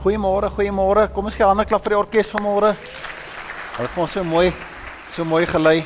Goeiemôre, 0.00 0.48
goeiemôre. 0.56 1.02
Kom 1.12 1.26
ons 1.28 1.34
gee 1.36 1.44
'n 1.44 1.48
hande 1.52 1.66
klap 1.66 1.82
vir 1.84 1.90
die 1.90 1.98
orkes 1.98 2.30
vanmôre. 2.32 2.72
Hulle 3.76 3.88
het 3.88 3.98
ons 3.98 4.10
so 4.10 4.24
mooi 4.24 4.50
so 5.12 5.24
mooi 5.24 5.44
gelei. 5.44 5.84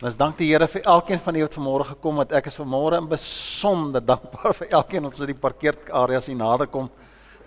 En 0.00 0.06
ons 0.06 0.16
dank 0.16 0.36
die 0.38 0.46
Here 0.46 0.68
vir 0.68 0.82
elkeen 0.82 1.18
van 1.18 1.34
julle 1.34 1.48
wat 1.48 1.58
vanmôre 1.58 1.84
gekom 1.86 2.18
het. 2.20 2.32
Ek 2.32 2.46
is 2.46 2.54
vanmôre 2.54 2.98
in 2.98 3.08
besonder 3.08 4.00
dankbaar 4.00 4.54
vir 4.54 4.68
elkeen 4.70 5.02
wat 5.02 5.16
so 5.16 5.26
die 5.26 5.34
parkeerareas 5.34 6.26
hier 6.26 6.36
nader 6.36 6.68
kom. 6.68 6.88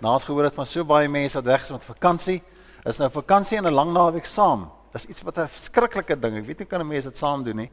Na 0.02 0.12
ons 0.12 0.24
gehoor 0.24 0.44
het 0.44 0.54
van 0.54 0.66
so 0.66 0.84
baie 0.84 1.08
mense 1.08 1.34
wat 1.34 1.44
weg 1.44 1.62
is 1.62 1.70
met 1.70 1.82
vakansie. 1.82 2.42
Is 2.84 2.98
nou 2.98 3.08
vakansie 3.08 3.56
en 3.56 3.64
'n 3.64 3.72
lang 3.72 3.90
naweek 3.90 4.26
saam. 4.26 4.70
Dis 4.92 5.06
iets 5.06 5.22
wat 5.22 5.38
'n 5.38 5.48
verskriklike 5.48 6.20
ding. 6.20 6.36
Ek 6.36 6.46
weet 6.46 6.58
nie 6.58 6.66
kan 6.66 6.80
'n 6.80 6.88
mens 6.88 7.04
dit 7.04 7.16
saam 7.16 7.42
doen 7.42 7.56
nie. 7.56 7.70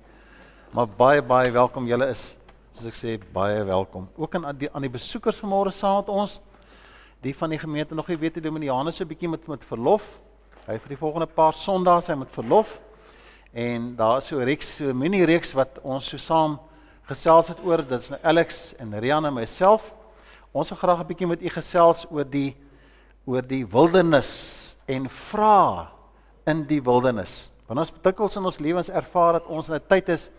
Maar 0.72 0.88
baie 0.88 1.22
baie 1.22 1.52
welkom 1.52 1.86
julle 1.86 2.08
is. 2.08 2.38
Soos 2.72 2.88
ek 2.88 2.96
sê, 2.96 3.20
baie 3.34 3.64
welkom. 3.66 4.08
Ook 4.16 4.36
aan 4.36 4.58
die 4.58 4.70
aan 4.74 4.82
die 4.82 4.90
besoekers 4.90 5.42
vanmôre 5.42 5.74
saam 5.74 5.98
met 5.98 6.10
ons 6.10 6.40
die 7.22 7.36
van 7.36 7.50
die 7.50 7.60
gemeente 7.60 7.96
nog 7.96 8.08
nie 8.08 8.18
weet 8.18 8.38
die 8.38 8.44
Dominianus 8.46 8.98
so 8.98 9.04
'n 9.04 9.08
bietjie 9.08 9.30
met 9.30 9.48
met 9.48 9.66
verlof. 9.66 10.04
Hy 10.68 10.78
vir 10.78 10.90
die 10.90 10.98
volgende 10.98 11.28
paar 11.28 11.54
Sondae 11.54 12.02
sy 12.02 12.14
met 12.14 12.30
verlof. 12.32 12.80
En 13.54 13.96
daar 13.96 14.18
is 14.18 14.28
so 14.28 14.38
'n 14.38 14.44
reeks, 14.44 14.76
so 14.76 14.90
'n 14.90 14.98
mini 14.98 15.24
reeks 15.24 15.54
wat 15.54 15.80
ons 15.84 16.10
so 16.10 16.18
saam 16.18 16.60
gesels 17.08 17.48
het 17.48 17.58
oor. 17.64 17.78
Dit 17.78 18.02
is 18.02 18.10
nou 18.10 18.20
Alex 18.24 18.76
en 18.78 19.00
Rian 19.00 19.26
en 19.26 19.34
myself. 19.34 19.94
Ons 20.52 20.70
wil 20.70 20.78
graag 20.78 21.00
'n 21.00 21.08
bietjie 21.08 21.28
met 21.28 21.42
u 21.42 21.50
gesels 21.50 22.06
oor 22.12 22.26
die 22.26 22.56
oor 23.26 23.42
die 23.42 23.66
wildernis 23.66 24.78
en 24.86 25.10
vra 25.10 25.92
in 26.46 26.66
die 26.68 26.82
wildernis. 26.82 27.50
Want 27.68 27.80
ons 27.80 27.92
betikkels 27.92 28.38
in 28.38 28.46
ons 28.46 28.60
lewens 28.60 28.90
ervaar 28.90 29.34
dat 29.34 29.46
ons 29.46 29.70
in 29.70 29.76
'n 29.76 29.88
tyd 29.88 30.10
is 30.10 30.30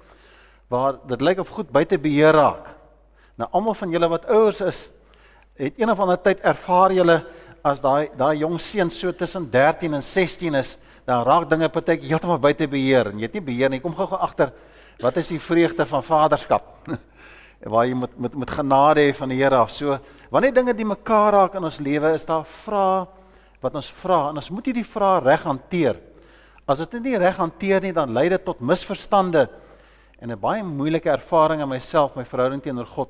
waar 0.68 0.98
dit 1.06 1.20
lyk 1.20 1.38
of 1.38 1.48
goed 1.48 1.70
buite 1.70 1.98
beheer 1.98 2.32
raak. 2.32 2.66
Nou 3.36 3.48
almal 3.52 3.74
van 3.74 3.90
julle 3.90 4.08
wat 4.08 4.26
ouers 4.26 4.60
is, 4.60 4.90
het 5.58 5.80
een 5.80 5.90
of 5.90 6.00
ander 6.00 6.18
tyd 6.22 6.40
ervaar 6.46 6.94
julle 6.94 7.18
as 7.66 7.82
daai 7.82 8.08
daai 8.16 8.38
jong 8.38 8.58
seun 8.62 8.90
so 8.94 9.12
tussen 9.12 9.48
13 9.50 9.94
en 9.98 10.02
16 10.02 10.54
is, 10.54 10.76
dan 11.08 11.24
raak 11.26 11.48
dinge 11.50 11.68
partykeer 11.72 12.12
heeltemal 12.12 12.38
buite 12.38 12.68
beheer 12.70 13.10
en 13.10 13.18
jy 13.18 13.26
het 13.26 13.36
nie 13.38 13.44
beheer 13.44 13.72
nie. 13.72 13.80
Kom 13.82 13.96
gou-gou 13.96 14.18
agter. 14.20 14.52
Wat 15.02 15.16
is 15.16 15.30
die 15.32 15.40
vreugde 15.40 15.86
van 15.86 16.02
vaderskap? 16.04 16.88
Waar 17.74 17.86
jy 17.88 17.96
met 17.98 18.18
met 18.18 18.34
met 18.38 18.50
genade 18.54 19.02
hê 19.02 19.14
van 19.16 19.32
die 19.32 19.40
Here 19.40 19.56
af. 19.56 19.72
So 19.74 19.98
wanneer 20.30 20.54
dinge 20.54 20.74
die 20.76 20.86
mekaar 20.86 21.32
raak 21.32 21.56
in 21.58 21.64
ons 21.64 21.80
lewe, 21.82 22.12
is 22.14 22.26
daar 22.28 22.46
vrae 22.64 23.06
wat 23.58 23.74
ons 23.74 23.88
vra 24.02 24.28
en 24.28 24.38
ons 24.38 24.50
moet 24.54 24.68
hierdie 24.70 24.86
vrae 24.86 25.22
reg 25.24 25.42
hanteer. 25.42 25.96
As 26.68 26.78
dit 26.84 27.00
nie 27.02 27.18
reg 27.18 27.38
hanteer 27.40 27.82
nie, 27.82 27.94
dan 27.96 28.12
lei 28.14 28.28
dit 28.30 28.44
tot 28.44 28.60
misverstande 28.60 29.48
en 30.20 30.30
'n 30.30 30.38
baie 30.38 30.62
moeilike 30.62 31.10
ervaring 31.10 31.62
in 31.62 31.68
myself, 31.68 32.14
my 32.14 32.24
verhouding 32.24 32.62
teenoor 32.62 32.86
God 32.86 33.08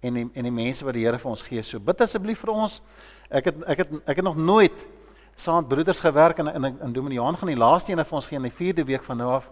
en 0.00 0.14
die, 0.14 0.26
en 0.34 0.42
die 0.48 0.52
mense 0.52 0.84
wat 0.84 0.94
die 0.94 1.04
Here 1.04 1.18
vir 1.18 1.30
ons 1.30 1.42
gee. 1.42 1.62
So 1.62 1.80
bid 1.80 2.00
asseblief 2.00 2.40
vir 2.44 2.52
ons. 2.52 2.80
Ek 3.30 3.50
het 3.50 3.62
ek 3.66 3.82
het 3.84 3.94
ek 4.04 4.20
het 4.20 4.24
nog 4.24 4.36
nooit 4.36 4.86
saam 5.36 5.62
met 5.62 5.68
broeders 5.68 6.00
gewerk 6.00 6.38
en 6.38 6.48
in 6.54 6.64
in 6.88 6.92
Dominiaan 6.92 7.36
gaan 7.36 7.48
die 7.48 7.58
laaste 7.58 7.92
een 7.92 8.04
vir 8.04 8.18
ons 8.18 8.26
gee 8.26 8.36
in 8.36 8.48
die 8.48 8.56
4de 8.58 8.84
week 8.84 9.04
van 9.04 9.16
nou 9.16 9.30
af. 9.30 9.50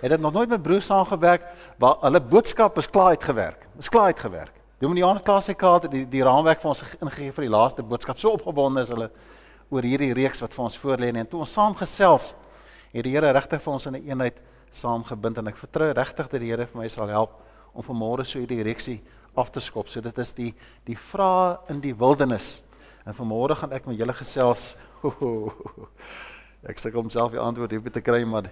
Het 0.00 0.10
dit 0.10 0.20
nog 0.20 0.32
nooit 0.32 0.48
met 0.48 0.62
broers 0.62 0.86
saamgewerk 0.86 1.42
waar 1.78 1.96
hulle 2.00 2.20
boodskap 2.20 2.78
is 2.78 2.90
klaar 2.90 3.16
uitgewerk. 3.16 3.66
Is 3.78 3.88
klaar 3.88 4.12
uitgewerk. 4.12 4.52
Dominiaan 4.78 5.22
klaar 5.22 5.42
sy 5.42 5.54
kaart 5.54 5.90
die 5.90 6.04
die 6.08 6.22
raamwerk 6.22 6.60
vir 6.60 6.68
ons 6.68 6.82
ingegee 7.00 7.32
vir 7.32 7.46
die 7.48 7.52
laaste 7.52 7.82
boodskap. 7.82 8.18
So 8.18 8.36
opgewonde 8.36 8.82
is 8.82 8.92
hulle 8.92 9.10
oor 9.70 9.82
hierdie 9.82 10.12
reeks 10.14 10.40
wat 10.40 10.54
vir 10.54 10.64
ons 10.64 10.78
voorlê 10.78 11.10
en 11.14 11.26
toe 11.26 11.40
ons 11.40 11.52
saam 11.52 11.74
gesels 11.74 12.34
het 12.92 13.04
die 13.04 13.12
Here 13.12 13.32
regtig 13.32 13.62
vir 13.62 13.72
ons 13.72 13.86
in 13.86 13.94
'n 13.94 13.96
een 13.96 14.10
eenheid 14.10 14.36
saamgebind 14.70 15.38
en 15.38 15.48
ek 15.48 15.56
vertrou 15.56 15.92
regtig 15.92 16.28
dat 16.28 16.40
die 16.40 16.50
Here 16.50 16.66
vir 16.66 16.80
my 16.80 16.88
sal 16.88 17.08
help 17.08 17.42
om 17.74 17.82
vanmôre 17.82 18.24
so 18.24 18.38
hierdie 18.38 18.62
reeksie 18.62 19.02
af 19.36 19.50
te 19.50 19.60
skop. 19.60 19.88
So 19.88 20.00
dit 20.00 20.18
is 20.18 20.32
die 20.36 20.52
die 20.88 20.96
vrae 20.98 21.56
in 21.72 21.80
die 21.80 21.94
wildernis. 21.94 22.60
En 23.06 23.14
vanmôre 23.14 23.56
gaan 23.56 23.72
ek 23.76 23.86
met 23.86 23.98
julle 23.98 24.14
gesels. 24.16 24.74
Ek 26.66 26.80
sukkel 26.82 27.04
om 27.04 27.10
self 27.14 27.30
die 27.30 27.38
antwoord 27.38 27.70
hierop 27.70 27.92
te 27.94 28.02
kry, 28.02 28.24
maar 28.26 28.48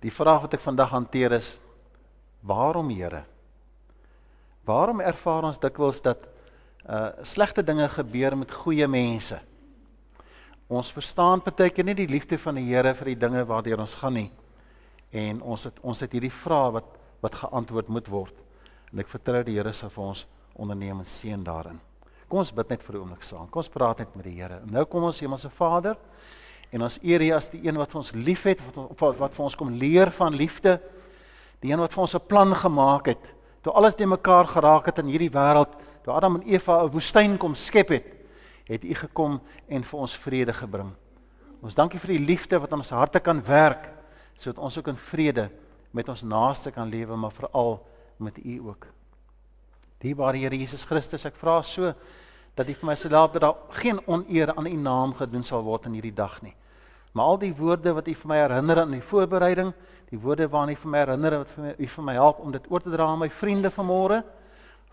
die 0.00 0.12
vraag 0.14 0.46
wat 0.46 0.54
ek 0.56 0.62
vandag 0.64 0.94
hanteer 0.94 1.34
is: 1.36 1.50
Waarom, 2.40 2.88
Here? 2.88 3.26
Waarom 4.64 5.02
ervaar 5.04 5.50
ons 5.50 5.60
dikwels 5.60 6.00
dat 6.04 6.24
uh 6.88 7.10
slegte 7.28 7.60
dinge 7.60 7.88
gebeur 7.92 8.38
met 8.38 8.54
goeie 8.62 8.88
mense? 8.88 9.36
Ons 10.68 10.92
verstaan 10.92 11.42
baie 11.44 11.68
keer 11.68 11.84
nie 11.84 11.96
die 11.98 12.08
liefde 12.08 12.38
van 12.40 12.56
die 12.56 12.64
Here 12.70 12.94
vir 12.94 13.12
die 13.12 13.20
dinge 13.26 13.44
waardeur 13.44 13.84
ons 13.84 13.98
gaan 14.00 14.16
nie. 14.16 14.30
En 15.12 15.42
ons 15.42 15.64
het 15.68 15.76
ons 15.82 16.00
het 16.00 16.12
hierdie 16.12 16.32
vrae 16.32 16.72
wat 16.78 16.94
wat 17.20 17.34
geantwoord 17.34 17.88
moet 17.90 18.08
word. 18.08 18.34
En 18.92 18.98
ek 19.02 19.08
vertrou 19.08 19.42
die 19.44 19.56
Here 19.58 19.72
sal 19.72 19.90
vir 19.90 20.04
ons 20.04 20.26
onderneem 20.58 21.00
en 21.02 21.08
seën 21.08 21.42
daarin. 21.44 21.78
Kom 22.28 22.42
ons 22.42 22.52
bid 22.52 22.68
net 22.70 22.82
vir 22.82 22.94
'n 22.94 23.00
oomblik 23.00 23.22
saam. 23.22 23.48
Kom 23.48 23.60
ons 23.60 23.68
praat 23.68 23.98
net 23.98 24.16
met 24.16 24.24
die 24.24 24.36
Here. 24.40 24.60
Nou 24.66 24.84
kom 24.84 25.04
ons 25.04 25.20
Hemelse 25.20 25.50
Vader 25.50 25.96
en 26.70 26.82
ons 26.82 26.98
eer 27.02 27.20
U 27.22 27.30
as 27.32 27.48
die 27.48 27.66
een 27.66 27.76
wat 27.76 27.94
ons 27.94 28.12
liefhet, 28.12 28.60
wat 28.60 28.98
wat, 29.00 29.18
wat 29.18 29.34
vir 29.34 29.44
ons 29.44 29.56
kom 29.56 29.70
leer 29.70 30.10
van 30.10 30.34
liefde. 30.34 30.80
Die 31.60 31.72
een 31.72 31.80
wat 31.80 31.92
vir 31.92 32.00
ons 32.00 32.14
'n 32.14 32.26
plan 32.26 32.54
gemaak 32.54 33.06
het. 33.06 33.34
Toe 33.62 33.72
alles 33.72 33.94
te 33.94 34.06
mekaar 34.06 34.46
geraak 34.46 34.86
het 34.86 34.98
in 34.98 35.06
hierdie 35.06 35.30
wêreld, 35.30 35.72
toe 36.04 36.12
Adam 36.12 36.36
en 36.36 36.42
Eva 36.42 36.84
'n 36.84 36.90
woestyn 36.90 37.38
kom 37.38 37.54
skep 37.54 37.88
het, 37.88 38.06
het 38.66 38.84
U 38.84 38.94
gekom 38.94 39.40
en 39.68 39.84
vir 39.84 40.00
ons 40.00 40.16
vrede 40.16 40.52
gebring. 40.52 40.92
Ons 41.62 41.74
dankie 41.74 41.98
vir 41.98 42.18
die 42.18 42.26
liefde 42.26 42.58
wat 42.60 42.70
in 42.72 42.78
ons 42.78 42.90
harte 42.90 43.20
kan 43.20 43.42
werk 43.42 43.90
sodat 44.38 44.62
ons 44.62 44.78
ook 44.78 44.88
in 44.88 44.96
vrede 44.96 45.50
met 45.90 46.08
ons 46.08 46.22
naaste 46.22 46.70
kan 46.70 46.88
lewe, 46.88 47.16
maar 47.16 47.32
veral 47.32 47.80
met 48.18 48.38
u 48.44 48.60
ook. 48.66 48.86
Dierbare 49.98 50.38
Here 50.38 50.56
Jesus 50.56 50.84
Christus, 50.86 51.24
ek 51.26 51.36
vra 51.40 51.58
so 51.66 51.92
dat 52.58 52.68
U 52.70 52.74
vir 52.74 52.86
my 52.86 52.94
sal 52.98 53.14
help 53.14 53.36
dat 53.36 53.44
daar 53.44 53.78
geen 53.80 54.00
oneer 54.06 54.52
aan 54.54 54.66
U 54.66 54.76
naam 54.78 55.14
gedoen 55.18 55.44
sal 55.46 55.62
word 55.66 55.86
in 55.86 55.98
hierdie 55.98 56.14
dag 56.14 56.40
nie. 56.42 56.54
Maar 57.14 57.32
al 57.34 57.38
die 57.42 57.52
woorde 57.54 57.94
wat 57.94 58.08
U 58.10 58.14
vir 58.14 58.30
my 58.30 58.38
herinner 58.38 58.82
aan 58.82 58.94
die 58.94 59.02
voorbereiding, 59.02 59.72
die 60.10 60.18
woorde 60.22 60.48
waarna 60.50 60.74
U 60.74 60.80
vir 60.82 60.92
my 60.94 61.02
herinner 61.02 61.38
wat 61.42 61.54
vir 61.54 61.64
my 61.64 61.74
U 61.78 61.90
vir 61.94 62.06
my 62.10 62.16
help 62.18 62.42
om 62.42 62.54
dit 62.54 62.70
oor 62.70 62.82
te 62.82 62.94
dra 62.94 63.10
aan 63.10 63.22
my 63.22 63.30
vriende 63.30 63.70
vanmôre, 63.74 64.22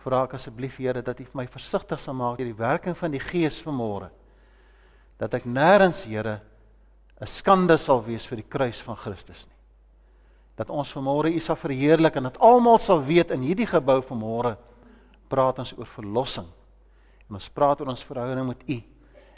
vra 0.06 0.24
ek 0.26 0.38
asseblief 0.38 0.78
Here 0.82 1.02
dat 1.06 1.22
U 1.22 1.26
vir 1.26 1.42
my 1.42 1.48
versigtig 1.50 2.02
sal 2.02 2.18
maak 2.18 2.38
deur 2.38 2.50
die 2.50 2.62
werking 2.62 2.98
van 2.98 3.14
die 3.14 3.22
Gees 3.22 3.62
vanmôre. 3.66 4.12
Dat 5.22 5.34
ek 5.34 5.46
nêrens 5.46 6.04
Here 6.06 6.42
'n 7.22 7.28
skande 7.28 7.78
sal 7.78 8.04
wees 8.04 8.26
vir 8.26 8.42
die 8.42 8.50
kruis 8.50 8.82
van 8.82 8.98
Christus 8.98 9.48
nie 9.48 9.55
dat 10.56 10.70
ons 10.70 10.92
vanmôre 10.96 11.34
U 11.36 11.40
sal 11.40 11.58
verheerlik 11.60 12.16
en 12.16 12.30
dat 12.30 12.40
almal 12.40 12.80
sal 12.80 13.04
weet 13.04 13.32
in 13.32 13.44
hierdie 13.44 13.68
gebou 13.68 14.00
vanmôre 14.02 14.56
praat 15.28 15.60
ons 15.60 15.74
oor 15.78 15.90
verlossing. 15.98 16.48
En 17.30 17.40
ons 17.40 17.50
praat 17.50 17.82
oor 17.82 17.92
ons 17.92 18.06
verhouding 18.08 18.48
met 18.48 18.62
U. 18.70 18.78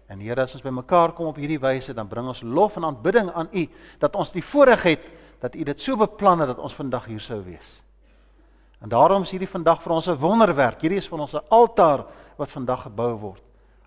En 0.08 0.22
Here, 0.24 0.42
as 0.42 0.54
ons 0.56 0.64
bymekaar 0.64 1.14
kom 1.16 1.28
op 1.32 1.40
hierdie 1.40 1.60
wyse, 1.60 1.94
dan 1.96 2.08
bring 2.08 2.30
ons 2.32 2.44
lof 2.44 2.78
en 2.80 2.88
aanbidding 2.88 3.32
aan 3.34 3.50
U 3.52 3.66
dat 4.00 4.16
ons 4.16 4.32
die 4.32 4.44
voorreg 4.46 4.84
het 4.84 5.10
dat 5.42 5.56
U 5.56 5.64
dit 5.64 5.82
so 5.84 5.98
beplan 6.00 6.44
het 6.44 6.54
dat 6.54 6.62
ons 6.64 6.76
vandag 6.76 7.10
hier 7.10 7.24
sou 7.24 7.42
wees. 7.46 7.82
En 8.82 8.90
daarom 8.90 9.26
is 9.26 9.34
hierdie 9.34 9.50
vandag 9.50 9.82
vir 9.82 9.94
ons 9.94 10.08
'n 10.08 10.20
wonderwerk. 10.22 10.82
Hierdie 10.82 11.00
is 11.00 11.08
vir 11.08 11.20
ons 11.20 11.34
'n 11.34 11.48
altaar 11.50 12.06
wat 12.38 12.50
vandag 12.50 12.84
gebou 12.84 13.18
word. 13.20 13.44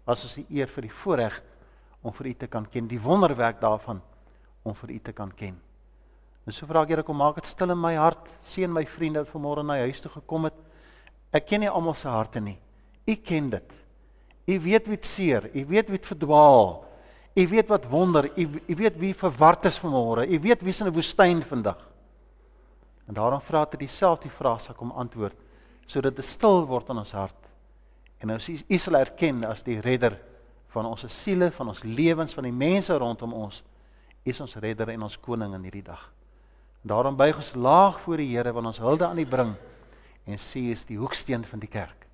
As 0.06 0.24
ons 0.24 0.34
die 0.34 0.46
eer 0.50 0.66
vir 0.66 0.82
die 0.82 0.92
voorreg 0.92 1.42
om 2.02 2.12
vir 2.12 2.26
U 2.26 2.34
te 2.34 2.46
kan 2.46 2.66
ken, 2.66 2.88
die 2.88 3.00
wonderwerk 3.00 3.60
daarvan 3.60 4.02
om 4.62 4.74
vir 4.74 4.90
U 4.90 4.98
te 4.98 5.12
kan 5.12 5.32
ken. 5.34 5.60
En 6.50 6.54
so 6.56 6.66
vra 6.66 6.80
ek 6.82 6.90
Here 6.90 7.02
kom 7.06 7.14
maak 7.14 7.36
dit 7.38 7.46
stil 7.46 7.70
in 7.70 7.78
my 7.78 7.92
hart. 7.94 8.26
Seën 8.42 8.72
my 8.74 8.82
vriende 8.82 9.20
wat 9.22 9.30
vanmôre 9.30 9.62
na 9.62 9.76
huis 9.84 10.02
toe 10.02 10.10
gekom 10.10 10.48
het. 10.48 10.56
Ek 11.30 11.46
ken 11.46 11.62
nie 11.62 11.70
almal 11.70 11.94
se 11.94 12.10
harte 12.10 12.42
nie. 12.42 12.56
U 13.06 13.14
ken 13.22 13.52
dit. 13.52 13.76
U 14.50 14.56
weet 14.64 14.88
wie 14.90 14.98
seer, 15.06 15.46
u 15.54 15.62
weet 15.70 15.92
wie 15.94 16.00
verdwaal. 16.02 16.72
U 17.38 17.46
weet 17.52 17.70
wat 17.70 17.86
wonder, 17.86 18.26
u 18.34 18.74
weet 18.80 18.98
wie 18.98 19.12
verward 19.14 19.70
is 19.70 19.78
vanmôre. 19.78 20.26
U 20.26 20.40
weet 20.42 20.66
wie 20.66 20.74
is 20.74 20.82
in 20.82 20.88
'n 20.88 20.94
woestyn 20.94 21.42
vandag. 21.46 21.78
En 23.06 23.14
daarom 23.14 23.40
vra 23.40 23.62
ek 23.62 23.78
dieselfde 23.78 24.28
vraag 24.28 24.60
sal 24.60 24.74
kom 24.74 24.90
antwoord 24.90 25.36
sodat 25.86 26.16
dit 26.16 26.24
stil 26.24 26.66
word 26.66 26.88
in 26.88 26.98
ons 26.98 27.12
hart. 27.12 27.48
En 28.18 28.30
ons 28.30 28.48
u 28.48 28.78
sal 28.78 28.94
erken 28.94 29.44
as 29.44 29.62
die 29.62 29.80
redder 29.80 30.18
van 30.68 30.86
ons 30.86 31.04
siele, 31.08 31.50
van 31.50 31.68
ons 31.68 31.82
lewens, 31.82 32.34
van 32.34 32.44
die 32.44 32.52
mense 32.52 32.94
rondom 32.98 33.32
ons. 33.32 33.62
U 34.24 34.30
is 34.30 34.40
ons 34.40 34.54
redder 34.56 34.88
en 34.88 35.02
ons 35.02 35.16
koning 35.16 35.54
in 35.54 35.62
hierdie 35.62 35.82
dag. 35.82 36.10
Daarom 36.80 37.16
buig 37.16 37.36
ons 37.36 37.54
laag 37.54 37.98
voor 38.00 38.16
die 38.22 38.30
Here 38.32 38.52
wanneer 38.52 38.72
ons 38.72 38.80
hulde 38.80 39.04
aan 39.06 39.18
U 39.18 39.26
bring 39.28 39.52
en 40.24 40.38
sê 40.40 40.70
is 40.72 40.86
die 40.88 40.96
hoeksteen 40.96 41.44
van 41.44 41.60
die 41.60 41.68
kerk. 41.68 42.06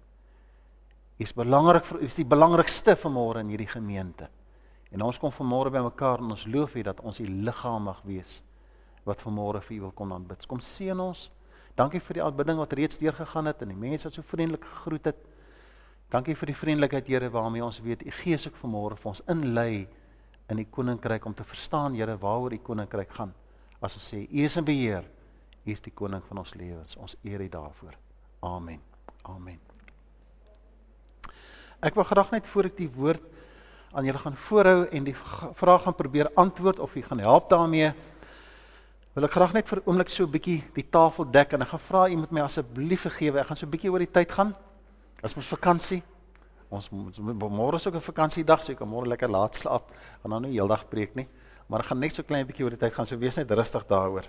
U 1.19 1.23
is 1.23 1.35
belangrik 1.35 1.87
vir 1.87 2.03
is 2.03 2.17
die 2.19 2.27
belangrikste 2.27 2.97
vanmôre 2.99 3.45
in 3.45 3.53
hierdie 3.55 3.71
gemeente. 3.71 4.27
En 4.91 5.05
ons 5.07 5.19
kom 5.23 5.31
vanmôre 5.31 5.71
bymekaar 5.71 6.23
en 6.25 6.35
ons 6.35 6.47
loof 6.51 6.75
U 6.75 6.83
dat 6.83 7.01
ons 7.07 7.21
U 7.23 7.27
liggaam 7.27 7.87
mag 7.87 8.03
wees 8.09 8.41
wat 9.07 9.23
vanmôre 9.23 9.63
vir 9.63 9.77
U 9.77 9.81
wil 9.85 9.95
kom 9.95 10.13
aanbid. 10.13 10.49
Kom 10.51 10.59
seën 10.59 10.99
ons. 10.99 11.29
Dankie 11.79 12.03
vir 12.03 12.19
die 12.19 12.27
aanbidding 12.27 12.59
wat 12.59 12.75
reeds 12.75 12.99
deurgegaan 12.99 13.47
het 13.47 13.63
en 13.63 13.71
die 13.71 13.79
mense 13.79 14.09
wat 14.09 14.19
so 14.19 14.27
vriendelik 14.27 14.67
gegroet 14.67 15.13
het. 15.13 15.25
Dankie 16.11 16.35
vir 16.35 16.51
die 16.51 16.59
vriendelikheid 16.59 17.07
Here 17.07 17.31
waarmee 17.31 17.63
ons 17.63 17.79
weet 17.87 18.03
U 18.03 18.11
Gees 18.19 18.51
ook 18.51 18.59
vanmôre 18.65 18.99
vir 18.99 19.15
ons 19.15 19.23
inlei 19.31 19.87
in 20.51 20.59
die 20.59 20.67
koninkryk 20.67 21.27
om 21.27 21.35
te 21.39 21.47
verstaan 21.47 21.95
Here 21.95 22.19
waaroor 22.19 22.51
die 22.51 22.65
koninkryk 22.67 23.15
gaan 23.15 23.35
as 23.81 23.95
ons 23.95 24.13
sê 24.13 24.27
U 24.31 24.45
is 24.45 24.57
in 24.57 24.65
beheer, 24.65 25.05
U 25.67 25.71
is 25.71 25.81
die 25.81 25.93
koning 25.93 26.23
van 26.29 26.39
ons 26.39 26.55
lewens. 26.55 26.97
Ons 26.97 27.17
eer 27.25 27.41
U 27.41 27.49
daarvoor. 27.49 27.95
Amen. 28.41 28.81
Amen. 29.23 29.59
Ek 31.85 31.95
wil 31.95 32.07
graag 32.09 32.31
net 32.33 32.47
voor 32.47 32.71
ek 32.71 32.77
die 32.79 32.89
woord 32.89 33.23
aan 33.97 34.05
julle 34.05 34.21
gaan 34.21 34.37
voorhou 34.37 34.87
en 34.93 35.05
die 35.05 35.15
vraag 35.57 35.83
gaan 35.87 35.97
probeer 35.97 36.31
antwoord 36.35 36.81
of 36.85 36.95
jy 36.97 37.03
gaan 37.07 37.23
help 37.25 37.51
daarmee. 37.51 37.93
Wil 39.17 39.25
ek 39.29 39.33
graag 39.37 39.55
net 39.57 39.69
vir 39.69 39.81
'n 39.81 39.89
oomblik 39.89 40.09
so 40.09 40.25
'n 40.25 40.31
bietjie 40.31 40.65
die 40.75 40.89
tafel 40.91 41.25
dek 41.25 41.53
en 41.53 41.63
ek 41.63 41.69
gaan 41.69 41.81
vra 41.81 42.09
u 42.09 42.17
moet 42.17 42.33
my 42.33 42.41
asseblief 42.41 43.01
vergewe. 43.01 43.41
Ek 43.41 43.47
gaan 43.47 43.57
so 43.57 43.67
'n 43.67 43.71
bietjie 43.71 43.91
oor 43.91 43.99
die 43.99 44.13
tyd 44.13 44.33
gaan. 44.33 44.55
As 45.23 45.37
ons 45.37 45.47
vakansie. 45.47 46.03
Ons 46.69 46.91
môre 46.91 47.77
is 47.77 47.87
ook 47.87 47.95
'n 47.95 48.01
vakansiedag, 48.01 48.63
so 48.63 48.73
ek 48.73 48.79
kan 48.79 48.89
môre 48.89 49.07
lekker 49.07 49.29
laat 49.29 49.55
slaap. 49.55 49.91
Gaan 50.23 50.31
nou 50.31 50.41
nie 50.41 50.59
heeldag 50.59 50.89
preek 50.89 51.15
nie, 51.15 51.29
maar 51.67 51.83
ek 51.83 51.91
gaan 51.91 52.03
net 52.03 52.15
so 52.15 52.23
klein 52.27 52.47
bietjie 52.47 52.65
oor 52.65 52.75
die 52.75 52.81
tyd 52.81 52.95
gaan. 52.95 53.09
So 53.09 53.19
wees 53.19 53.39
net 53.41 53.51
rustig 53.51 53.87
daaroor. 53.91 54.27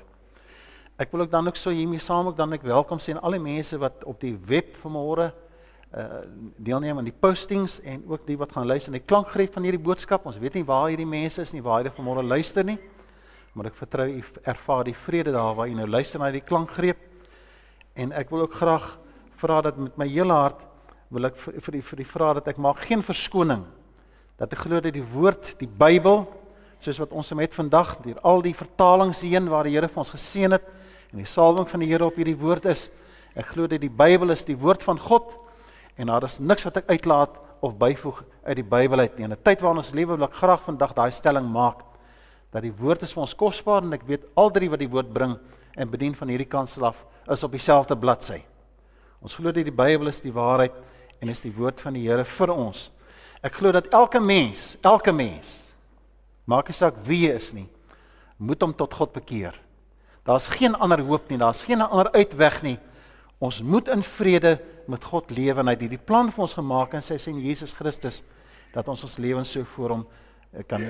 Ek 0.98 1.12
wil 1.13 1.25
ook 1.25 1.31
dan 1.31 1.48
ook 1.48 1.60
so 1.60 1.69
hiermee 1.69 2.01
saam 2.01 2.31
ook 2.31 2.38
dan 2.38 2.54
ek 2.57 2.66
welkom 2.66 2.98
aan 2.98 3.22
al 3.22 3.38
die 3.38 3.44
mense 3.44 3.78
wat 3.78 4.04
op 4.10 4.22
die 4.22 4.34
web 4.48 4.75
vanmôre 4.81 5.31
uh 5.95 6.22
deelneem 6.57 6.98
aan 6.98 7.07
die 7.07 7.16
postings 7.16 7.80
en 7.80 8.01
ook 8.10 8.25
die 8.28 8.36
wat 8.38 8.51
gaan 8.51 8.66
luister 8.68 8.92
na 8.92 8.98
die 8.98 9.07
klankgreep 9.07 9.54
van 9.54 9.63
hierdie 9.63 9.81
boodskap. 9.81 10.25
Ons 10.25 10.39
weet 10.42 10.57
nie 10.57 10.66
waar 10.66 10.89
hierdie 10.89 11.07
mense 11.07 11.42
is 11.42 11.54
nie, 11.54 11.62
waar 11.63 11.80
hulle 11.80 11.94
vanmôre 11.95 12.25
luister 12.25 12.66
nie. 12.66 12.78
Maar 13.54 13.69
ek 13.69 13.78
vertrou 13.78 14.07
u 14.10 14.24
ervaar 14.44 14.83
die 14.83 14.98
vrede 14.98 15.31
daar 15.31 15.56
waar 15.56 15.69
u 15.69 15.78
nou 15.78 15.88
luister 15.88 16.19
na 16.19 16.31
die 16.31 16.44
klankgreep. 16.44 16.98
En 17.95 18.12
ek 18.12 18.33
wil 18.33 18.48
ook 18.48 18.57
graag 18.57 18.98
vra 19.38 19.62
dat 19.62 19.78
met 19.78 19.98
my 19.98 20.07
hele 20.10 20.33
hart 20.33 20.66
wil 21.10 21.30
ek 21.30 21.38
vir, 21.40 21.62
vir 21.62 21.78
die 21.78 21.81
vir 21.81 22.01
die 22.04 22.10
vra 22.10 22.33
dat 22.42 22.50
ek 22.51 22.60
maak 22.60 22.81
geen 22.83 23.06
verskoning 23.06 23.63
dat 24.38 24.54
ek 24.54 24.66
glo 24.66 24.81
dat 24.81 24.94
die 24.94 25.06
woord, 25.16 25.56
die 25.57 25.69
Bybel, 25.69 26.28
soos 26.84 27.00
wat 27.02 27.14
ons 27.16 27.34
met 27.38 27.54
vandag 27.56 27.96
deur 28.04 28.20
al 28.28 28.44
die 28.46 28.56
vertalings 28.56 29.24
heen 29.26 29.50
waar 29.50 29.68
die 29.68 29.76
Here 29.76 29.90
vir 29.90 30.04
ons 30.04 30.14
geseën 30.14 30.54
het 30.56 30.66
en 31.12 31.22
die 31.22 31.30
salwing 31.30 31.68
van 31.70 31.84
die 31.84 31.90
Here 31.90 32.06
op 32.06 32.18
hierdie 32.20 32.38
woord 32.38 32.68
is, 32.70 32.88
ek 33.38 33.54
glo 33.54 33.68
dat 33.68 33.82
die 33.82 33.92
Bybel 33.92 34.34
is 34.34 34.46
die 34.46 34.58
woord 34.58 34.84
van 34.86 35.00
God 35.00 35.34
en 35.98 36.12
daar 36.12 36.26
is 36.28 36.40
niks 36.40 36.66
wat 36.68 36.82
ek 36.84 36.92
uitlaat 36.94 37.38
of 37.66 37.78
byvoeg 37.80 38.22
uit 38.46 38.58
die 38.60 38.66
Bybel 38.66 39.00
uit 39.00 39.18
nie. 39.18 39.26
In 39.26 39.34
'n 39.34 39.44
tyd 39.44 39.62
waarin 39.62 39.82
ons 39.82 39.94
lewe, 39.94 40.18
wil 40.18 40.28
ek 40.28 40.36
graag 40.36 40.62
vandag 40.62 40.94
daai 40.94 41.12
stelling 41.12 41.50
maak 41.50 41.84
dat 42.52 42.62
die 42.62 42.72
woord 42.72 43.04
is 43.04 43.14
vir 43.14 43.22
ons 43.22 43.36
kosbaar 43.36 43.84
en 43.84 43.94
ek 43.94 44.08
weet 44.08 44.24
al 44.36 44.52
drie 44.52 44.70
wat 44.70 44.80
die 44.80 44.90
woord 44.90 45.14
bring 45.14 45.38
en 45.76 45.90
bedien 45.90 46.16
van 46.16 46.28
hierdie 46.28 46.48
kansel 46.48 46.86
af 46.86 47.06
is 47.28 47.44
op 47.44 47.52
dieselfde 47.52 47.96
bladsy. 47.96 48.42
Ons 49.22 49.36
glo 49.36 49.52
dat 49.52 49.66
die 49.66 49.72
Bybel 49.72 50.08
is 50.08 50.22
die 50.22 50.32
waarheid 50.32 50.74
en 51.22 51.30
is 51.30 51.42
die 51.42 51.54
woord 51.54 51.82
van 51.82 51.94
die 51.94 52.08
Here 52.08 52.24
vir 52.24 52.54
ons. 52.54 52.92
Ek 53.44 53.54
glo 53.54 53.72
dat 53.72 53.94
elke 53.94 54.20
mens, 54.20 54.78
elke 54.82 55.12
mens 55.12 55.67
maak 56.48 56.72
nie 56.72 56.78
saak 56.78 56.98
wie 57.06 57.26
jy 57.28 57.36
is 57.38 57.52
nie, 57.54 57.68
moet 58.38 58.62
hom 58.64 58.74
tot 58.78 58.94
God 58.96 59.14
bekeer. 59.16 59.56
Daar's 60.28 60.50
geen 60.52 60.76
ander 60.76 61.02
hoop 61.08 61.30
nie, 61.32 61.40
daar's 61.40 61.64
geen 61.68 61.82
ander 61.82 62.10
uitweg 62.16 62.62
nie. 62.64 62.78
Ons 63.44 63.62
moet 63.62 63.88
in 63.94 64.04
vrede 64.04 64.58
met 64.90 65.04
God 65.04 65.32
lewe 65.32 65.62
en 65.62 65.70
hy 65.70 65.76
het 65.76 65.84
hierdie 65.86 66.02
plan 66.02 66.32
vir 66.34 66.46
ons 66.48 66.56
gemaak 66.58 66.96
en 66.98 67.06
sy 67.06 67.20
sê 67.22 67.32
in 67.32 67.44
Jesus 67.44 67.76
Christus 67.78 68.24
dat 68.74 68.88
ons 68.92 69.04
ons 69.06 69.18
lewens 69.22 69.52
so 69.54 69.66
voor 69.76 69.96
hom 69.96 70.04
eh, 70.52 70.64
kan 70.68 70.84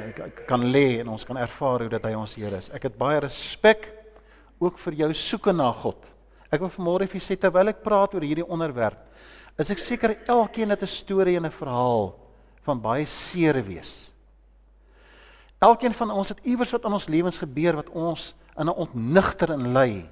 kan 0.48 0.63
lê 0.71 1.01
en 1.01 1.12
ons 1.13 1.25
kan 1.27 1.38
ervaar 1.42 1.86
hoe 1.86 1.92
dat 1.98 2.06
hy 2.07 2.13
ons 2.18 2.36
Here 2.38 2.57
is. 2.57 2.71
Ek 2.74 2.88
het 2.88 2.98
baie 2.98 3.19
respek 3.24 3.89
ook 4.63 4.80
vir 4.81 5.01
jou 5.03 5.12
soeke 5.13 5.53
na 5.53 5.69
God. 5.83 6.00
Ek 6.50 6.63
wil 6.63 6.71
vanmôre 6.71 7.07
vir 7.10 7.19
julle 7.19 7.27
sê 7.27 7.38
terwyl 7.39 7.74
ek 7.74 7.83
praat 7.83 8.15
oor 8.15 8.25
hierdie 8.25 8.48
onderwerp, 8.48 9.00
is 9.60 9.71
ek 9.74 9.81
seker 9.81 10.15
elkeen 10.30 10.71
het 10.71 10.83
'n 10.83 10.88
storie 10.88 11.36
en 11.38 11.45
'n 11.45 11.51
verhaal 11.51 12.15
van 12.63 12.81
baie 12.81 13.06
seer 13.06 13.62
wees. 13.63 14.12
Elkeen 15.59 15.94
van 15.94 16.12
ons 16.13 16.30
het 16.30 16.44
iewers 16.45 16.71
wat 16.71 16.86
in 16.86 16.94
ons 16.94 17.07
lewens 17.09 17.39
gebeur 17.42 17.80
wat 17.80 17.89
ons 17.89 18.36
in 18.57 18.69
'n 18.69 18.77
ontnigter 18.77 19.51
en 19.51 19.71
lei. 19.71 20.09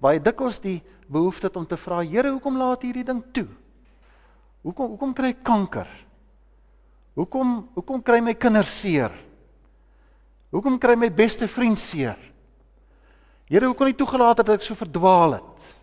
Baie 0.00 0.20
dikwels 0.20 0.60
die 0.60 0.82
behoefte 1.08 1.50
om 1.52 1.66
te 1.66 1.76
vra, 1.76 2.00
Here, 2.00 2.30
hoekom 2.30 2.56
laat 2.56 2.82
U 2.82 2.86
hierdie 2.86 3.04
ding 3.04 3.22
toe? 3.32 3.46
Hoekom 4.62 4.88
hoekom 4.88 5.12
kry 5.12 5.28
ek 5.28 5.42
kanker? 5.44 5.88
Hoekom 7.14 7.68
hoekom 7.74 8.02
kry 8.02 8.20
my 8.20 8.34
kinders 8.34 8.80
seer? 8.80 9.12
Hoekom 10.50 10.78
kry 10.78 10.94
my 10.94 11.10
beste 11.10 11.48
vriend 11.48 11.78
seer? 11.78 12.16
Here, 13.46 13.66
hoekom 13.66 13.86
het 13.86 13.94
U 13.94 14.04
toegelaat 14.04 14.36
dat 14.36 14.48
ek 14.48 14.62
so 14.62 14.74
verdwaal 14.74 15.32
het? 15.32 15.74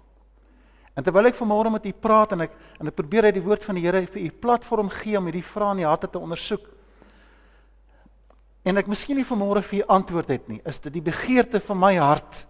En 0.98 1.04
terwyl 1.04 1.30
ek 1.30 1.36
vanmôre 1.36 1.72
met 1.72 1.86
U 1.86 1.94
praat 1.94 2.32
en 2.32 2.42
ek 2.42 2.52
en 2.80 2.88
ek 2.88 2.96
probeer 2.96 3.30
uit 3.30 3.36
die 3.38 3.44
woord 3.46 3.64
van 3.64 3.76
die 3.76 3.86
Here 3.86 4.08
vir 4.08 4.22
U 4.26 4.30
platform 4.42 4.90
gee 4.90 5.18
om 5.18 5.26
hierdie 5.30 5.46
vrae 5.46 5.72
in 5.72 5.84
die 5.84 5.86
harte 5.86 6.10
te 6.10 6.20
ondersoek. 6.20 6.66
En 8.68 8.78
ek 8.78 8.90
miskien 8.92 9.18
nie 9.18 9.26
vanmôre 9.26 9.64
vir 9.66 9.82
U 9.82 9.86
antwoord 9.98 10.30
het 10.30 10.50
nie, 10.52 10.62
is 10.70 10.80
dit 10.84 10.94
die 10.94 11.06
begeerte 11.06 11.62
van 11.66 11.80
my 11.82 11.96
hart 11.98 12.46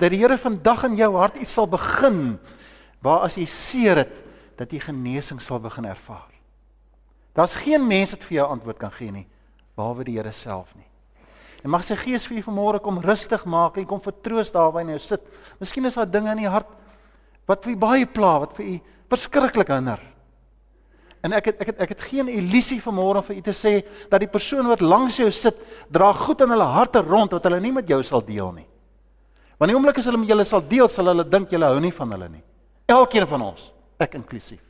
dat 0.00 0.10
die 0.10 0.18
Here 0.18 0.38
vandag 0.40 0.88
in 0.88 0.96
jou 0.98 1.12
hart 1.14 1.36
iets 1.38 1.54
sal 1.54 1.68
begin 1.70 2.40
waar 3.04 3.26
as 3.28 3.36
jy 3.38 3.46
seer 3.46 4.00
het 4.02 4.16
dat 4.58 4.72
jy 4.72 4.80
genesing 4.82 5.38
sal 5.42 5.60
begin 5.62 5.86
ervaar. 5.86 6.32
Daar's 7.34 7.54
geen 7.58 7.86
mens 7.86 8.14
wat 8.14 8.26
vir 8.26 8.40
jou 8.40 8.48
antwoord 8.56 8.80
kan 8.82 8.94
gee 8.94 9.14
nie 9.14 9.26
behalwe 9.78 10.06
die 10.06 10.16
Here 10.18 10.32
self 10.34 10.74
nie. 10.74 10.86
En 11.64 11.72
mag 11.72 11.84
sy 11.86 11.96
gees 11.96 12.26
vir 12.28 12.42
u 12.42 12.44
vanmôre 12.50 12.82
kom 12.82 13.00
rustig 13.02 13.46
maak 13.48 13.78
en 13.80 13.86
kom 13.88 14.02
vertroos 14.02 14.52
daar 14.52 14.72
waar 14.72 14.84
jy 14.84 14.90
nou 14.92 15.00
sit. 15.00 15.22
Miskien 15.62 15.88
is 15.88 15.96
daar 15.96 16.10
dinge 16.10 16.34
in 16.34 16.42
die 16.44 16.50
hart 16.50 16.68
wat 17.48 17.64
vir 17.64 17.78
baie 17.80 18.06
pla, 18.06 18.36
wat 18.42 18.52
vir 18.58 18.66
u 18.66 18.74
verskriklik 19.12 19.72
hinder. 19.72 20.02
En 21.24 21.32
ek 21.32 21.48
het 21.48 21.62
ek 21.64 21.70
het 21.72 21.78
ek 21.86 21.92
het 21.94 22.02
geen 22.10 22.28
illusie 22.28 22.80
vanmôre 22.84 23.22
vir 23.24 23.38
u 23.38 23.42
te 23.46 23.54
sê 23.56 23.72
dat 24.12 24.20
die 24.20 24.28
persoon 24.28 24.68
wat 24.68 24.84
langs 24.84 25.16
jou 25.16 25.30
sit, 25.32 25.56
dra 25.88 26.12
goed 26.12 26.42
in 26.44 26.52
hulle 26.52 26.66
harte 26.74 27.00
rond 27.00 27.32
wat 27.32 27.48
hulle 27.48 27.62
nie 27.64 27.72
met 27.72 27.88
jou 27.88 28.02
sal 28.04 28.20
deel 28.24 28.52
nie. 28.52 28.66
Want 29.56 29.70
die 29.70 29.76
oomblik 29.78 29.98
as 29.98 30.10
hulle 30.10 30.20
met 30.20 30.28
julle 30.28 30.44
sal 30.44 30.60
deel, 30.68 30.88
sal 30.92 31.08
hulle 31.08 31.24
dink 31.24 31.52
jy 31.54 31.60
hou 31.62 31.80
nie 31.80 31.94
van 31.96 32.12
hulle 32.12 32.28
nie. 32.28 32.42
Elkeen 32.92 33.26
van 33.30 33.46
ons, 33.48 33.70
ek 33.96 34.18
inklusief. 34.20 34.60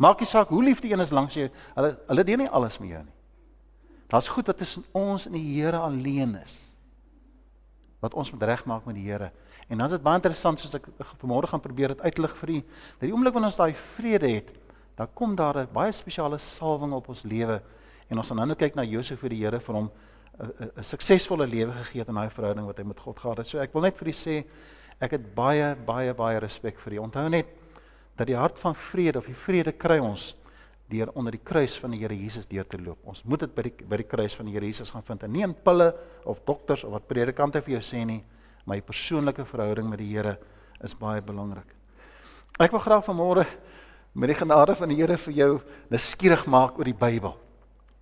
Maak 0.00 0.20
nie 0.20 0.28
saak 0.28 0.48
hoe 0.52 0.62
lief 0.64 0.80
die 0.80 0.92
een 0.94 1.04
is 1.04 1.12
langs 1.12 1.36
jou, 1.36 1.50
hulle 1.76 1.92
hulle 2.08 2.24
deel 2.24 2.44
nie 2.44 2.48
alles 2.48 2.80
met 2.80 2.94
jou 2.94 3.02
nie. 3.04 3.14
Daar's 4.08 4.28
goed 4.32 4.48
wat 4.48 4.60
tussen 4.62 4.84
ons 4.96 5.26
en 5.28 5.34
die 5.34 5.44
Here 5.58 5.82
alleen 5.82 6.36
is. 6.40 6.60
Wat 8.00 8.14
ons 8.14 8.30
moet 8.32 8.44
regmaak 8.48 8.86
met 8.86 8.96
die 8.96 9.04
Here. 9.08 9.32
En 9.68 9.76
dan 9.76 9.88
is 9.90 9.96
dit 9.96 10.04
baie 10.04 10.20
interessant 10.20 10.60
soos 10.62 10.76
ek 10.78 10.86
vanmôre 11.20 11.50
gaan 11.50 11.60
probeer 11.60 11.96
dit 11.96 12.04
uitlig 12.06 12.36
vir 12.40 12.52
u. 12.54 12.60
Dat 13.00 13.08
die 13.08 13.12
oomblik 13.12 13.34
wanneer 13.34 13.50
ons 13.50 13.58
daai 13.58 13.74
vrede 13.96 14.30
het, 14.30 14.52
dan 14.96 15.08
kom 15.14 15.36
daar 15.36 15.58
'n 15.58 15.68
baie 15.72 15.92
spesiale 15.92 16.38
salwing 16.38 16.92
op 16.92 17.08
ons 17.08 17.22
lewe 17.22 17.62
en 18.08 18.18
ons 18.18 18.28
gaan 18.28 18.48
nou 18.48 18.56
kyk 18.56 18.74
na 18.74 18.82
Josef 18.82 19.20
vir 19.20 19.30
die 19.30 19.44
Here 19.44 19.60
vir 19.60 19.74
hom 19.74 19.90
'n 20.40 20.84
suksesvolle 20.84 21.46
lewe 21.46 21.72
gegee 21.72 22.00
het 22.00 22.08
in 22.08 22.14
daai 22.14 22.30
verhouding 22.30 22.66
wat 22.66 22.78
hy 22.78 22.84
met 22.84 23.00
God 23.00 23.18
gehad 23.18 23.38
het. 23.38 23.46
So 23.46 23.58
ek 23.58 23.72
wil 23.72 23.82
net 23.82 23.96
vir 23.96 24.08
u 24.08 24.12
sê 24.12 24.44
ek 25.00 25.10
het 25.10 25.34
baie 25.34 25.74
baie 25.74 26.14
baie 26.14 26.38
respek 26.38 26.78
vir 26.78 26.92
u. 26.92 26.98
Onthou 26.98 27.28
net 27.28 27.46
dat 28.16 28.26
die 28.26 28.36
hart 28.36 28.58
van 28.58 28.74
vrede 28.74 29.18
of 29.18 29.26
die 29.26 29.34
vrede 29.34 29.72
kry 29.72 29.98
ons 29.98 30.34
deur 30.88 31.10
onder 31.14 31.32
die 31.32 31.42
kruis 31.42 31.76
van 31.78 31.90
die 31.90 32.00
Here 32.00 32.14
Jesus 32.14 32.46
deur 32.46 32.66
te 32.66 32.78
loop. 32.78 32.98
Ons 33.04 33.24
moet 33.24 33.40
dit 33.40 33.54
by 33.54 33.62
die 33.62 33.84
by 33.88 33.96
die 33.96 34.08
kruis 34.08 34.36
van 34.36 34.46
die 34.46 34.52
Here 34.52 34.66
Jesus 34.66 34.90
gaan 34.90 35.02
vind. 35.02 35.22
En 35.22 35.32
nie 35.32 35.42
in 35.42 35.54
pille 35.54 35.94
of 36.24 36.40
dokters 36.46 36.84
of 36.84 36.92
wat 36.92 37.08
predikante 37.08 37.60
vir 37.60 37.78
jou 37.78 37.82
sê 37.82 38.04
nie, 38.06 38.22
my 38.66 38.80
persoonlike 38.80 39.44
verhouding 39.44 39.88
met 39.90 39.98
die 39.98 40.12
Here 40.14 40.38
is 40.84 40.94
baie 40.94 41.22
belangrik. 41.22 41.74
Ek 42.60 42.72
wil 42.72 42.80
graag 42.80 43.04
vanmôre 43.04 43.44
met 44.16 44.32
die 44.32 44.38
genade 44.38 44.74
van 44.74 44.88
die 44.88 44.96
Here 44.96 45.16
vir 45.20 45.34
jou 45.36 45.50
nuuskierig 45.92 46.46
maak 46.48 46.78
oor 46.78 46.88
die 46.88 46.96
Bybel. 46.96 47.34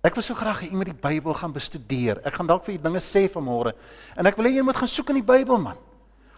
Ek 0.05 0.15
wil 0.15 0.23
so 0.23 0.37
graag 0.37 0.61
hê 0.63 0.69
jy 0.69 0.77
moet 0.77 0.91
die 0.93 1.01
Bybel 1.01 1.35
gaan 1.35 1.51
bestudeer. 1.51 2.21
Ek 2.23 2.37
gaan 2.37 2.47
dalk 2.47 2.63
vir 2.63 2.75
julle 2.75 2.85
dinge 2.85 3.01
sê 3.03 3.25
vanmôre. 3.31 3.73
En 4.15 4.29
ek 4.29 4.37
wil 4.39 4.47
hê 4.47 4.53
jy 4.55 4.63
moet 4.63 4.77
gaan 4.79 4.91
soek 4.91 5.11
in 5.11 5.19
die 5.19 5.25
Bybel 5.25 5.59
man. 5.59 5.79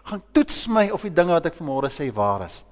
Gaan 0.08 0.22
toets 0.34 0.64
my 0.72 0.88
of 0.94 1.04
die 1.06 1.12
dinge 1.14 1.36
wat 1.36 1.46
ek 1.46 1.58
vanmôre 1.60 1.92
sê 1.94 2.08
waar 2.14 2.46
is. 2.48 2.62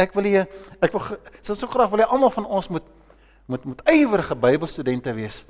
Ek 0.00 0.14
wil 0.16 0.30
hê 0.30 0.44
ek 0.80 0.94
wil 0.94 1.04
so 1.42 1.52
so 1.58 1.68
graag 1.68 1.92
wil 1.92 2.00
hê 2.00 2.06
almal 2.08 2.32
van 2.32 2.48
ons 2.48 2.70
moet 2.72 2.86
moet 3.50 3.66
moet 3.68 3.82
ywerige 3.92 4.38
Bybelstudente 4.46 5.12
wees 5.12 5.42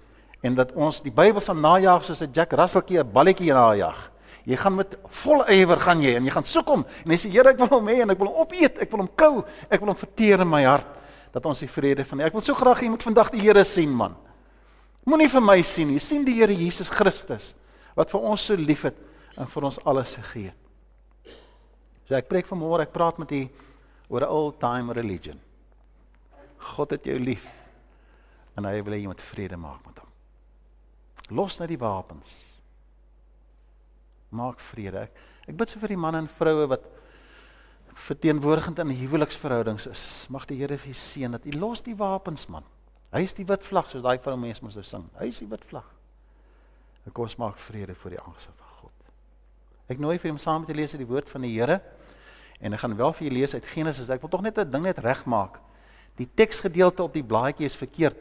en 0.42 0.58
dat 0.58 0.74
ons 0.74 0.98
die 1.04 1.14
Bybel 1.14 1.40
sal 1.40 1.54
najag 1.54 2.08
soos 2.08 2.22
'n 2.22 2.32
Jack 2.34 2.52
Russellkie 2.52 2.98
'n 2.98 3.12
balletjie 3.12 3.54
najag. 3.54 4.10
Jy 4.44 4.56
gaan 4.56 4.74
met 4.74 4.98
vol 5.08 5.44
ywer 5.46 5.78
gaan 5.78 6.00
jy 6.02 6.16
en 6.16 6.24
jy 6.24 6.30
gaan 6.30 6.44
soek 6.44 6.66
hom 6.66 6.84
en 7.04 7.10
jy 7.12 7.16
sê 7.16 7.30
Here 7.30 7.50
ek 7.50 7.58
wil 7.58 7.68
hom 7.68 7.86
hê 7.86 8.02
en 8.02 8.10
ek 8.10 8.18
wil 8.18 8.28
hom 8.28 8.42
opeet, 8.42 8.82
ek 8.82 8.90
wil 8.90 9.06
hom 9.06 9.10
kou, 9.14 9.44
ek 9.70 9.80
wil 9.80 9.94
hom 9.94 9.96
verteer 9.96 10.40
in 10.40 10.48
my 10.48 10.64
hart 10.64 11.03
dat 11.34 11.46
ons 11.50 11.64
die 11.64 11.70
vrede 11.70 12.04
van 12.06 12.22
Ek 12.22 12.34
wil 12.36 12.44
so 12.46 12.54
graag 12.54 12.80
hê 12.80 12.86
jy 12.86 12.94
moet 12.94 13.06
vandag 13.06 13.32
die 13.34 13.42
Here 13.42 13.64
sien 13.66 13.90
man. 13.90 14.14
Moenie 15.04 15.28
vir 15.28 15.42
my 15.44 15.58
sien 15.66 15.90
nie, 15.90 16.00
sien 16.00 16.24
die 16.24 16.38
Here 16.38 16.54
Jesus 16.54 16.92
Christus 16.92 17.52
wat 17.94 18.10
vir 18.10 18.26
ons 18.26 18.46
so 18.46 18.56
liefhet 18.58 18.96
en 19.38 19.50
vir 19.50 19.66
ons 19.66 19.80
alles 19.86 20.14
gegee 20.18 20.50
het. 20.50 21.34
So 22.04 22.16
ek 22.18 22.28
preek 22.28 22.48
vanmôre, 22.48 22.84
ek 22.84 22.94
praat 22.94 23.18
met 23.18 23.30
u 23.32 23.42
oor 24.08 24.22
'n 24.22 24.30
old 24.30 24.60
time 24.60 24.92
religion. 24.92 25.40
God 26.58 26.90
het 26.90 27.04
jou 27.04 27.18
lief 27.18 27.46
en 28.56 28.64
hy 28.64 28.80
wil 28.82 28.94
hê 28.94 29.00
jy 29.02 29.06
moet 29.06 29.22
vrede 29.22 29.56
maak 29.56 29.86
met 29.86 29.98
hom. 29.98 30.10
Los 31.30 31.58
net 31.60 31.68
die 31.68 31.78
wapens. 31.78 32.44
Maak 34.30 34.60
vrede. 34.60 35.02
Ek, 35.02 35.12
ek 35.48 35.56
bid 35.56 35.68
so 35.68 35.78
vir 35.80 35.88
die 35.88 35.96
manne 35.96 36.18
en 36.18 36.28
vroue 36.28 36.66
wat 36.68 36.84
verteenwoordigend 37.94 38.78
in 38.78 38.92
huweliksverhoudings 38.98 39.86
is. 39.86 40.04
Mag 40.30 40.46
die 40.50 40.58
Here 40.58 40.78
vir 40.78 40.90
u 40.90 40.96
seën 40.98 41.30
dat 41.30 41.46
u 41.46 41.52
los 41.58 41.82
die 41.82 41.96
wapens 41.96 42.46
man. 42.46 42.64
Hy 43.14 43.22
is 43.22 43.34
die 43.34 43.46
wit 43.46 43.62
vlag 43.62 43.90
soos 43.90 44.02
daai 44.02 44.18
vrou 44.18 44.36
mens 44.36 44.60
moes 44.60 44.74
nou 44.74 44.84
sing. 44.84 45.04
Hy 45.20 45.28
is 45.30 45.38
die 45.38 45.48
wit 45.48 45.62
vlag. 45.70 45.86
Ek 47.06 47.14
kom 47.14 47.28
maak 47.38 47.58
vrede 47.60 47.94
voor 47.94 48.16
die 48.16 48.20
aangesig 48.20 48.54
van 48.56 48.72
God. 48.80 49.10
Ek 49.92 50.00
nooi 50.00 50.18
vir 50.18 50.32
hom 50.32 50.40
saam 50.42 50.64
te 50.66 50.74
lees 50.74 50.94
uit 50.94 51.02
die 51.04 51.08
woord 51.10 51.28
van 51.30 51.44
die 51.46 51.52
Here 51.54 51.80
en 52.60 52.72
ek 52.72 52.80
gaan 52.80 52.96
wel 52.96 53.12
vir 53.12 53.28
julle 53.28 53.38
lees 53.38 53.54
uit 53.54 53.66
Genesis. 53.66 54.10
Ek 54.10 54.22
wil 54.22 54.32
tog 54.32 54.42
net 54.42 54.58
'n 54.58 54.70
ding 54.70 54.82
net 54.82 54.98
regmaak. 54.98 55.60
Die 56.16 56.28
teksgedeelte 56.34 57.02
op 57.02 57.12
die 57.12 57.22
blaadjie 57.22 57.66
is 57.66 57.76
verkeerd 57.76 58.18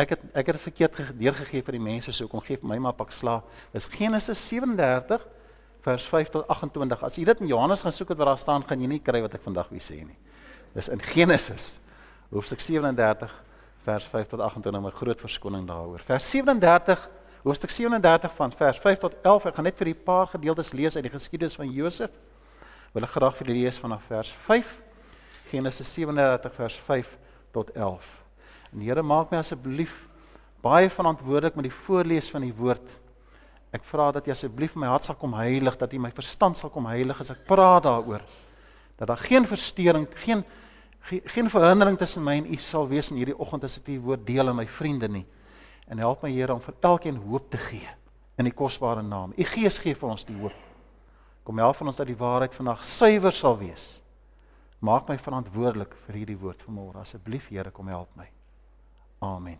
Ek 0.00 0.14
het 0.14 0.22
ek 0.32 0.46
het 0.46 0.60
verkeerd 0.60 1.00
deurgegee 1.18 1.62
vir 1.62 1.76
die 1.76 1.84
mense, 1.84 2.12
so 2.16 2.28
kom 2.28 2.40
gee 2.40 2.56
vir 2.56 2.68
my 2.68 2.78
maar 2.80 2.96
pak 2.96 3.12
slaag. 3.12 3.44
Dis 3.74 3.84
Genesis 3.92 4.40
37 4.48 5.20
vers 5.82 6.04
5 6.08 6.28
tot 6.30 6.48
28. 6.48 7.02
As 7.02 7.16
jy 7.18 7.24
dit 7.24 7.40
in 7.40 7.50
Johannes 7.50 7.82
gaan 7.82 7.94
soek 7.94 8.12
wat 8.14 8.26
daar 8.26 8.38
staan, 8.38 8.66
gaan 8.66 8.80
jy 8.80 8.90
nie 8.94 9.00
kry 9.02 9.22
wat 9.24 9.34
ek 9.34 9.42
vandag 9.44 9.70
wil 9.72 9.82
sê 9.82 9.98
nie. 10.04 10.18
Dis 10.74 10.88
in 10.88 11.02
Genesis 11.12 11.80
hoofstuk 12.32 12.62
37 12.64 13.32
vers 13.84 14.04
5 14.12 14.28
tot 14.28 14.40
28 14.40 14.80
'n 14.86 14.96
groot 14.96 15.20
verskoning 15.20 15.66
daaroor. 15.66 16.00
Vers 16.06 16.30
37 16.30 17.08
hoofstuk 17.42 17.70
37 17.70 18.34
van 18.34 18.52
vers 18.52 18.78
5 18.78 18.98
tot 18.98 19.14
11. 19.22 19.46
Ek 19.46 19.54
gaan 19.54 19.64
net 19.64 19.76
vir 19.76 19.88
'n 19.88 20.04
paar 20.04 20.26
gedeeltes 20.26 20.72
lees 20.72 20.96
uit 20.96 21.04
die 21.04 21.12
geskiedenis 21.12 21.56
van 21.56 21.68
Josef. 21.68 22.10
Wil 22.92 23.02
ek 23.02 23.10
graag 23.10 23.36
vir 23.36 23.46
julle 23.46 23.58
lees 23.58 23.78
vanaf 23.78 24.02
vers 24.08 24.30
5 24.46 24.80
Genesis 25.50 25.92
37 25.92 26.54
vers 26.54 26.76
5 26.86 27.18
tot 27.52 27.70
11. 27.76 28.06
En 28.72 28.78
die 28.78 28.88
Here 28.88 29.02
maak 29.02 29.30
my 29.30 29.38
asseblief 29.38 30.08
baie 30.62 30.88
verantwoordelik 30.90 31.58
met 31.58 31.64
die 31.68 31.78
voorlees 31.84 32.30
van 32.30 32.46
die 32.46 32.54
woord. 32.54 32.86
Ek 33.72 33.84
vra 33.88 34.10
dat 34.12 34.26
jy 34.28 34.34
asseblief 34.34 34.74
my 34.76 34.90
hart 34.90 35.06
sal 35.08 35.16
kom 35.16 35.32
heilig, 35.38 35.78
dat 35.80 35.92
jy 35.92 36.00
my 36.02 36.10
verstand 36.12 36.58
sal 36.60 36.70
kom 36.70 36.86
heilig 36.90 37.20
as 37.20 37.32
ek 37.32 37.46
praat 37.48 37.86
daaroor. 37.86 38.24
Dat 39.00 39.08
daar 39.08 39.22
geen 39.22 39.48
verstoring, 39.48 40.06
geen 40.24 40.44
geen 41.02 41.50
verhindering 41.50 41.98
tussen 41.98 42.22
my 42.22 42.36
en 42.38 42.46
u 42.46 42.56
sal 42.56 42.86
wees 42.88 43.10
in 43.10 43.18
hierdie 43.18 43.38
oggend 43.38 43.64
as 43.66 43.78
ek 43.80 43.88
die 43.90 43.98
woord 44.00 44.26
deel 44.26 44.48
aan 44.48 44.60
my 44.60 44.66
vriende 44.70 45.08
nie. 45.10 45.24
En 45.90 45.98
help 45.98 46.22
my 46.22 46.30
Here 46.30 46.54
om 46.54 46.60
vir 46.62 46.76
elkeen 46.80 47.18
hoop 47.24 47.50
te 47.50 47.58
gee 47.58 47.88
in 48.38 48.46
die 48.46 48.54
kosbare 48.54 49.02
naam. 49.02 49.34
U 49.36 49.44
Gees 49.44 49.80
gee 49.82 49.96
vir 49.98 50.08
ons 50.08 50.24
die 50.24 50.36
hoop. 50.38 50.54
Kom 51.42 51.58
help 51.58 51.76
van 51.80 51.90
ons 51.90 51.98
dat 51.98 52.06
die 52.06 52.18
waarheid 52.18 52.54
vandag 52.54 52.84
suiwer 52.86 53.34
sal 53.34 53.58
wees. 53.58 53.88
Maak 54.82 55.10
my 55.10 55.18
verantwoordelik 55.18 55.94
vir 56.06 56.20
hierdie 56.20 56.38
woord 56.38 56.62
vanmôre. 56.62 57.02
Asseblief 57.02 57.50
Here, 57.50 57.70
kom 57.70 57.90
help 57.90 58.10
my. 58.18 58.28
Amen. 59.22 59.58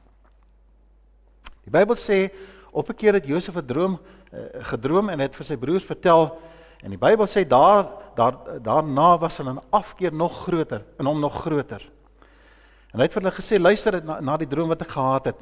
Die 1.63 1.71
Bybel 1.71 1.99
sê 1.99 2.25
op 2.73 2.89
'n 2.89 2.95
keer 2.95 3.15
het 3.15 3.27
Josef 3.27 3.57
'n 3.57 3.67
droom 3.67 4.01
uh, 4.33 4.41
gedroom 4.65 5.09
en 5.09 5.21
het 5.21 5.37
vir 5.37 5.45
sy 5.47 5.57
broers 5.57 5.85
vertel 5.85 6.39
en 6.83 6.91
die 6.91 6.99
Bybel 6.99 7.27
sê 7.27 7.47
daar 7.47 7.87
daar 8.15 8.35
daarna 8.63 9.19
was 9.19 9.39
hulle 9.39 9.53
'n 9.53 9.65
afkeer 9.71 10.13
nog 10.13 10.43
groter 10.43 10.85
en 10.99 11.07
hom 11.07 11.21
nog 11.21 11.41
groter. 11.41 11.91
En 12.93 12.99
hy 12.99 13.03
het 13.03 13.13
vir 13.13 13.23
hulle 13.23 13.35
gesê 13.35 13.61
luister 13.61 14.05
na, 14.05 14.21
na 14.21 14.37
die 14.37 14.49
droom 14.49 14.69
wat 14.69 14.83
ek 14.83 14.91
gehad 14.91 15.25
het. 15.25 15.37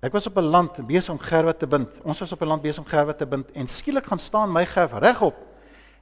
Ek 0.00 0.12
was 0.12 0.26
op 0.26 0.36
'n 0.36 0.50
land 0.50 0.86
besig 0.86 1.10
om 1.10 1.18
gerwe 1.18 1.56
te 1.56 1.66
bind. 1.66 1.88
Ons 2.02 2.18
was 2.18 2.32
op 2.32 2.42
'n 2.42 2.46
land 2.46 2.62
besig 2.62 2.84
om 2.84 2.90
gerwe 2.90 3.16
te 3.16 3.26
bind 3.26 3.50
en 3.50 3.66
skielik 3.66 4.06
gaan 4.06 4.18
staan 4.18 4.52
my 4.52 4.66
gerwe 4.66 4.98
regop 4.98 5.36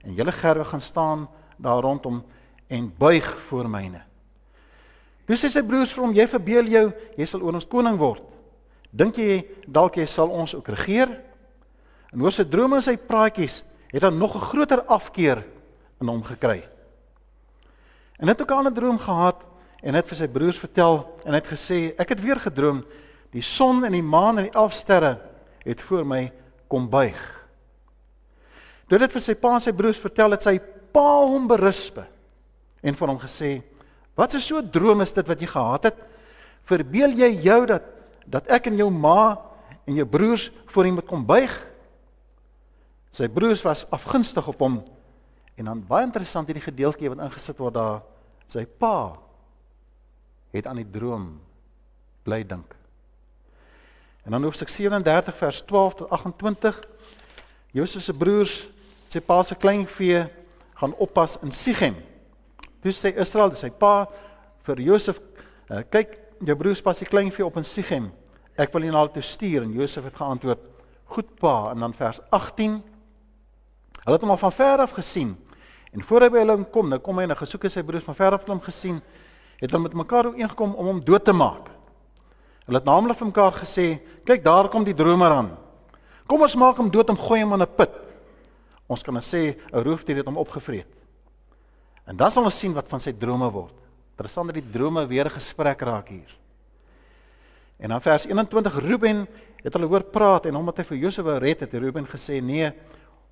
en 0.05 0.15
julle 0.15 0.33
gerwe 0.33 0.65
gaan 0.65 0.81
staan 0.81 1.29
daar 1.57 1.83
rondom 1.83 2.25
en 2.67 2.95
buig 2.99 3.41
voor 3.41 3.69
myne. 3.69 4.03
Toe 5.27 5.37
sê 5.37 5.49
sy 5.49 5.63
broers 5.63 5.93
vir 5.93 6.05
hom: 6.05 6.13
"Jy 6.13 6.27
verbeel 6.27 6.65
jou, 6.65 6.93
jy 7.17 7.25
sal 7.25 7.43
oor 7.43 7.55
ons 7.55 7.67
koning 7.67 7.99
word. 7.99 8.23
Dink 8.97 9.19
jy 9.21 9.43
dalk 9.69 9.99
jy 10.01 10.07
sal 10.09 10.33
ons 10.33 10.55
ook 10.55 10.69
regeer?" 10.73 11.11
En 12.13 12.23
oor 12.23 12.33
sy 12.33 12.47
drome 12.49 12.79
en 12.79 12.85
sy 12.85 12.97
praatjies 12.97 13.63
het 13.93 14.03
hy 14.03 14.11
nog 14.11 14.37
'n 14.37 14.49
groter 14.49 14.83
afkeer 14.87 15.45
in 16.01 16.09
hom 16.09 16.23
gekry. 16.23 16.65
En 18.19 18.29
het 18.29 18.41
ook 18.41 18.51
'n 18.51 18.59
ander 18.59 18.73
droom 18.73 18.99
gehad 18.99 19.45
en 19.83 19.95
het 19.95 20.09
vir 20.09 20.17
sy 20.17 20.29
broers 20.29 20.59
vertel 20.59 21.19
en 21.25 21.35
het 21.35 21.47
gesê: 21.47 21.95
"Ek 21.99 22.09
het 22.09 22.21
weer 22.21 22.41
gedroom, 22.41 22.85
die 23.31 23.43
son 23.43 23.85
en 23.85 23.93
die 23.93 24.03
maan 24.03 24.39
en 24.39 24.45
die 24.45 24.53
11 24.53 24.73
sterre 24.73 25.21
het 25.65 25.81
voor 25.81 26.07
my 26.07 26.33
kom 26.69 26.89
buig." 26.89 27.47
Dit 28.89 29.13
vir 29.13 29.21
sy 29.21 29.35
pa 29.35 29.55
en 29.55 29.61
sy 29.61 29.73
broers 29.73 29.99
vertel 29.99 30.31
het 30.31 30.43
sy 30.43 30.59
pa 30.93 31.27
hom 31.27 31.49
berisp 31.49 31.99
en 32.83 32.95
vir 32.95 33.09
hom 33.09 33.19
gesê: 33.19 33.63
Wat 34.15 34.35
'n 34.35 34.41
so 34.41 34.63
droom 34.63 35.01
is 35.01 35.13
dit 35.13 35.27
wat 35.27 35.41
jy 35.41 35.47
gehad 35.47 35.85
het? 35.85 35.97
Verbeel 36.65 37.11
jy 37.11 37.43
jou 37.43 37.67
dat 37.67 37.83
dat 38.27 38.49
ek 38.53 38.69
en 38.71 38.79
jou 38.81 38.91
ma 38.91 39.37
en 39.87 39.95
jou 39.95 40.07
broers 40.07 40.51
voor 40.73 40.89
hom 40.89 40.99
moet 40.99 41.09
kom 41.09 41.25
buig? 41.27 41.53
Sy 43.17 43.29
broers 43.33 43.63
was 43.65 43.87
afgunstig 43.95 44.47
op 44.49 44.61
hom. 44.61 44.81
En 45.57 45.71
dan 45.71 45.85
baie 45.89 46.05
interessant 46.05 46.49
hierdie 46.51 46.67
gedeeltjie 46.67 47.09
wat 47.13 47.23
ingesit 47.25 47.61
word 47.63 47.79
daar. 47.79 48.03
Sy 48.51 48.67
pa 48.67 49.17
het 50.53 50.67
aan 50.69 50.83
die 50.83 50.91
droom 50.91 51.31
bly 52.27 52.43
dink. 52.45 52.75
En 54.27 54.35
dan 54.35 54.43
hoofstuk 54.43 54.69
37 54.69 55.37
vers 55.39 55.63
12 55.63 55.95
tot 55.95 56.11
28. 56.11 56.81
Josef 57.77 58.03
se 58.03 58.15
broers, 58.17 58.67
sy 59.09 59.21
pa 59.23 59.39
se 59.47 59.55
kleinvee 59.55 60.25
gaan 60.81 60.95
oppas 60.99 61.37
in 61.47 61.53
Sichem. 61.55 61.95
Toe 62.83 62.93
sê 62.93 63.15
Israel, 63.21 63.55
sy 63.57 63.71
pa 63.71 64.09
vir 64.67 64.83
Josef, 64.83 65.21
uh, 65.71 65.81
kyk, 65.93 66.19
jou 66.45 66.57
broers 66.57 66.83
pas 66.83 66.99
die 66.99 67.09
kleinvee 67.09 67.47
op 67.47 67.57
in 67.57 67.65
Sichem. 67.65 68.11
Ek 68.57 68.73
wil 68.73 68.83
hom 68.89 68.97
na 68.97 69.07
toe 69.13 69.23
stuur 69.23 69.63
en 69.63 69.73
Josef 69.73 70.05
het 70.05 70.17
geantwoord, 70.17 70.59
"Goed 71.05 71.35
pa." 71.39 71.71
En 71.71 71.81
dan 71.81 71.95
vers 71.95 72.21
18. 72.31 72.83
Hulle 74.05 74.17
het 74.17 74.21
hom 74.21 74.31
al 74.31 74.37
van 74.37 74.53
ver 74.53 74.79
af 74.79 74.91
gesien. 74.91 75.37
En 75.93 76.03
voor 76.03 76.21
hy 76.21 76.29
by 76.29 76.39
hulle 76.39 76.65
kom, 76.65 76.89
nou 76.89 76.99
kom 76.99 77.17
hy 77.19 77.23
en 77.23 77.31
hy 77.31 77.37
gesoek 77.37 77.71
sy 77.71 77.83
broers 77.83 78.05
van 78.05 78.15
ver 78.15 78.33
af 78.33 78.47
hom 78.47 78.61
gesien, 78.61 79.03
het 79.61 79.71
hulle 79.71 79.83
met 79.83 79.95
mekaar 79.95 80.27
ooreengekom 80.27 80.75
om 80.75 80.87
hom 80.87 81.01
dood 81.01 81.25
te 81.25 81.33
maak. 81.33 81.71
Hulle 82.67 82.79
het 82.79 82.85
naamlik 82.85 83.17
vir 83.17 83.27
mekaar 83.27 83.53
gesê, 83.53 84.01
"Kyk, 84.25 84.45
daar 84.45 84.69
kom 84.69 84.85
die 84.85 84.95
dromer 84.95 85.31
aan. 85.31 85.57
Kom 86.27 86.43
ons 86.43 86.57
maak 86.57 86.77
hom 86.77 86.91
dood 86.91 87.09
en 87.09 87.17
gooi 87.17 87.43
hom 87.43 87.53
in 87.53 87.63
'n 87.63 87.75
put." 87.77 87.91
Ons 88.89 89.03
kan 89.03 89.15
dan 89.15 89.23
sê 89.23 89.57
'n 89.73 89.83
roofdier 89.83 90.17
het 90.17 90.27
hom 90.27 90.37
opgevreet. 90.37 90.87
En 92.07 92.17
dan 92.17 92.31
sal 92.31 92.45
ons 92.45 92.59
sien 92.59 92.73
wat 92.73 92.89
van 92.89 93.01
sy 93.01 93.13
drome 93.13 93.51
word. 93.51 93.75
Interessant 94.17 94.49
dat 94.49 94.57
die 94.57 94.71
drome 94.73 95.03
weer 95.05 95.29
gesprek 95.29 95.83
raak 95.85 96.09
hier. 96.09 96.31
En 97.77 97.93
dan 97.93 98.01
vers 98.01 98.25
21 98.25 98.79
Ruben 98.81 99.27
het 99.61 99.75
hulle 99.77 99.89
hoor 99.91 100.07
praat 100.09 100.47
en 100.49 100.57
omdat 100.57 100.81
hy 100.81 100.87
vir 100.89 101.03
Josef 101.03 101.27
wou 101.27 101.35
red 101.37 101.61
het, 101.61 101.69
het 101.69 101.83
Ruben 101.83 102.09
gesê 102.09 102.39
nee, 102.41 102.71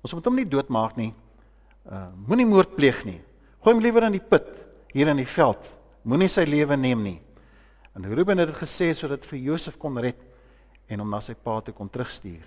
ons 0.05 0.13
moet 0.13 0.29
hom 0.29 0.37
nie 0.37 0.45
doodmaak 0.45 0.93
nie. 0.99 1.09
Uh 1.89 2.05
moenie 2.29 2.45
moord 2.45 2.75
pleeg 2.77 3.01
nie. 3.07 3.17
Gooi 3.65 3.73
hom 3.73 3.81
liewer 3.81 4.05
in 4.05 4.13
die 4.13 4.21
put 4.21 4.51
hier 4.93 5.09
in 5.09 5.17
die 5.17 5.29
veld. 5.29 5.65
Moenie 6.05 6.29
sy 6.29 6.45
lewe 6.45 6.77
neem 6.77 7.01
nie. 7.01 7.17
En 7.97 8.05
Ruben 8.05 8.37
het 8.37 8.51
dit 8.53 8.61
gesê 8.61 8.91
sodat 8.93 9.25
vir 9.25 9.41
Josef 9.41 9.79
kon 9.81 9.97
red 9.97 10.21
en 10.85 11.01
hom 11.01 11.09
na 11.09 11.17
sy 11.23 11.33
pa 11.33 11.63
toe 11.65 11.73
kon 11.73 11.89
terugstuur. 11.89 12.43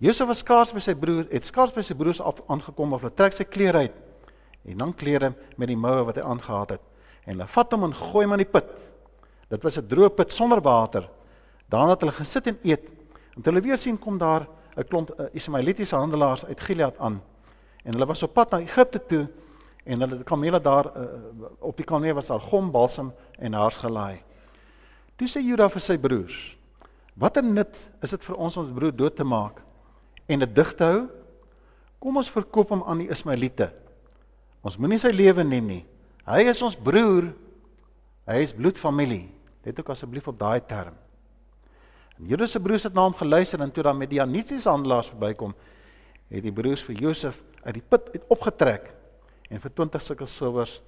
Josef 0.00 0.30
was 0.30 0.40
skaars 0.40 0.72
by 0.72 0.80
sy 0.80 0.94
broer, 0.96 1.26
het 1.28 1.44
skaars 1.44 1.74
by 1.76 1.84
sy 1.84 1.92
broers 1.98 2.22
af 2.24 2.40
aangekom 2.48 2.96
of 2.96 3.04
hulle 3.04 3.12
trek 3.12 3.36
sy 3.36 3.44
klere 3.44 3.84
uit 3.84 4.06
en 4.72 4.80
dan 4.80 4.94
klere 4.96 5.34
met 5.60 5.68
die 5.68 5.76
moue 5.76 6.06
wat 6.08 6.16
hy 6.16 6.24
aangetree 6.24 6.78
het 6.78 6.89
en 7.24 7.34
hulle 7.34 7.46
vat 7.46 7.72
hom 7.72 7.84
en 7.84 7.94
gooi 7.94 8.24
hom 8.24 8.36
in 8.36 8.44
die 8.44 8.52
put. 8.52 8.70
Dit 9.50 9.62
was 9.62 9.78
'n 9.78 9.88
droë 9.88 10.14
put 10.14 10.32
sonder 10.32 10.60
water. 10.60 11.08
Daarna 11.68 11.90
het 11.90 12.00
hulle 12.00 12.12
gesit 12.12 12.46
en 12.46 12.58
eet. 12.62 12.84
En 13.36 13.42
hulle 13.44 13.60
weer 13.60 13.78
sien 13.78 13.98
kom 13.98 14.18
daar 14.18 14.46
'n 14.76 14.84
klomp 14.84 15.10
uh, 15.18 15.26
Ismaelitiese 15.32 15.96
handelaars 15.96 16.44
uit 16.44 16.60
Gilead 16.60 16.98
aan. 16.98 17.20
En 17.84 17.92
hulle 17.92 18.06
was 18.06 18.22
op 18.22 18.34
pad 18.34 18.50
na 18.50 18.58
Egipte 18.58 19.06
toe 19.06 19.28
en 19.84 20.00
hulle 20.00 20.24
kamele 20.24 20.60
daar 20.60 20.86
uh, 20.86 21.02
op 21.58 21.76
die 21.76 21.84
kamele 21.84 22.14
was 22.14 22.26
daar 22.26 22.40
gom, 22.40 22.70
balsam 22.70 23.12
en 23.38 23.52
haars 23.52 23.78
gelaai. 23.78 24.22
Toe 25.16 25.28
sê 25.28 25.40
Juda 25.40 25.68
vir 25.68 25.80
sy 25.80 25.98
broers: 25.98 26.56
"Watter 27.14 27.42
nut 27.44 27.88
is 28.02 28.10
dit 28.10 28.24
vir 28.24 28.36
ons 28.36 28.56
om 28.56 28.64
ons 28.64 28.74
broer 28.74 28.96
dood 28.96 29.16
te 29.16 29.24
maak 29.24 29.62
en 30.26 30.38
dit 30.38 30.54
dig 30.54 30.74
te 30.74 30.84
hou? 30.84 31.08
Kom 31.98 32.16
ons 32.16 32.30
verkoop 32.30 32.68
hom 32.68 32.82
aan 32.82 32.98
die 32.98 33.10
Ismaelite." 33.10 33.72
Ons 34.62 34.76
moenie 34.76 34.98
sy 34.98 35.08
lewe 35.08 35.44
neem 35.44 35.66
nie. 35.66 35.84
Hy 36.30 36.46
is 36.46 36.60
ons 36.62 36.76
broer. 36.78 37.32
Hy 38.30 38.42
is 38.44 38.54
bloedfamilie. 38.54 39.26
Let 39.66 39.80
ook 39.82 39.90
asseblief 39.90 40.28
op 40.30 40.38
daai 40.38 40.60
term. 40.62 40.94
En 42.18 42.28
Judas 42.30 42.54
se 42.54 42.60
broers 42.62 42.86
het 42.86 42.94
na 42.94 43.02
hom 43.08 43.16
geluister 43.18 43.60
en 43.60 43.72
toe 43.74 43.82
dan 43.82 43.98
met 43.98 44.10
die 44.12 44.20
Janitiese 44.20 44.70
handelaars 44.70 45.10
verbykom, 45.10 45.54
het 46.30 46.44
die 46.44 46.54
broers 46.54 46.84
vir 46.86 47.00
Josef 47.00 47.40
uit 47.64 47.74
die 47.80 47.82
put 47.82 48.12
uit 48.14 48.28
opgetrek 48.30 48.92
en 49.50 49.60
vir 49.60 49.72
20 49.74 50.04
sulke 50.04 50.28
silwers 50.28 50.80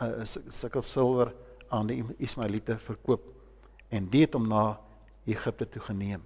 'n 0.00 0.22
uh, 0.22 0.24
sulke 0.48 0.82
silwer 0.82 1.32
aan 1.68 1.86
die 1.86 2.04
Ismaelite 2.18 2.78
verkoop 2.78 3.22
en 3.90 4.08
dit 4.10 4.34
om 4.34 4.48
na 4.48 4.78
Egipte 5.26 5.68
toe 5.68 5.82
geneem. 5.82 6.22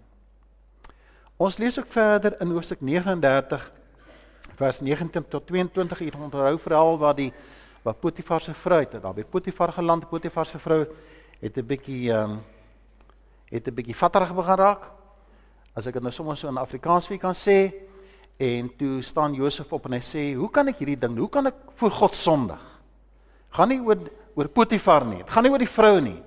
Ons 1.36 1.58
lees 1.58 1.78
ook 1.78 1.86
verder 1.86 2.40
in 2.40 2.50
Hoofstuk 2.50 2.80
39 2.80 3.72
vers 4.56 4.80
19 4.80 5.28
tot 5.28 5.46
22 5.46 5.98
hier 5.98 6.16
onthou 6.18 6.58
verhaal 6.58 6.98
waar 6.98 7.16
die 7.16 7.32
waar 7.82 7.94
Potifar 7.94 8.40
se 8.40 8.54
vrou 8.54 8.80
het 8.80 8.92
daar. 9.02 9.14
By 9.14 9.24
Potifar 9.24 9.72
geland 9.72 10.08
Potifar 10.08 10.46
se 10.46 10.58
vrou 10.58 10.86
het 11.40 11.56
'n 11.56 11.66
bietjie 11.66 12.12
ehm 12.12 12.30
um, 12.30 12.40
het 13.50 13.66
'n 13.68 13.74
bietjie 13.74 13.96
vatterig 13.96 14.34
begin 14.34 14.56
raak. 14.56 14.82
As 15.74 15.86
ek 15.86 15.94
dit 15.94 16.02
nou 16.02 16.12
sommer 16.12 16.36
so 16.36 16.48
in 16.48 16.58
Afrikaans 16.58 17.06
vir 17.06 17.18
kan 17.18 17.34
sê 17.34 17.72
en 18.38 18.76
toe 18.76 19.02
staan 19.02 19.34
Josef 19.34 19.72
op 19.72 19.86
en 19.86 19.92
hy 19.92 20.00
sê 20.00 20.34
hoe 20.34 20.50
kan 20.50 20.68
ek 20.68 20.78
hierdie 20.78 20.98
ding 20.98 21.18
hoe 21.18 21.28
kan 21.28 21.46
ek 21.46 21.54
voor 21.74 21.90
God 21.90 22.14
sondig? 22.14 22.60
Gaan 23.50 23.68
nie 23.68 23.80
oor 23.80 23.98
oor 24.34 24.48
Potifar 24.48 25.04
nie. 25.04 25.18
Dit 25.18 25.30
gaan 25.30 25.42
nie 25.42 25.52
oor 25.52 25.58
die 25.58 25.68
vrou 25.68 26.00
nie 26.00 26.22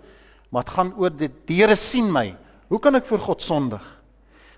maar 0.55 0.63
dit 0.63 0.73
gaan 0.73 0.93
oor 0.95 1.11
die 1.11 1.57
Here 1.57 1.75
sien 1.75 2.07
my. 2.11 2.29
Hoe 2.71 2.79
kan 2.79 2.95
ek 2.95 3.05
voor 3.09 3.19
God 3.19 3.41
sondig? 3.43 3.83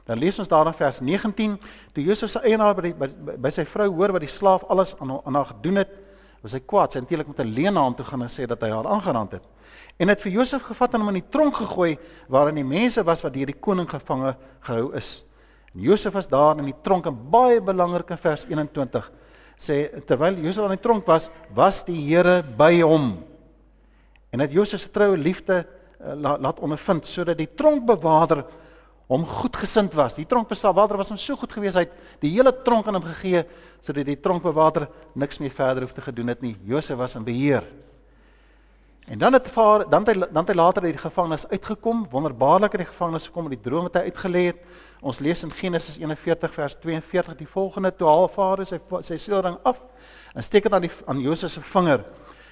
Dan 0.06 0.20
lees 0.22 0.38
ons 0.40 0.48
daar 0.48 0.70
in 0.70 0.76
vers 0.78 1.00
19, 1.02 1.56
toe 1.94 2.04
Josef 2.06 2.30
se 2.32 2.42
eienaar 2.46 2.76
by, 2.78 2.84
die, 2.86 2.94
by 2.96 3.38
by 3.44 3.52
sy 3.52 3.66
vrou 3.68 3.90
hoor 3.98 4.14
wat 4.16 4.24
die 4.24 4.32
slaaf 4.32 4.64
alles 4.72 4.94
aan 5.02 5.18
aan 5.18 5.36
haar 5.36 5.50
gedoen 5.50 5.82
het, 5.82 5.96
Was 6.48 6.56
hy 6.56 6.64
kwaad? 6.64 6.94
Sy 6.96 7.02
eintlik 7.02 7.28
met 7.28 7.40
'n 7.44 7.52
leuen 7.52 7.74
na 7.74 7.84
hom 7.84 7.96
toe 7.96 8.06
gaan 8.06 8.22
en 8.22 8.30
sê 8.30 8.48
dat 8.48 8.62
hy 8.62 8.70
haar 8.70 8.88
aangerand 8.88 9.32
het. 9.32 9.44
En 10.00 10.08
het 10.08 10.22
vir 10.22 10.32
Josef 10.32 10.62
gevat 10.64 10.94
en 10.94 11.02
hom 11.02 11.10
in 11.10 11.22
die 11.22 11.30
tronk 11.30 11.56
gegooi 11.56 11.98
waarin 12.30 12.56
die 12.56 12.64
mense 12.64 13.04
was 13.04 13.22
wat 13.22 13.34
deur 13.34 13.46
die 13.46 13.60
koning 13.60 13.90
gevange 13.90 14.36
gehou 14.62 14.96
is. 14.96 15.26
En 15.74 15.82
Josef 15.82 16.14
was 16.14 16.28
daar 16.28 16.58
in 16.58 16.66
die 16.66 16.82
tronk 16.84 17.06
en 17.06 17.30
baie 17.30 17.60
belangrike 17.60 18.18
vers 18.18 18.46
21 18.46 19.12
sê 19.58 19.90
terwyl 20.06 20.38
Josef 20.38 20.64
aan 20.64 20.78
die 20.78 20.82
tronk 20.82 21.06
was, 21.10 21.30
was 21.54 21.84
die 21.84 21.98
Here 22.08 22.44
by 22.44 22.82
hom. 22.82 23.24
En 24.32 24.40
het 24.40 24.54
Josef 24.54 24.82
se 24.82 24.92
troue 24.94 25.18
liefde 25.18 25.66
uh, 26.00 26.14
laat 26.16 26.60
ondervind 26.60 27.08
sodat 27.10 27.38
die 27.38 27.50
tronkbewaarder 27.58 28.46
hom 29.08 29.24
goedgesind 29.26 29.94
was. 29.96 30.18
Die 30.20 30.28
tronkbewaarder 30.28 31.00
was 31.00 31.10
hom 31.14 31.20
so 31.20 31.36
goed 31.40 31.54
gewees 31.56 31.78
hy 31.80 31.86
het 31.86 31.96
die 32.24 32.34
hele 32.36 32.52
tronk 32.64 32.88
aan 32.88 33.00
hom 33.00 33.08
gegee 33.08 33.46
sodat 33.86 34.08
die 34.10 34.20
tronkbewaarder 34.20 34.88
niks 35.16 35.40
meer 35.40 35.54
verder 35.54 35.86
hoef 35.86 35.94
te 35.96 36.04
gedoen 36.04 36.34
het 36.34 36.42
nie. 36.44 36.58
Josef 36.68 36.98
was 37.00 37.16
in 37.16 37.24
beheer. 37.24 37.64
En 39.08 39.20
dan 39.20 39.34
het 39.34 39.48
vaar 39.48 39.86
dan 39.90 40.04
het 40.04 40.16
hy 40.16 40.28
dan 40.28 40.44
het 40.44 40.50
hy 40.52 40.56
later 40.56 40.84
uit 40.84 40.98
die 40.98 41.02
gevangenis 41.02 41.48
uitgekom, 41.48 42.08
wonderbaarlik 42.12 42.74
uit 42.76 42.84
die 42.84 42.90
gevangenis 42.90 43.30
gekom 43.30 43.48
met 43.48 43.56
die 43.56 43.64
droom 43.70 43.88
wat 43.88 43.96
hy 43.96 44.10
uitgelê 44.12 44.42
het. 44.50 44.60
Ons 45.00 45.22
lees 45.24 45.44
in 45.48 45.54
Genesis 45.56 45.96
41 46.02 46.54
vers 46.54 46.76
42 46.84 47.38
die 47.40 47.48
volgende: 47.48 47.94
Toe 47.96 48.10
haal 48.10 48.28
Farao 48.28 48.68
sy 48.68 48.82
sy 49.08 49.18
seelring 49.18 49.56
af 49.64 49.80
en 50.36 50.44
steek 50.44 50.68
dit 50.68 50.74
aan 50.74 50.84
die 50.84 50.92
aan 51.08 51.24
Josef 51.24 51.52
se 51.56 51.64
vinger. 51.64 52.04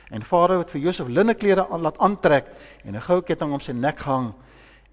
En 0.10 0.24
Farao 0.24 0.62
het 0.64 0.72
vir 0.72 0.86
Josef 0.88 1.12
linneklere 1.12 1.68
aan 1.68 1.82
laat 1.82 2.00
aantrek 2.00 2.48
en 2.86 2.96
'n 2.96 3.02
goue 3.02 3.22
ketting 3.22 3.52
om 3.52 3.60
sy 3.60 3.74
nek 3.74 4.00
gehang 4.00 4.34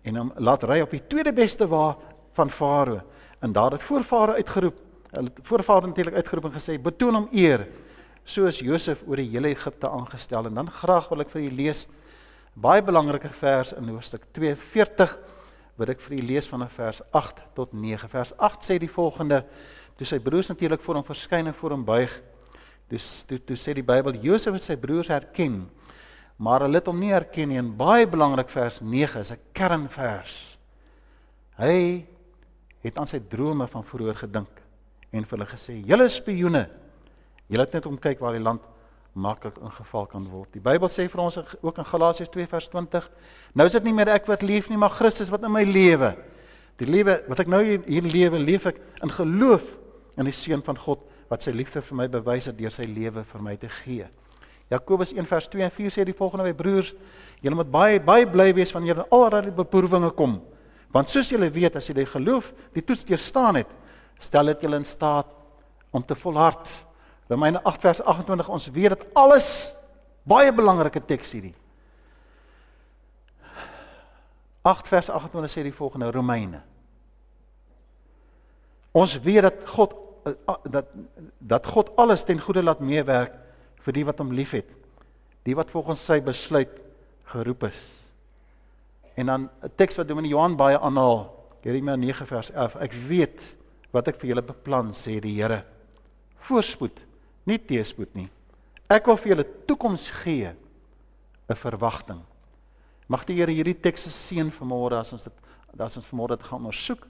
en 0.02 0.16
hom 0.16 0.32
laat 0.36 0.64
ry 0.66 0.80
op 0.80 0.90
die 0.90 1.02
tweede 1.06 1.32
beste 1.32 1.68
wa 1.68 1.96
van 2.32 2.50
Farao. 2.50 3.00
En 3.40 3.52
daar 3.52 3.76
het 3.76 3.82
voor 3.82 4.02
Farao 4.02 4.34
uitgeroep, 4.34 4.78
hulle 5.10 5.30
voor 5.42 5.62
Farao 5.62 5.86
natuurlik 5.86 6.14
uitgeroep 6.14 6.44
en 6.44 6.58
gesê: 6.60 6.80
"Betoon 6.80 7.14
hom 7.14 7.28
eer." 7.32 7.66
soos 8.24 8.60
Josef 8.62 9.02
oor 9.06 9.18
die 9.18 9.30
hele 9.32 9.50
Egipte 9.50 9.90
aangestel 9.90 10.46
en 10.46 10.60
dan 10.60 10.70
graag 10.70 11.08
wil 11.10 11.24
ek 11.24 11.32
vir 11.32 11.42
julle 11.42 11.58
lees 11.58 11.86
baie 12.54 12.82
belangrike 12.84 13.32
vers 13.40 13.72
in 13.74 13.90
hoofstuk 13.90 14.28
42 14.36 15.14
wat 15.80 15.90
ek 15.94 16.02
vir 16.04 16.16
julle 16.18 16.34
lees 16.34 16.48
vanaf 16.50 16.74
vers 16.76 17.00
8 17.16 17.40
tot 17.56 17.72
9. 17.72 18.10
Vers 18.12 18.34
8 18.36 18.66
sê 18.68 18.76
die 18.78 18.90
volgende: 18.92 19.40
Toe 19.96 20.06
sy 20.06 20.18
broers 20.22 20.50
natuurlik 20.52 20.82
voor 20.84 21.00
hom 21.00 21.06
verskyn 21.06 21.48
en 21.48 21.56
voor 21.56 21.74
hom 21.74 21.86
buig, 21.88 22.12
toe 22.92 23.00
toe, 23.28 23.38
toe 23.48 23.56
sê 23.56 23.74
die 23.74 23.86
Bybel 23.86 24.20
Josef 24.22 24.52
het 24.58 24.66
sy 24.66 24.76
broers 24.76 25.08
herken, 25.10 25.64
maar 26.42 26.64
hulle 26.66 26.80
het 26.80 26.88
hom 26.90 26.98
nie 26.98 27.12
herken 27.12 27.52
nie. 27.52 27.60
En 27.60 27.70
baie 27.78 28.06
belangrik 28.10 28.50
vers 28.50 28.80
9 28.80 29.20
is 29.20 29.30
'n 29.30 29.38
kernvers. 29.52 30.58
Hy 31.56 32.04
het 32.82 32.98
aan 32.98 33.06
sy 33.06 33.20
drome 33.20 33.68
van 33.68 33.84
vroeër 33.84 34.16
gedink 34.26 34.62
en 35.12 35.24
vir 35.24 35.38
hulle 35.38 35.50
gesê: 35.50 35.78
"Julle 35.86 36.08
spioene, 36.08 36.68
Julle 37.52 37.66
het 37.66 37.74
net 37.76 37.86
om 37.86 37.98
kyk 38.00 38.20
waar 38.22 38.32
die 38.32 38.42
land 38.42 38.64
maklik 39.12 39.58
ingeval 39.60 40.06
kan 40.08 40.24
word. 40.32 40.48
Die 40.56 40.62
Bybel 40.64 40.88
sê 40.88 41.04
vir 41.12 41.20
ons 41.20 41.36
ook 41.36 41.80
in 41.82 41.88
Galasiërs 41.88 42.30
2 42.32 42.48
vers 42.48 42.68
20, 42.72 43.08
nou 43.52 43.66
is 43.68 43.74
dit 43.76 43.84
nie 43.84 43.92
meer 43.92 44.08
ek 44.14 44.28
wat 44.30 44.44
leef 44.46 44.70
nie, 44.72 44.78
maar 44.80 44.94
Christus 44.96 45.28
wat 45.32 45.44
in 45.44 45.52
my 45.52 45.66
lewe. 45.68 46.14
Die 46.80 46.88
lewe 46.88 47.18
wat 47.28 47.42
ek 47.44 47.50
nou 47.52 47.60
hier 47.60 48.08
lewe, 48.08 48.40
leef 48.40 48.70
ek 48.70 48.80
in 49.04 49.12
geloof 49.12 49.66
in 50.16 50.30
die 50.30 50.36
seun 50.36 50.64
van 50.64 50.80
God 50.80 51.04
wat 51.28 51.44
sy 51.44 51.52
liefde 51.52 51.82
vir 51.84 51.98
my 52.00 52.06
bewys 52.12 52.48
het 52.48 52.56
deur 52.56 52.72
sy 52.72 52.88
lewe 52.88 53.26
vir 53.28 53.44
my 53.44 53.54
te 53.60 53.68
gee. 53.82 54.08
Jakobus 54.70 55.12
1 55.12 55.26
vers 55.26 55.48
2 55.48 55.64
en 55.64 55.70
4 55.70 55.90
sê 55.90 56.04
die 56.04 56.16
volgende: 56.16 56.44
"My 56.44 56.54
broers, 56.54 56.94
julle 57.40 57.56
moet 57.56 57.70
baie 57.70 58.00
baie 58.00 58.26
bly 58.26 58.54
wees 58.54 58.72
wanneer 58.72 58.94
julle 58.94 59.08
allerlei 59.10 59.50
beproewinge 59.50 60.10
kom, 60.10 60.40
want 60.92 61.08
soos 61.08 61.30
julle 61.30 61.50
weet, 61.50 61.76
as 61.76 61.86
julle 61.86 62.06
geloof 62.06 62.52
die 62.72 62.84
toets 62.84 63.04
deurstaan 63.04 63.54
het, 63.56 63.68
stel 64.20 64.46
dit 64.46 64.60
julle 64.62 64.76
in 64.76 64.84
staat 64.84 65.26
om 65.90 66.02
te 66.02 66.14
volhard." 66.14 66.86
Romeine 67.28 67.62
8 67.64 67.80
vers 67.80 68.02
28 68.02 68.48
ons 68.48 68.70
weet 68.70 68.88
dat 68.88 69.06
alles 69.14 69.74
baie 70.22 70.52
belangrike 70.52 71.00
teks 71.00 71.32
hierdie. 71.32 71.54
8 74.62 74.88
vers 74.88 75.10
28 75.10 75.50
sê 75.50 75.62
die 75.62 75.74
volgende 75.74 76.10
Romeine. 76.10 76.60
Ons 78.92 79.16
weet 79.24 79.42
dat 79.42 79.64
God 79.66 79.98
dat 80.70 80.86
dat 81.38 81.66
God 81.66 81.88
alles 81.98 82.22
ten 82.22 82.38
goeie 82.38 82.62
laat 82.62 82.78
meewerk 82.80 83.32
vir 83.86 83.96
die 83.96 84.04
wat 84.06 84.20
hom 84.22 84.32
liefhet. 84.34 84.68
Die 85.46 85.56
wat 85.58 85.70
volgens 85.74 86.04
sy 86.04 86.20
besluit 86.22 86.72
geroep 87.32 87.68
is. 87.70 87.80
En 89.16 89.26
dan 89.26 89.50
'n 89.62 89.72
teks 89.76 89.96
wat 89.96 90.08
Dominee 90.08 90.30
Johan 90.30 90.56
baie 90.56 90.78
aanhaal, 90.78 91.30
Jeremia 91.62 91.96
9 91.96 92.26
vers 92.26 92.50
11. 92.50 92.76
Ek 92.76 92.92
weet 92.92 93.56
wat 93.92 94.08
ek 94.08 94.20
vir 94.20 94.28
julle 94.28 94.42
beplan 94.42 94.92
sê 94.92 95.20
die 95.20 95.34
Here. 95.34 95.64
Voorspoed 96.48 97.00
nie 97.44 97.58
teespoed 97.58 98.14
nie. 98.14 98.28
Ek 98.88 99.06
wil 99.06 99.16
vir 99.16 99.28
julle 99.36 99.46
toekoms 99.66 100.10
gee 100.10 100.54
'n 101.48 101.54
verwagting. 101.54 102.22
Mag 103.08 103.24
die 103.24 103.34
Here 103.34 103.52
hierdie 103.52 103.80
teks 103.80 104.08
seën 104.08 104.50
vanmôre 104.50 104.98
as 104.98 105.12
ons 105.12 105.24
dit 105.24 105.32
as 105.78 105.96
ons 105.96 106.06
vanmôre 106.06 106.36
dit 106.36 106.46
gaan 106.46 106.60
ondersoek 106.60 107.06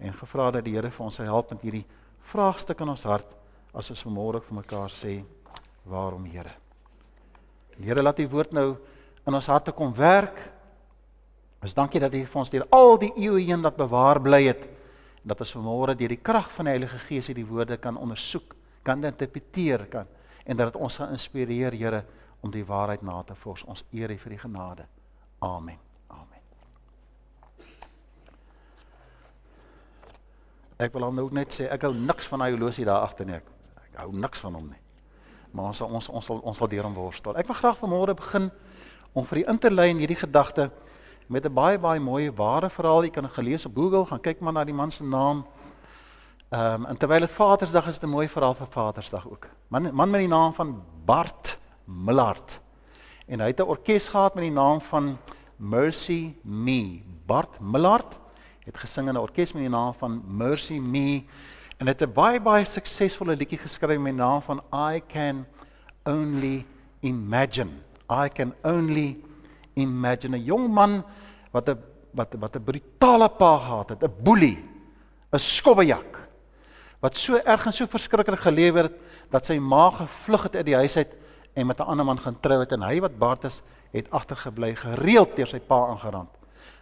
en 0.00 0.12
gevra 0.12 0.50
dat 0.50 0.64
die 0.64 0.72
Here 0.72 0.90
vir 0.90 1.04
ons 1.04 1.14
sal 1.14 1.26
help 1.26 1.50
met 1.50 1.62
hierdie 1.62 1.86
vraagstuk 2.32 2.80
in 2.80 2.88
ons 2.88 3.04
hart 3.04 3.26
as 3.74 3.90
ons 3.90 4.02
vanmôre 4.02 4.40
vir 4.42 4.54
mekaar 4.54 4.88
sê 4.90 5.24
waarom 5.86 6.24
Here. 6.24 6.52
Here 7.78 8.02
laat 8.02 8.20
die 8.20 8.28
woord 8.28 8.54
nou 8.56 8.76
in 9.26 9.34
ons 9.34 9.48
harte 9.50 9.72
kom 9.76 9.94
werk. 9.94 10.38
Ons 11.62 11.74
dankie 11.74 12.00
dat 12.00 12.14
U 12.14 12.22
vir 12.24 12.40
ons 12.40 12.52
deur 12.52 12.66
al 12.74 12.98
die 13.02 13.12
eeue 13.16 13.42
heen 13.46 13.64
laat 13.64 13.78
bewaar 13.78 14.20
bly 14.22 14.42
het 14.46 14.66
en 15.22 15.32
dat 15.32 15.40
ons 15.42 15.56
vanmôre 15.56 15.96
deur 15.98 16.12
die 16.14 16.22
krag 16.22 16.50
van 16.54 16.68
die 16.68 16.76
Heilige 16.76 17.00
Gees 17.02 17.26
hierdie 17.30 17.46
woorde 17.46 17.78
kan 17.82 17.98
ondersoek 17.98 18.54
kan 18.86 19.02
interpreteer 19.02 19.86
kan 19.90 20.06
en 20.46 20.56
dat 20.56 20.70
dit 20.72 20.78
ons 20.82 21.00
gaan 21.00 21.10
inspireer 21.16 21.74
Here 21.74 22.04
om 22.40 22.52
die 22.54 22.64
waarheid 22.64 23.02
na 23.02 23.22
te 23.26 23.34
vors. 23.34 23.64
Ons 23.66 23.82
eer 23.90 24.12
U 24.14 24.18
vir 24.22 24.36
die 24.36 24.38
genade. 24.38 24.86
Amen. 25.42 25.78
Amen. 26.08 26.42
Ek 30.78 30.92
wil 30.94 31.08
dan 31.08 31.24
ook 31.24 31.34
net 31.34 31.54
sê 31.56 31.66
ek 31.72 31.88
hou 31.88 31.94
niks 31.96 32.30
van 32.30 32.44
daai 32.44 32.52
horlosie 32.52 32.86
daar 32.86 33.02
agter 33.08 33.26
nie. 33.26 33.40
Ek, 33.40 33.54
ek 33.88 34.02
hou 34.04 34.12
niks 34.14 34.44
van 34.44 34.60
hom 34.60 34.68
nie. 34.70 34.85
Maar 35.56 35.72
ons 35.72 35.80
ons 35.80 36.08
ons 36.08 36.26
sal 36.28 36.40
ons 36.44 36.58
sal 36.58 36.68
deur 36.68 36.84
hom 36.84 36.94
worstel. 36.94 37.36
Ek 37.40 37.48
wil 37.48 37.56
graag 37.56 37.78
vanmôre 37.80 38.14
begin 38.18 38.50
om 39.16 39.24
vir 39.24 39.38
u 39.38 39.44
in 39.48 39.58
te 39.58 39.70
lei 39.72 39.88
in 39.90 40.02
hierdie 40.02 40.20
gedagte 40.20 40.70
met 41.28 41.46
'n 41.46 41.54
baie 41.54 41.78
baie 41.78 42.00
mooi 42.00 42.30
ware 42.30 42.68
verhaal. 42.70 43.04
Jy 43.04 43.10
kan 43.10 43.28
gelees 43.28 43.66
op 43.66 43.74
Google, 43.74 44.04
gaan 44.06 44.20
kyk 44.20 44.40
maar 44.40 44.52
na 44.52 44.64
die 44.64 44.74
man 44.74 44.90
se 44.90 45.04
naam 45.04 45.46
Ehm 46.48 46.82
um, 46.82 46.84
en 46.86 46.96
terwyl 46.96 47.20
dit 47.20 47.30
Vadersdag 47.30 47.86
is 47.86 47.98
dit 47.98 48.08
'n 48.08 48.12
mooi 48.12 48.28
verhaal 48.28 48.54
vir 48.54 48.66
Vadersdag 48.66 49.28
ook. 49.28 49.48
Man 49.68 49.94
man 49.94 50.10
met 50.10 50.20
die 50.20 50.28
naam 50.28 50.54
van 50.54 50.82
Bart 51.04 51.58
Millard. 51.84 52.60
En 53.26 53.40
hy 53.40 53.46
het 53.46 53.58
'n 53.60 53.62
orkes 53.62 54.08
gehad 54.08 54.34
met 54.34 54.44
die 54.44 54.52
naam 54.52 54.80
van 54.80 55.18
Mercy 55.56 56.34
Me. 56.42 57.02
Bart 57.26 57.60
Millard 57.60 58.20
het 58.64 58.78
gesing 58.78 59.08
in 59.08 59.14
'n 59.14 59.18
orkes 59.18 59.52
met 59.52 59.62
die 59.62 59.70
naam 59.70 59.94
van 59.94 60.22
Mercy 60.26 60.78
Me 60.78 61.24
en 61.78 61.86
het 61.86 62.02
'n 62.02 62.12
baie 62.12 62.40
baie 62.40 62.64
suksesvolle 62.64 63.36
liedjie 63.36 63.58
geskryf 63.58 63.98
met 63.98 64.12
die 64.12 64.22
naam 64.22 64.42
van 64.42 64.62
I 64.72 65.02
Can 65.06 65.46
Only 66.04 66.64
Imagine. 67.00 67.70
I 68.10 68.28
Can 68.28 68.54
Only 68.62 69.18
Imagine. 69.74 70.36
'n 70.36 70.44
jong 70.44 70.68
man 70.68 71.04
wat 71.50 71.68
'n 71.68 71.78
wat 72.12 72.34
wat 72.38 72.56
'n 72.56 72.64
brutale 72.64 73.28
pa 73.28 73.58
gehad 73.58 73.88
het, 73.88 74.02
'n 74.02 74.12
boelie, 74.22 74.58
'n 75.32 75.38
skobbejak 75.38 76.16
wat 77.00 77.16
so 77.16 77.36
erg 77.36 77.66
en 77.66 77.72
so 77.72 77.86
verskriklik 77.86 78.40
gelewer 78.40 78.82
het 78.82 78.96
dat 79.30 79.46
sy 79.46 79.58
ma 79.58 79.90
gevlug 79.90 80.42
het 80.42 80.56
uit 80.56 80.66
die 80.66 80.74
huis 80.74 80.96
uit 80.96 81.12
en 81.54 81.66
met 81.66 81.78
'n 81.78 81.82
ander 81.82 82.04
man 82.04 82.18
gaan 82.18 82.40
trou 82.40 82.60
het. 82.60 82.72
En 82.72 82.82
hy 82.82 83.00
wat 83.00 83.18
Bart 83.18 83.44
is 83.44 83.62
het 83.92 84.10
agtergebly 84.10 84.74
gereeld 84.74 85.36
deur 85.36 85.46
sy 85.46 85.60
pa 85.60 85.86
aangerand. 85.86 86.35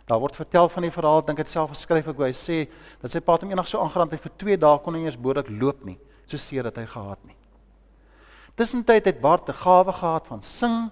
Daar 0.06 0.20
word 0.20 0.36
vertel 0.36 0.68
van 0.68 0.82
die 0.82 0.92
verhaal, 0.92 1.22
dink 1.24 1.40
dit 1.40 1.48
self 1.48 1.70
geskryf 1.72 2.10
ek 2.12 2.18
wou 2.18 2.26
hy 2.26 2.34
sê 2.36 2.64
dat 3.00 3.12
sy 3.12 3.22
pa 3.24 3.38
hom 3.40 3.50
eendag 3.50 3.68
so 3.70 3.80
aangerand 3.80 4.12
het 4.12 4.20
vir 4.20 4.34
2 4.42 4.58
dae 4.60 4.80
kon 4.84 4.98
hy 4.98 5.06
eers 5.06 5.16
behoorlik 5.16 5.48
loop 5.48 5.84
nie, 5.88 5.96
so 6.28 6.36
seer 6.36 6.68
dat 6.68 6.76
hy 6.76 6.84
gehad 6.90 7.22
nie. 7.24 7.36
Tussentyd 8.54 9.08
het 9.08 9.20
Bart 9.20 9.48
'n 9.48 9.56
gawe 9.56 9.92
gehad 9.92 10.26
van 10.26 10.42
sing 10.42 10.90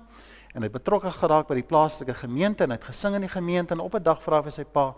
en 0.55 0.63
hy 0.63 0.69
betrokke 0.69 1.11
geraak 1.11 1.49
by 1.49 1.55
die 1.55 1.69
plaaslike 1.69 2.15
gemeente 2.15 2.65
en 2.65 2.71
hy 2.71 2.77
het 2.77 2.89
gesing 2.89 3.15
in 3.15 3.21
die 3.21 3.29
gemeente 3.29 3.75
en 3.75 3.81
op 3.81 3.95
'n 3.95 4.03
dag 4.03 4.23
vra 4.23 4.43
hy 4.43 4.51
sy 4.51 4.65
pa: 4.65 4.95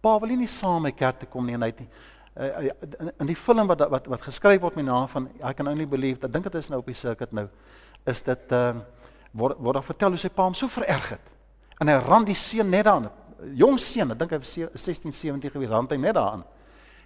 "Pa, 0.00 0.18
wil 0.18 0.30
jy 0.30 0.36
nie 0.36 0.46
saam 0.46 0.82
my 0.82 0.92
kerk 0.92 1.18
toe 1.18 1.28
kom 1.28 1.46
nie?" 1.46 1.54
En 1.54 1.62
hy 1.62 1.66
het 1.66 1.80
uh, 2.38 3.10
in 3.20 3.26
die 3.26 3.36
film 3.36 3.66
wat 3.66 3.88
wat 3.90 4.06
wat 4.06 4.22
geskryf 4.22 4.60
word 4.60 4.76
met 4.76 4.84
naam 4.84 5.08
van 5.08 5.28
I 5.44 5.52
can 5.52 5.68
only 5.68 5.86
believe, 5.86 6.24
ek 6.24 6.32
dink 6.32 6.44
dit 6.44 6.54
is 6.54 6.68
nou 6.68 6.78
op 6.78 6.86
die 6.86 6.94
circuit 6.94 7.32
nou, 7.32 7.48
is 8.06 8.22
dit 8.22 8.52
ehm 8.52 8.76
uh, 8.76 8.82
word 9.32 9.58
word 9.58 9.74
daar 9.74 9.82
vertel 9.82 10.08
hoe 10.08 10.18
sy 10.18 10.28
pa 10.28 10.42
hom 10.42 10.54
so 10.54 10.68
vererg 10.68 11.08
het. 11.10 11.20
En 11.80 11.88
hy 11.88 11.94
ran 11.94 12.24
die 12.24 12.34
seun 12.34 12.70
net 12.70 12.84
daan, 12.84 13.10
jong 13.54 13.78
seun, 13.78 14.12
ek 14.12 14.18
dink 14.18 14.32
hy 14.32 14.38
was 14.38 14.54
16, 14.54 15.12
17 15.12 15.50
gewees, 15.50 15.70
ran 15.70 15.88
hy 15.90 15.96
net 15.96 16.14
daan. 16.14 16.44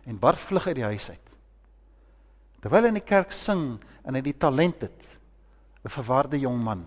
En 0.06 0.18
bar 0.18 0.36
vlug 0.36 0.66
uit 0.66 0.76
die 0.76 0.84
huis 0.84 1.08
uit. 1.10 1.28
Terwyl 2.62 2.82
hy 2.82 2.88
in 2.88 3.00
die 3.00 3.06
kerk 3.06 3.32
sing 3.32 3.80
en 4.06 4.14
hy 4.14 4.22
die 4.22 4.38
talent 4.38 4.82
het, 4.82 5.18
'n 5.84 5.90
verwarde 5.90 6.38
jong 6.38 6.62
man. 6.62 6.84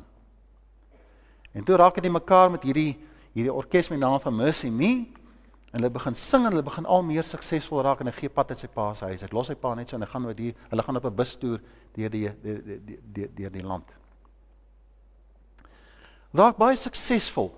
En 1.53 1.63
toe 1.63 1.75
raak 1.75 1.97
hy 1.99 2.09
mekaar 2.09 2.51
met 2.51 2.63
hierdie 2.63 2.97
hierdie 3.35 3.53
orkes 3.53 3.89
met 3.89 3.99
naam 3.99 4.19
van 4.19 4.35
Mercy 4.35 4.69
Me 4.69 5.07
En 5.75 5.81
hulle 5.81 5.91
begin 5.91 6.15
sing 6.15 6.45
en 6.45 6.53
hulle 6.53 6.63
begin 6.63 6.85
al 6.87 7.01
meer 7.03 7.27
suksesvol 7.27 7.81
raak 7.83 7.99
en 7.99 8.07
hy 8.07 8.13
gee 8.15 8.31
pad 8.31 8.53
uit 8.53 8.61
sy 8.61 8.69
pa 8.71 8.85
se 8.95 9.09
huis. 9.09 9.25
Hy 9.25 9.27
los 9.35 9.49
sy 9.51 9.57
pa 9.59 9.73
net 9.75 9.89
so 9.91 9.97
en 9.97 10.05
hy 10.05 10.07
gaan 10.07 10.27
oor 10.29 10.37
die 10.37 10.53
hulle 10.71 10.83
gaan 10.87 10.99
op 11.01 11.07
'n 11.09 11.15
bus 11.15 11.33
toer 11.41 11.59
deur 11.97 12.13
die 12.13 12.29
deur 12.31 12.61
die 13.17 13.27
deur 13.35 13.51
die 13.51 13.63
land. 13.63 13.83
raak 16.31 16.57
baie 16.57 16.75
suksesvol. 16.75 17.51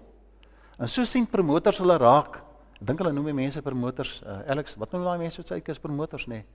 En 0.78 0.88
so 0.88 1.06
sien 1.06 1.26
promotors 1.26 1.80
hulle 1.82 1.98
raak. 1.98 2.38
Ek 2.78 2.86
dink 2.86 3.02
hulle 3.02 3.14
noem 3.14 3.32
die 3.32 3.40
mense 3.40 3.62
promotors. 3.66 4.22
Uh, 4.22 4.44
Alex, 4.54 4.78
wat 4.78 4.94
noem 4.94 5.06
daai 5.08 5.18
mense 5.18 5.42
wat 5.42 5.50
sê 5.50 5.58
ek 5.58 5.74
is 5.74 5.82
promotors 5.82 6.28
nê? 6.30 6.44
Nee? 6.44 6.48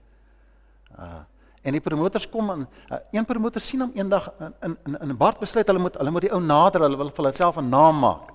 Uh 0.97 1.21
en 1.63 1.71
die 1.71 1.79
promotors 1.79 2.25
kom 2.27 2.49
aan 2.51 2.65
uh, 2.91 2.97
een 3.15 3.23
promotor 3.23 3.63
sien 3.63 3.79
hom 3.85 3.91
eendag 3.95 4.25
in 4.39 4.75
in 4.85 4.97
in 4.99 5.11
'n 5.13 5.17
Bart 5.17 5.39
besluit 5.39 5.67
hulle 5.67 5.79
moet 5.79 5.95
hulle 5.95 6.11
moet 6.11 6.25
die 6.27 6.33
ou 6.35 6.41
nader, 6.41 6.81
hulle 6.81 6.97
wil 6.97 7.09
vir 7.09 7.23
hulself 7.23 7.57
'n 7.57 7.69
naam 7.69 7.99
maak. 7.99 8.33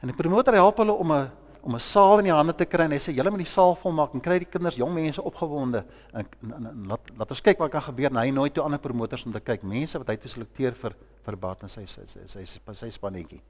En 0.00 0.08
die 0.08 0.16
promotor 0.16 0.54
help 0.54 0.78
hulle 0.78 0.92
om 0.92 1.12
'n 1.12 1.30
om 1.62 1.74
'n 1.74 1.80
saal 1.80 2.18
in 2.18 2.24
die 2.24 2.32
hande 2.32 2.54
te 2.54 2.64
kry 2.64 2.84
en 2.84 2.92
hy 2.92 2.98
sê 2.98 3.12
julle 3.12 3.30
moet 3.30 3.44
die 3.44 3.52
saal 3.52 3.76
volmaak 3.76 4.14
en 4.14 4.20
kry 4.20 4.38
die 4.38 4.48
kinders, 4.48 4.76
jong 4.76 4.94
mense 4.94 5.22
opgewonde 5.22 5.84
en, 6.14 6.26
en, 6.42 6.52
en, 6.54 6.66
en 6.66 6.86
laat 6.86 7.10
laat 7.18 7.30
ons 7.30 7.40
kyk 7.40 7.58
wat 7.58 7.70
kan 7.70 7.82
gebeur. 7.82 8.10
Nou 8.10 8.24
hy 8.24 8.30
nooi 8.30 8.50
toe 8.50 8.64
ander 8.64 8.78
promotors 8.78 9.26
om 9.26 9.32
te 9.32 9.40
kyk, 9.40 9.62
mense 9.62 9.98
wat 9.98 10.08
hy 10.08 10.16
toe 10.16 10.30
selekteer 10.30 10.72
vir 10.72 10.96
vir 11.24 11.36
Bart 11.36 11.62
en 11.62 11.68
sy 11.68 11.84
sy 11.84 12.06
sy 12.06 12.20
sy, 12.26 12.44
sy, 12.46 12.72
sy 12.72 12.90
spannetjie. 12.90 13.42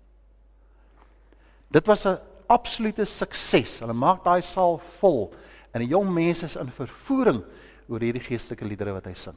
Dit 1.70 1.86
was 1.86 2.06
'n 2.06 2.18
absolute 2.46 3.04
sukses. 3.04 3.78
Hulle 3.80 3.92
maak 3.92 4.24
daai 4.24 4.42
saal 4.42 4.78
vol 4.98 5.34
en 5.72 5.80
die 5.80 5.92
jong 5.92 6.08
mense 6.12 6.44
is 6.44 6.56
in 6.56 6.70
vervoering 6.70 7.42
oor 7.88 8.00
hierdie 8.00 8.24
geestelike 8.24 8.64
liedere 8.64 8.92
wat 8.92 9.04
hy 9.04 9.14
sing. 9.14 9.36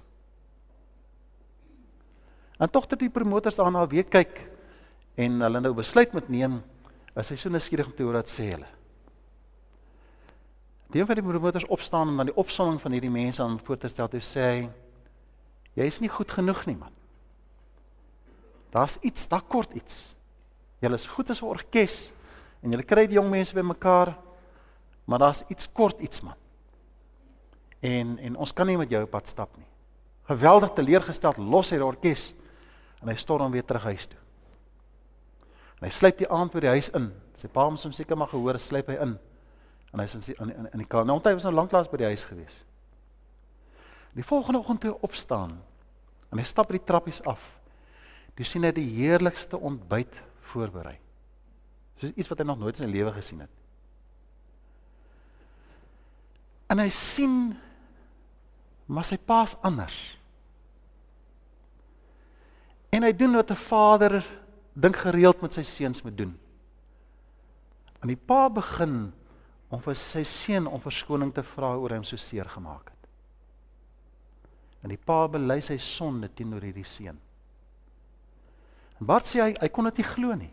En 2.62 2.70
tog 2.70 2.88
dat 2.88 3.00
die 3.00 3.10
promotors 3.10 3.58
daarna 3.60 3.88
weer 3.90 4.04
kyk 4.04 4.44
en 5.16 5.42
hulle 5.42 5.62
nou 5.64 5.74
besluit 5.74 6.14
moet 6.14 6.30
neem 6.30 6.62
is 7.18 7.30
hy 7.30 7.36
so 7.36 7.50
nuuskierig 7.50 7.90
om 7.90 7.96
te 7.96 8.04
hoor 8.04 8.20
wat 8.22 8.32
sê 8.32 8.52
hulle. 8.54 8.70
Die 10.92 11.02
een 11.02 11.08
van 11.08 11.20
die 11.20 11.26
promotors 11.26 11.68
opstaan 11.68 12.12
en 12.12 12.18
dan 12.18 12.32
die 12.32 12.38
opsomming 12.40 12.80
van 12.82 12.96
hierdie 12.96 13.12
mense 13.12 13.44
aan 13.44 13.60
voor 13.60 13.78
te 13.78 13.92
stel 13.92 14.08
toe 14.12 14.24
sê 14.24 14.48
hy 14.48 14.70
jy 15.80 15.88
is 15.88 16.00
nie 16.04 16.12
goed 16.12 16.32
genoeg 16.32 16.66
nie 16.68 16.78
man. 16.78 16.92
Daar's 18.72 18.98
iets, 19.04 19.28
daar 19.28 19.44
kort 19.44 19.74
iets. 19.76 20.16
Julle 20.80 20.96
is 20.96 21.08
goed 21.08 21.30
as 21.30 21.42
'n 21.42 21.48
orkes 21.48 22.14
en 22.62 22.74
julle 22.74 22.86
kry 22.86 23.08
die 23.10 23.18
jong 23.18 23.30
mense 23.32 23.56
bymekaar, 23.58 24.14
maar 25.10 25.20
daar's 25.20 25.44
iets 25.50 25.70
kort 25.74 26.00
iets 26.00 26.22
man. 26.22 26.38
En 27.82 28.18
en 28.22 28.38
ons 28.38 28.54
kan 28.54 28.70
nie 28.70 28.78
met 28.78 28.90
jou 28.90 29.02
op 29.04 29.12
pad 29.12 29.28
stap 29.28 29.58
nie. 29.58 29.68
Geweldig 30.30 30.74
teleurgesteld 30.78 31.38
los 31.38 31.72
hy 31.74 31.80
die 31.82 31.86
orkes 31.86 32.32
en 33.02 33.10
hy 33.10 33.18
storm 33.18 33.52
weer 33.52 33.66
terug 33.66 33.90
huis 33.90 34.06
toe. 34.08 34.20
En 35.82 35.88
hy 35.90 35.94
sluip 35.94 36.20
die 36.22 36.30
aand 36.30 36.54
by 36.54 36.62
die 36.62 36.74
huis 36.76 36.92
in. 36.94 37.10
Sy 37.34 37.50
pa 37.50 37.66
het 37.66 37.84
hom 37.84 37.94
seker 37.96 38.20
maar 38.20 38.30
gehoor, 38.30 38.60
sluip 38.62 38.92
hy 38.94 39.00
in. 39.02 39.16
En 39.92 40.00
hy 40.00 40.06
is 40.06 40.30
in 40.30 40.52
in 40.52 40.68
in, 40.70 40.84
die 40.84 40.88
kamer. 40.88 41.10
Nou 41.10 41.18
hy 41.26 41.34
was 41.34 41.48
nou 41.48 41.56
lanklaas 41.58 41.90
by 41.90 41.98
die 42.04 42.12
huis 42.14 42.28
gewees. 42.30 42.62
Die 44.14 44.28
volgende 44.28 44.60
oggend 44.60 44.84
toe 44.86 44.94
opstaan 45.02 45.58
en 46.32 46.40
hy 46.40 46.46
stap 46.48 46.70
by 46.70 46.78
die 46.78 46.86
trappies 46.86 47.22
af. 47.28 47.42
Jy 48.38 48.46
sien 48.48 48.64
hy 48.64 48.72
die 48.76 48.88
heerlikste 48.96 49.60
ontbyt 49.60 50.16
voorberei. 50.54 50.96
Soos 52.02 52.16
iets 52.18 52.32
wat 52.32 52.42
hy 52.42 52.48
nog 52.50 52.58
nooit 52.58 52.80
in 52.80 52.88
sy 52.88 52.90
lewe 52.90 53.12
gesien 53.14 53.44
het. 53.44 53.58
En 56.72 56.80
hy 56.82 56.90
sien 56.90 57.36
maar 58.92 59.06
sy 59.06 59.20
pa's 59.22 59.54
anders. 59.64 59.96
En 62.92 63.06
hy 63.06 63.12
doen 63.16 63.38
wat 63.38 63.52
'n 63.52 63.56
vader 63.56 64.24
dink 64.74 64.98
gereeld 64.98 65.42
met 65.42 65.54
sy 65.54 65.64
seuns 65.64 66.02
moet 66.02 66.18
doen. 66.18 66.34
En 68.02 68.08
die 68.08 68.18
pa 68.18 68.50
begin 68.50 69.14
om 69.70 69.82
vir 69.82 69.96
sy 69.96 70.24
seun 70.24 70.68
om 70.68 70.82
verskoning 70.82 71.34
te 71.34 71.44
vra 71.44 71.76
oor 71.76 71.94
hom 71.94 72.04
so 72.04 72.18
seer 72.18 72.50
gemaak 72.50 72.90
het. 72.90 73.10
En 74.84 74.90
die 74.90 74.98
pa 74.98 75.28
bely 75.28 75.62
sy 75.62 75.78
sonde 75.78 76.30
teenoor 76.34 76.62
hierdie 76.62 76.88
seun. 76.88 77.20
En 79.00 79.06
Bart 79.06 79.26
sê 79.26 79.42
hy 79.42 79.54
hy 79.62 79.70
kon 79.70 79.84
dit 79.84 79.98
nie 79.98 80.08
glo 80.08 80.36
nie. 80.36 80.52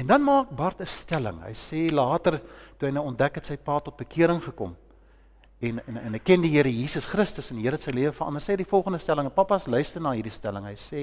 En 0.00 0.08
dan 0.08 0.22
maak 0.24 0.48
Bart 0.56 0.80
'n 0.80 0.86
stelling. 0.86 1.42
Hy 1.44 1.52
sê 1.52 1.92
later 1.92 2.40
toe 2.78 2.88
hy 2.88 2.94
nou 2.94 3.04
ontdek 3.04 3.34
het 3.34 3.46
sy 3.46 3.56
pa 3.56 3.78
tot 3.80 3.96
bekering 3.96 4.40
gekom 4.42 4.76
en 5.60 5.80
en 5.86 5.96
en 5.96 6.16
hy 6.16 6.20
ken 6.24 6.40
die 6.40 6.52
Here 6.54 6.70
Jesus 6.72 7.06
Christus 7.06 7.50
en 7.50 7.58
die 7.60 7.66
Here 7.66 7.76
het 7.76 7.84
sy 7.84 7.92
lewe 7.92 8.12
verander. 8.16 8.40
Sê 8.40 8.56
die 8.56 8.68
volgende 8.68 8.98
stelling. 8.98 9.28
Pappas 9.34 9.68
luister 9.68 10.00
na 10.00 10.14
hierdie 10.16 10.32
stelling. 10.32 10.64
Hy 10.64 10.76
sê 10.80 11.02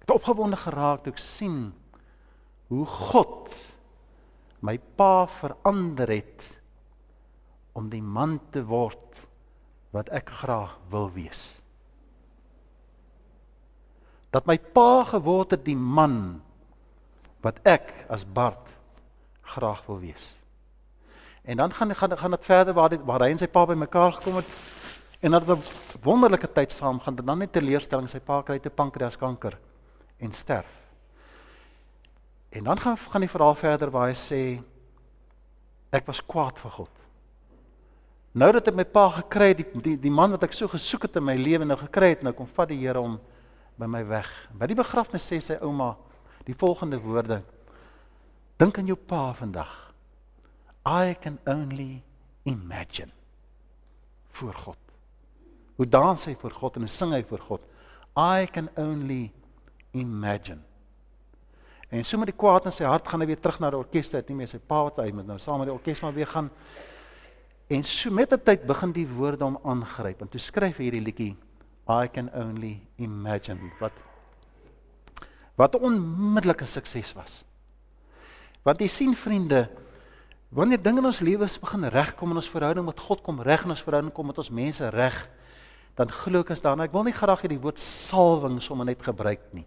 het 0.00 0.12
opgewonde 0.12 0.58
geraak 0.60 1.02
toe 1.04 1.12
ek 1.12 1.22
sien 1.22 1.72
hoe 2.68 2.84
God 2.86 3.54
my 4.60 4.76
pa 4.98 5.26
verander 5.26 6.10
het 6.10 6.60
om 7.76 7.88
die 7.90 8.02
man 8.02 8.38
te 8.52 8.62
word 8.64 9.24
wat 9.92 10.08
ek 10.12 10.30
graag 10.42 10.76
wil 10.90 11.08
wees. 11.14 11.62
Dat 14.36 14.44
my 14.44 14.58
pa 14.60 15.04
geword 15.08 15.56
het 15.56 15.64
die 15.64 15.78
man 15.78 16.42
wat 17.40 17.60
ek 17.64 17.92
as 18.12 18.26
Bart 18.26 18.68
graag 19.56 19.80
wil 19.86 20.02
wees. 20.02 20.34
En 21.46 21.56
dan 21.56 21.72
gaan 21.72 21.94
gaan 21.94 22.18
gaan 22.18 22.30
dit 22.30 22.44
verder 22.44 22.74
waar 22.74 22.90
dit 22.92 23.04
waar 23.06 23.22
hy 23.24 23.30
en 23.32 23.38
sy 23.40 23.46
pa 23.48 23.64
bymekaar 23.64 24.18
gekom 24.18 24.40
het 24.42 24.48
en 25.20 25.30
dat 25.30 25.48
'n 25.48 25.62
wonderlike 26.02 26.52
tyd 26.52 26.72
saam 26.72 27.00
gaan 27.00 27.14
dan 27.14 27.38
net 27.38 27.52
teleurstelling 27.52 28.10
sy 28.10 28.18
pa 28.18 28.42
kry 28.42 28.58
te 28.58 28.70
pankreaskanker 28.70 29.58
en 30.18 30.32
sterf. 30.32 30.72
En 32.48 32.64
dan 32.64 32.78
gaan 32.78 32.98
gaan 32.98 33.20
die 33.20 33.30
verhaal 33.30 33.54
verder 33.54 33.90
waar 33.90 34.08
hy 34.08 34.14
sê 34.14 34.62
ek 35.90 36.06
was 36.06 36.26
kwaad 36.26 36.58
vir 36.58 36.70
God. 36.70 36.90
Nou 38.32 38.52
dat 38.52 38.68
ek 38.68 38.74
my 38.74 38.84
pa 38.84 39.08
gekry 39.08 39.48
het, 39.48 39.56
die, 39.56 39.80
die 39.82 39.96
die 39.96 40.10
man 40.10 40.30
wat 40.30 40.42
ek 40.42 40.52
so 40.52 40.68
gesoek 40.68 41.02
het 41.02 41.16
in 41.16 41.24
my 41.24 41.36
lewe 41.36 41.64
nou 41.64 41.78
gekry 41.78 42.08
het, 42.08 42.22
nou 42.22 42.32
kom 42.32 42.46
vat 42.46 42.68
die 42.68 42.80
Here 42.80 42.98
hom 42.98 43.20
by 43.78 43.88
my 43.90 44.02
weg. 44.08 44.28
By 44.56 44.68
die 44.70 44.78
begrafnis 44.78 45.26
sê 45.28 45.40
sy 45.44 45.58
ouma 45.64 45.94
die 46.46 46.56
volgende 46.56 47.00
woorde: 47.02 47.42
Dink 48.60 48.78
aan 48.78 48.88
jou 48.88 48.96
pa 48.96 49.32
vandag. 49.36 49.72
I 50.86 51.16
can 51.20 51.38
only 51.46 52.02
imagine 52.44 53.10
voor 54.36 54.54
God. 54.54 54.78
Hoe 55.76 55.88
dans 55.88 56.24
hy 56.24 56.36
vir 56.40 56.54
God 56.54 56.76
en 56.76 56.86
hoe 56.86 56.92
sing 56.92 57.12
hy 57.12 57.22
vir 57.26 57.42
God? 57.48 57.64
I 58.16 58.46
can 58.48 58.70
only 58.80 59.32
imagine. 59.92 60.62
En 61.90 62.04
so 62.04 62.18
met 62.18 62.30
die 62.30 62.38
kwaad 62.38 62.66
in 62.66 62.74
sy 62.74 62.86
hart 62.88 63.06
gaan 63.08 63.22
hy 63.22 63.28
weer 63.30 63.40
terug 63.40 63.58
na 63.62 63.70
die 63.70 63.78
orkes 63.78 64.10
toe, 64.10 64.22
nie 64.28 64.40
meer 64.40 64.50
sy 64.50 64.58
pa 64.58 64.80
wat 64.88 65.02
hy 65.02 65.10
met 65.14 65.26
nou 65.28 65.36
saam 65.42 65.60
met 65.62 65.70
die 65.70 65.74
orkes 65.74 66.02
maar 66.02 66.14
weer 66.16 66.30
gaan. 66.30 66.48
En 67.70 67.84
so 67.86 68.14
met 68.14 68.30
die 68.30 68.40
tyd 68.42 68.64
begin 68.66 68.94
die 68.94 69.06
woorde 69.10 69.46
hom 69.46 69.58
aangryp 69.66 70.22
en 70.22 70.30
toe 70.30 70.42
skryf 70.42 70.78
hy 70.78 70.88
hierdie 70.88 71.04
liedjie 71.04 71.34
I 71.88 72.08
can 72.08 72.30
only 72.34 72.86
imagine 72.96 73.72
wat 73.80 73.92
wat 75.56 75.74
'n 75.74 75.82
onmiddellike 75.82 76.66
sukses 76.66 77.12
was. 77.12 77.44
Want 78.62 78.80
jy 78.80 78.88
sien 78.88 79.14
vriende, 79.14 79.70
wanneer 80.48 80.82
dinge 80.82 80.98
in 80.98 81.06
ons 81.06 81.20
lewens 81.20 81.58
begin 81.58 81.84
regkom 81.84 82.30
en 82.30 82.36
ons 82.36 82.50
verhouding 82.50 82.84
met 82.84 83.00
God 83.00 83.22
kom 83.22 83.40
reg 83.40 83.64
en 83.64 83.70
ons 83.70 83.82
verhouding 83.82 84.12
kom 84.12 84.26
met 84.26 84.38
ons 84.38 84.50
mense 84.50 84.88
reg, 84.90 85.28
dan 85.94 86.10
glo 86.10 86.40
ek 86.40 86.50
as 86.50 86.60
daarna 86.60 86.84
ek 86.84 86.92
wil 86.92 87.02
nie 87.02 87.12
graag 87.12 87.40
hierdie 87.40 87.60
woord 87.60 87.80
salwing 87.80 88.60
sommer 88.62 88.84
net 88.84 89.02
gebruik 89.02 89.40
nie 89.52 89.66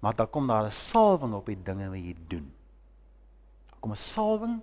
maar 0.00 0.16
dan 0.16 0.30
kom 0.30 0.46
daar 0.46 0.64
'n 0.64 0.72
salwing 0.72 1.34
op 1.34 1.46
die 1.46 1.62
dinge 1.62 1.88
wat 1.88 1.98
jy 1.98 2.16
doen. 2.28 2.52
Daar 3.70 3.80
kom 3.80 3.90
'n 3.90 3.96
salwing 3.96 4.60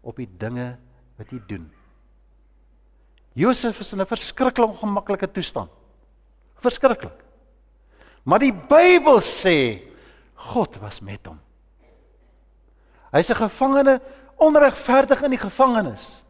op 0.00 0.16
die 0.16 0.28
dinge 0.36 0.78
wat 1.16 1.30
jy 1.30 1.42
doen. 1.46 1.72
Josef 3.32 3.80
is 3.80 3.92
in 3.92 4.00
'n 4.00 4.06
verskriklik 4.06 4.68
ongemaklike 4.68 5.30
toestand. 5.30 5.70
Verskriklik. 6.62 7.18
Maar 8.24 8.38
die 8.44 8.52
Bybel 8.54 9.18
sê 9.18 9.82
God 10.50 10.78
was 10.82 11.00
met 11.02 11.26
hom. 11.26 11.38
Hy's 13.12 13.30
'n 13.30 13.42
gevangene 13.44 14.00
onregverdig 14.38 15.22
in 15.22 15.30
die 15.30 15.42
gevangenis. 15.42 16.24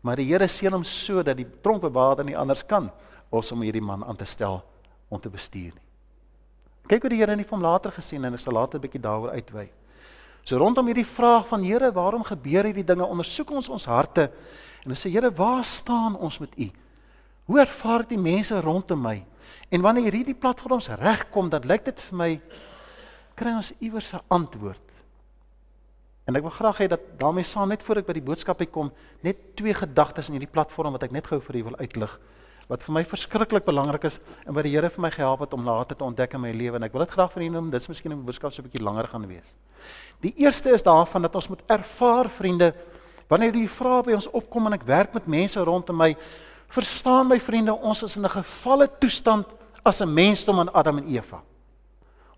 Maar 0.00 0.16
die 0.16 0.28
Here 0.30 0.48
seën 0.48 0.72
hom 0.72 0.84
so 0.84 1.22
dat 1.22 1.36
die 1.36 1.48
tronkbewaarder 1.62 2.24
nie 2.24 2.36
anders 2.36 2.62
kan 2.66 2.90
as 3.30 3.52
om 3.52 3.62
hierdie 3.62 3.84
man 3.84 4.04
aan 4.04 4.16
te 4.16 4.24
stel 4.24 4.62
om 5.08 5.20
te 5.20 5.28
bestuur 5.30 5.72
nie. 5.74 5.88
Kyk 6.88 7.02
hoe 7.02 7.10
die 7.10 7.20
Here 7.20 7.36
nie 7.36 7.46
van 7.46 7.60
later 7.60 7.92
gesien 7.92 8.24
en 8.24 8.34
ek 8.34 8.40
sal 8.40 8.54
later 8.54 8.78
'n 8.78 8.82
bietjie 8.82 9.00
daaroor 9.00 9.30
uitwy. 9.30 9.70
So 10.44 10.56
rondom 10.56 10.86
hierdie 10.86 11.06
vraag 11.06 11.46
van 11.48 11.62
Here, 11.62 11.92
waarom 11.92 12.24
gebeur 12.24 12.64
hierdie 12.64 12.84
dinge? 12.84 13.06
Ondersoek 13.06 13.50
ons 13.50 13.68
ons 13.68 13.84
harte 13.84 14.30
en 14.84 14.90
ons 14.90 15.06
sê 15.06 15.10
Here, 15.10 15.30
waar 15.30 15.64
staan 15.64 16.16
ons 16.16 16.38
met 16.38 16.50
U? 16.58 16.70
Hoe 17.46 17.60
ervaar 17.60 18.06
die 18.08 18.18
mense 18.18 18.60
rondom 18.60 19.02
my? 19.02 19.24
En 19.70 19.80
wanneer 19.80 20.12
hierdie 20.12 20.34
platforms 20.34 20.88
regkom, 20.88 21.48
dan 21.48 21.66
lyk 21.66 21.84
dit 21.84 22.00
vir 22.00 22.16
my 22.16 22.40
kry 23.34 23.54
ons 23.56 23.72
iewers 23.78 24.12
'n 24.12 24.20
antwoord. 24.28 24.86
En 26.26 26.36
ek 26.36 26.42
wil 26.42 26.50
graag 26.50 26.78
hê 26.78 26.88
dat 26.88 27.00
daarmee 27.18 27.44
saam 27.44 27.68
net 27.68 27.82
voor 27.82 27.96
ek 27.96 28.06
by 28.06 28.12
die 28.12 28.22
boodskap 28.22 28.60
uitkom, 28.60 28.92
net 29.20 29.56
twee 29.56 29.74
gedagtes 29.74 30.28
in 30.28 30.34
hierdie 30.34 30.52
platform 30.52 30.92
wat 30.92 31.02
ek 31.02 31.12
net 31.12 31.26
gou 31.26 31.40
vir 31.40 31.56
u 31.56 31.62
wil 31.64 31.76
uitlig 31.76 32.18
wat 32.70 32.84
vir 32.86 32.94
my 32.94 33.02
verskriklik 33.02 33.64
belangrik 33.66 34.04
is 34.06 34.18
en 34.46 34.54
wat 34.54 34.66
die 34.66 34.72
Here 34.76 34.90
vir 34.94 35.02
my 35.02 35.10
gehelp 35.10 35.42
het 35.42 35.54
om 35.56 35.66
later 35.66 35.98
te 35.98 36.06
ontdek 36.06 36.36
in 36.38 36.44
my 36.44 36.52
lewe 36.54 36.78
en 36.78 36.86
ek 36.86 36.94
wil 36.94 37.02
dit 37.02 37.14
graag 37.16 37.32
vir 37.34 37.42
julle 37.42 37.56
noem 37.56 37.70
dis 37.72 37.88
miskien 37.90 38.12
'n 38.14 38.22
boodskap 38.24 38.52
so 38.52 38.62
'n 38.62 38.68
bietjie 38.68 38.84
langer 38.84 39.08
gaan 39.08 39.26
wees. 39.26 39.54
Die 40.22 40.34
eerste 40.36 40.70
is 40.70 40.82
daarvan 40.82 41.22
dat 41.22 41.34
ons 41.34 41.48
moet 41.48 41.62
ervaar 41.66 42.30
vriende 42.30 42.74
wanneer 43.28 43.52
die 43.52 43.66
vrae 43.66 44.02
by 44.02 44.12
ons 44.12 44.30
opkom 44.30 44.66
en 44.66 44.72
ek 44.72 44.86
werk 44.86 45.14
met 45.14 45.26
mense 45.26 45.58
rondom 45.58 45.96
my 45.96 46.16
verstaan 46.70 47.28
my 47.30 47.40
vriende 47.42 47.74
ons 47.74 48.02
is 48.06 48.16
in 48.16 48.24
'n 48.24 48.30
gevalle 48.30 48.88
toestand 48.98 49.46
as 49.82 50.00
'n 50.00 50.14
mensdom 50.14 50.58
aan 50.58 50.72
Adam 50.72 50.98
en 50.98 51.06
Eva. 51.06 51.42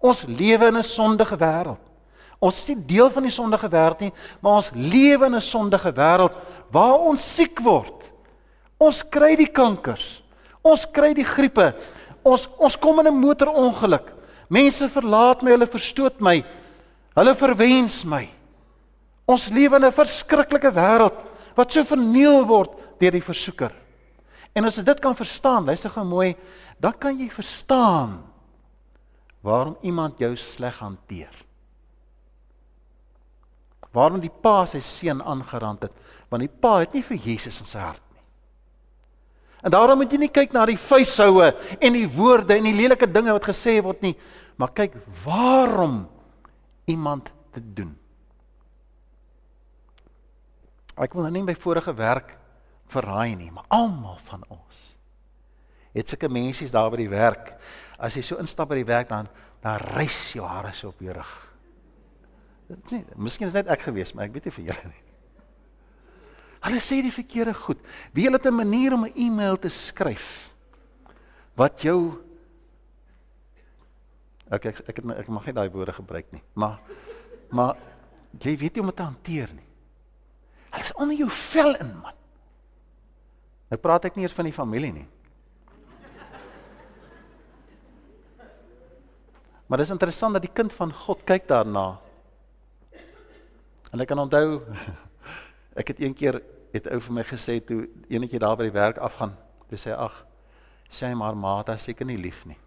Ons 0.00 0.24
lewe 0.26 0.66
in 0.66 0.76
'n 0.76 0.82
sondige 0.82 1.36
wêreld. 1.36 1.80
Ons 2.38 2.62
is 2.62 2.74
nie 2.74 2.86
deel 2.86 3.10
van 3.10 3.22
die 3.22 3.30
sondige 3.30 3.68
wêreld 3.68 4.00
nie, 4.00 4.12
maar 4.40 4.52
ons 4.52 4.70
lewe 4.74 5.26
in 5.26 5.34
'n 5.34 5.40
sondige 5.40 5.92
wêreld 5.92 6.32
waar 6.70 6.98
ons 6.98 7.34
siek 7.34 7.60
word. 7.60 8.10
Ons 8.78 9.02
kry 9.08 9.36
die 9.36 9.50
kankers. 9.50 10.22
Ons 10.62 10.86
kry 10.90 11.14
die 11.14 11.24
griepe. 11.24 11.74
Ons 12.24 12.48
ons 12.58 12.76
kom 12.76 12.98
in 12.98 13.06
'n 13.06 13.20
motorongeluk. 13.20 14.12
Mense 14.48 14.88
verlaat 14.88 15.42
my, 15.42 15.50
hulle 15.50 15.66
verstoot 15.66 16.20
my. 16.20 16.44
Hulle 17.14 17.34
verwens 17.34 18.04
my. 18.04 18.28
Ons 19.26 19.48
lewe 19.48 19.76
in 19.76 19.84
'n 19.84 19.92
verskriklike 19.92 20.72
wêreld 20.72 21.14
wat 21.54 21.72
so 21.72 21.84
verniel 21.84 22.44
word 22.46 22.70
deur 22.98 23.10
die 23.10 23.20
versoeker. 23.20 23.81
En 24.52 24.68
as 24.68 24.76
jy 24.76 24.84
dit 24.84 25.00
kan 25.00 25.16
verstaan, 25.16 25.64
luister 25.64 25.92
gou 25.92 26.04
mooi, 26.04 26.34
dan 26.82 26.96
kan 27.00 27.16
jy 27.16 27.30
verstaan 27.32 28.20
waarom 29.42 29.76
iemand 29.82 30.20
jou 30.22 30.34
sleg 30.38 30.76
hanteer. 30.78 31.32
Waarom 33.92 34.20
die 34.22 34.32
pa 34.32 34.62
sy 34.68 34.80
seun 34.84 35.22
aangerand 35.24 35.88
het, 35.88 35.94
want 36.30 36.44
die 36.44 36.52
pa 36.52 36.78
het 36.80 36.94
nie 36.96 37.04
vir 37.04 37.18
Jesus 37.20 37.58
in 37.64 37.68
sy 37.68 37.80
hart 37.82 38.04
nie. 38.12 38.22
En 39.66 39.74
daarom 39.74 40.00
moet 40.00 40.12
jy 40.12 40.20
nie 40.22 40.32
kyk 40.32 40.54
na 40.54 40.66
die 40.68 40.78
vuishoue 40.80 41.50
en 41.78 41.96
die 41.96 42.06
woorde 42.10 42.56
en 42.56 42.68
die 42.68 42.76
lelike 42.76 43.08
dinge 43.10 43.34
wat 43.34 43.50
gesê 43.50 43.76
word 43.84 44.04
nie, 44.04 44.14
maar 44.60 44.72
kyk 44.76 44.94
waarom 45.24 46.04
iemand 46.90 47.32
dit 47.56 47.66
doen. 47.82 47.92
Ek 51.02 51.14
wil 51.16 51.26
nou 51.26 51.34
nie 51.34 51.46
by 51.48 51.56
vorige 51.58 51.94
werk 51.96 52.36
verraai 52.92 53.34
nie, 53.36 53.50
maar 53.50 53.68
almal 53.72 54.18
van 54.28 54.44
ons 54.48 54.92
het 55.92 56.08
sulke 56.08 56.28
mense 56.32 56.66
daar 56.72 56.90
by 56.92 57.02
die 57.02 57.10
werk. 57.12 57.54
As 58.00 58.16
jy 58.16 58.22
so 58.24 58.40
instap 58.40 58.70
by 58.72 58.80
die 58.80 58.88
werk 58.88 59.10
dan 59.12 59.30
dan 59.62 59.78
rys 59.94 60.32
jou 60.34 60.42
hare 60.42 60.72
so 60.74 60.90
op 60.90 60.98
jou 61.04 61.12
rug. 61.14 61.32
Dit 62.66 62.88
sê, 62.90 62.98
miskien 63.14 63.46
is 63.46 63.54
dit 63.54 63.68
ek 63.70 63.84
gewees, 63.86 64.10
maar 64.10 64.26
ek 64.26 64.32
weet 64.34 64.48
nie 64.48 64.54
vir 64.56 64.64
julle 64.72 64.88
nie. 64.90 65.02
Hulle 66.62 66.80
sê 66.82 66.98
die 67.04 67.14
verkeerde 67.14 67.54
goed. 67.54 67.78
Wie 68.10 68.26
het 68.26 68.46
'n 68.46 68.54
manier 68.54 68.92
om 68.94 69.04
'n 69.04 69.14
e-mail 69.14 69.56
te 69.56 69.68
skryf 69.68 70.50
wat 71.54 71.82
jou 71.82 72.18
ek 74.50 74.66
ek, 74.66 74.80
ek, 74.88 74.98
ek 74.98 75.28
mag 75.28 75.46
nie 75.46 75.52
daai 75.52 75.70
woorde 75.70 75.92
gebruik 75.92 76.32
nie, 76.32 76.42
maar 76.54 76.80
maar 77.50 77.76
jy 78.40 78.56
weet 78.56 78.74
nie 78.74 78.82
hoe 78.82 78.82
om 78.82 78.86
dit 78.86 78.96
te 78.96 79.02
hanteer 79.02 79.50
nie. 79.54 79.68
Hulle 80.70 80.82
is 80.82 80.94
onder 80.94 81.16
jou 81.16 81.30
vel 81.30 81.74
in, 81.76 81.96
man. 82.00 82.14
Nou 83.72 83.78
praat 83.80 84.04
ek 84.04 84.18
nie 84.18 84.26
eers 84.26 84.34
van 84.36 84.44
die 84.44 84.52
familie 84.52 84.92
nie. 84.92 85.06
Maar 89.64 89.80
dis 89.80 89.92
interessant 89.94 90.36
dat 90.36 90.44
die 90.44 90.52
kind 90.52 90.74
van 90.76 90.90
God 90.92 91.22
kyk 91.24 91.46
daarna. 91.48 91.86
En 93.88 94.02
ek 94.04 94.10
kan 94.10 94.20
onthou 94.20 94.58
ek 95.80 95.94
het 95.94 96.02
een 96.04 96.12
keer 96.12 96.42
het 96.74 96.90
ou 96.92 96.98
vir 97.06 97.14
my 97.16 97.24
gesê 97.24 97.56
toe 97.64 97.86
eenetjie 98.12 98.40
daar 98.42 98.58
by 98.60 98.66
die 98.68 98.74
werk 98.74 99.00
afgaan, 99.00 99.32
toe 99.70 99.80
sê 99.80 99.94
hy 99.94 99.96
ag, 100.04 100.18
sê 100.92 101.08
hy 101.08 101.16
maar 101.16 101.36
Martha 101.36 101.78
seker 101.80 102.04
nie 102.08 102.18
lief 102.20 102.42
nie. 102.48 102.58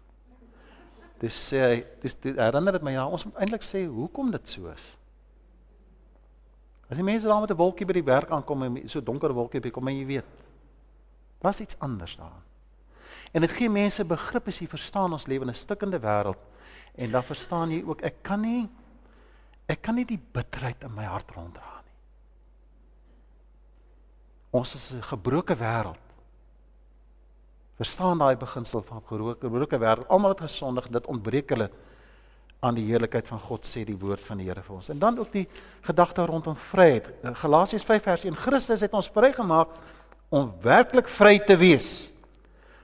Toe 1.22 1.30
sê 1.30 1.60
hy, 1.62 1.76
dis 2.02 2.18
herinner 2.26 2.74
dit 2.74 2.86
my 2.86 2.96
ja, 2.96 3.04
ons 3.06 3.28
moet 3.28 3.38
eintlik 3.44 3.62
sê 3.62 3.84
hoekom 3.86 4.34
dit 4.34 4.56
so 4.56 4.66
is. 4.74 4.90
As 6.90 6.98
die 6.98 7.06
mense 7.06 7.30
daar 7.30 7.46
met 7.46 7.54
'n 7.54 7.62
wolkie 7.62 7.86
by 7.86 7.94
die 7.94 8.10
werk 8.10 8.34
aankom 8.34 8.66
en 8.66 8.88
so 8.90 9.00
donker 9.00 9.30
wolkie 9.34 9.62
by 9.62 9.70
kom 9.70 9.86
en 9.86 9.98
jy 10.02 10.06
weet, 10.06 10.45
Was 11.38 11.60
iets 11.60 11.78
anders 11.78 12.16
daar. 12.16 12.42
En 13.32 13.40
dit 13.40 13.50
gee 13.50 13.70
mense 13.70 14.04
begrip 14.04 14.48
as 14.48 14.58
jy 14.62 14.68
verstaan 14.70 15.12
ons 15.12 15.26
lewe 15.26 15.44
in 15.44 15.50
'n 15.50 15.54
stikkende 15.54 16.00
wêreld 16.00 16.40
en 16.94 17.10
dan 17.10 17.24
verstaan 17.24 17.70
jy 17.70 17.82
ook 17.84 18.00
ek 18.02 18.22
kan 18.22 18.40
nie 18.40 18.68
ek 19.68 19.82
kan 19.82 19.94
nie 19.94 20.04
die 20.04 20.20
bitterheid 20.32 20.82
in 20.82 20.94
my 20.94 21.04
hart 21.04 21.30
ronddra 21.30 21.82
nie. 21.84 21.94
Ons 24.50 24.74
is 24.74 24.92
'n 24.92 25.02
gebroke 25.02 25.56
wêreld. 25.56 25.98
Verstaan 27.76 28.18
daai 28.18 28.36
beginsel 28.36 28.82
van 28.82 29.02
gebroke 29.02 29.40
gebroke 29.40 29.78
wêreld. 29.78 30.08
Almal 30.08 30.30
het 30.30 30.40
gesondig, 30.40 30.88
dit 30.88 31.06
ontbreek 31.06 31.48
hulle 31.48 31.70
aan 32.60 32.74
die 32.74 32.86
heerlikheid 32.88 33.28
van 33.28 33.40
God 33.40 33.66
sê 33.68 33.84
die 33.84 33.98
woord 33.98 34.26
van 34.26 34.38
die 34.38 34.48
Here 34.48 34.62
vir 34.62 34.76
ons. 34.76 34.88
En 34.88 34.98
dan 34.98 35.18
ook 35.18 35.32
die 35.32 35.48
gedagte 35.86 36.24
rondom 36.26 36.56
vryheid. 36.56 37.10
Galasiërs 37.22 37.84
5 37.84 38.02
vers 38.02 38.24
1 38.24 38.36
Christus 38.36 38.80
het 38.80 38.92
ons 38.92 39.10
vrygemaak 39.12 39.68
om 40.28 40.52
werklik 40.62 41.08
vry 41.08 41.38
te 41.38 41.56
wees. 41.56 42.12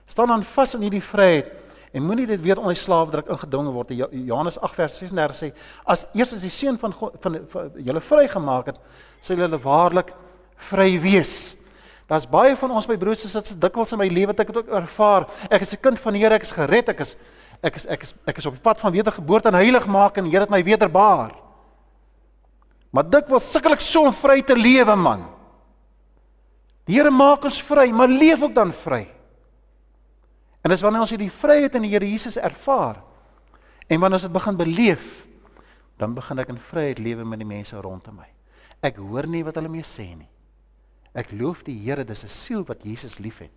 Staan 0.07 0.31
dan 0.31 0.43
vas 0.43 0.75
in 0.75 0.85
hierdie 0.85 1.03
vryheid 1.03 1.51
en 1.93 2.05
moenie 2.05 2.25
dit 2.27 2.41
weer 2.41 2.57
onder 2.57 2.75
slaafdruk 2.75 3.27
ingedwing 3.29 3.69
word. 3.73 3.91
Johannes 4.11 4.57
8 4.59 4.75
vers 4.75 4.97
36 4.97 5.37
sê 5.37 5.49
as 5.85 6.07
eers 6.13 6.33
as 6.33 6.45
die 6.45 6.53
seun 6.53 6.79
van 6.81 6.93
God 6.97 7.17
van, 7.21 7.37
van, 7.51 7.69
van 7.73 7.83
julle 7.85 8.01
vrygemaak 8.01 8.71
het, 8.71 8.79
sal 9.21 9.37
julle 9.37 9.59
waarlik 9.61 10.09
vry 10.69 10.95
wees. 11.03 11.35
Daar's 12.09 12.25
baie 12.29 12.55
van 12.59 12.73
ons 12.75 12.87
my 12.89 12.97
broers 12.99 13.23
en 13.23 13.31
susters 13.31 13.59
dikwels 13.59 13.93
in 13.95 14.01
my 14.01 14.09
lewe 14.11 14.33
wat 14.33 14.41
ek 14.43 14.51
het 14.51 14.59
ook 14.63 14.73
ervaar. 14.81 15.27
Ek 15.49 15.61
is 15.63 15.73
'n 15.73 15.81
kind 15.81 15.99
van 15.99 16.13
die 16.13 16.21
Here, 16.21 16.35
ek 16.35 16.43
is 16.43 16.51
gered, 16.51 16.89
ek 16.89 16.99
is 16.99 17.15
ek 17.63 17.75
is 17.75 17.85
ek 17.85 18.03
is 18.03 18.13
ek 18.27 18.37
is 18.37 18.45
op 18.45 18.53
die 18.53 18.61
pad 18.61 18.79
van 18.79 18.91
wedergeboorte 18.91 19.47
en 19.47 19.55
heilig 19.55 19.87
maak 19.87 20.17
en 20.17 20.23
die 20.23 20.31
Here 20.31 20.43
het 20.43 20.49
my 20.49 20.63
wederbaar. 20.63 21.31
Maar 22.91 23.09
dikwels 23.09 23.51
sukkel 23.51 23.73
ek 23.73 23.81
so 23.81 24.05
om 24.05 24.13
vry 24.13 24.41
te 24.41 24.55
lewe, 24.55 24.95
man. 24.95 25.32
Die 26.87 26.97
Here 26.97 27.11
maak 27.11 27.45
ons 27.47 27.61
vry, 27.63 27.87
maar 27.95 28.11
leef 28.11 28.41
ook 28.43 28.55
dan 28.55 28.73
vry. 28.75 29.05
En 30.63 30.71
dis 30.71 30.83
wanneer 30.83 31.03
ons 31.03 31.11
hierdie 31.11 31.31
vryheid 31.31 31.75
in 31.79 31.85
die 31.87 31.93
Here 31.93 32.07
Jesus 32.07 32.37
ervaar 32.39 33.01
en 33.87 33.99
wanneer 33.99 34.19
ons 34.19 34.27
dit 34.27 34.35
begin 34.35 34.59
beleef, 34.59 35.07
dan 35.99 36.15
begin 36.15 36.39
ek 36.39 36.51
in 36.51 36.59
vryheid 36.71 36.99
lewe 37.03 37.25
met 37.27 37.39
die 37.39 37.47
mense 37.47 37.79
rondom 37.79 38.17
my. 38.19 38.29
Ek 38.83 38.97
hoor 38.99 39.27
nie 39.27 39.43
wat 39.47 39.59
hulle 39.59 39.71
mee 39.71 39.85
sê 39.87 40.09
nie. 40.15 40.29
Ek 41.15 41.31
loof 41.35 41.61
die 41.67 41.77
Here, 41.83 42.03
dis 42.03 42.23
'n 42.23 42.29
siel 42.29 42.63
wat 42.65 42.83
Jesus 42.83 43.19
liefhet. 43.19 43.53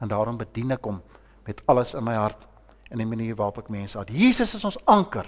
En 0.00 0.08
daarom 0.08 0.36
bedien 0.36 0.70
ek 0.72 0.84
hom 0.84 1.02
met 1.46 1.62
alles 1.66 1.94
in 1.94 2.04
my 2.04 2.14
hart 2.14 2.46
en 2.90 2.98
die 2.98 3.06
manier 3.06 3.34
waarop 3.34 3.58
ek 3.58 3.70
mense 3.70 3.98
aan. 3.98 4.06
Jesus 4.08 4.54
is 4.54 4.64
ons 4.64 4.78
anker 4.86 5.26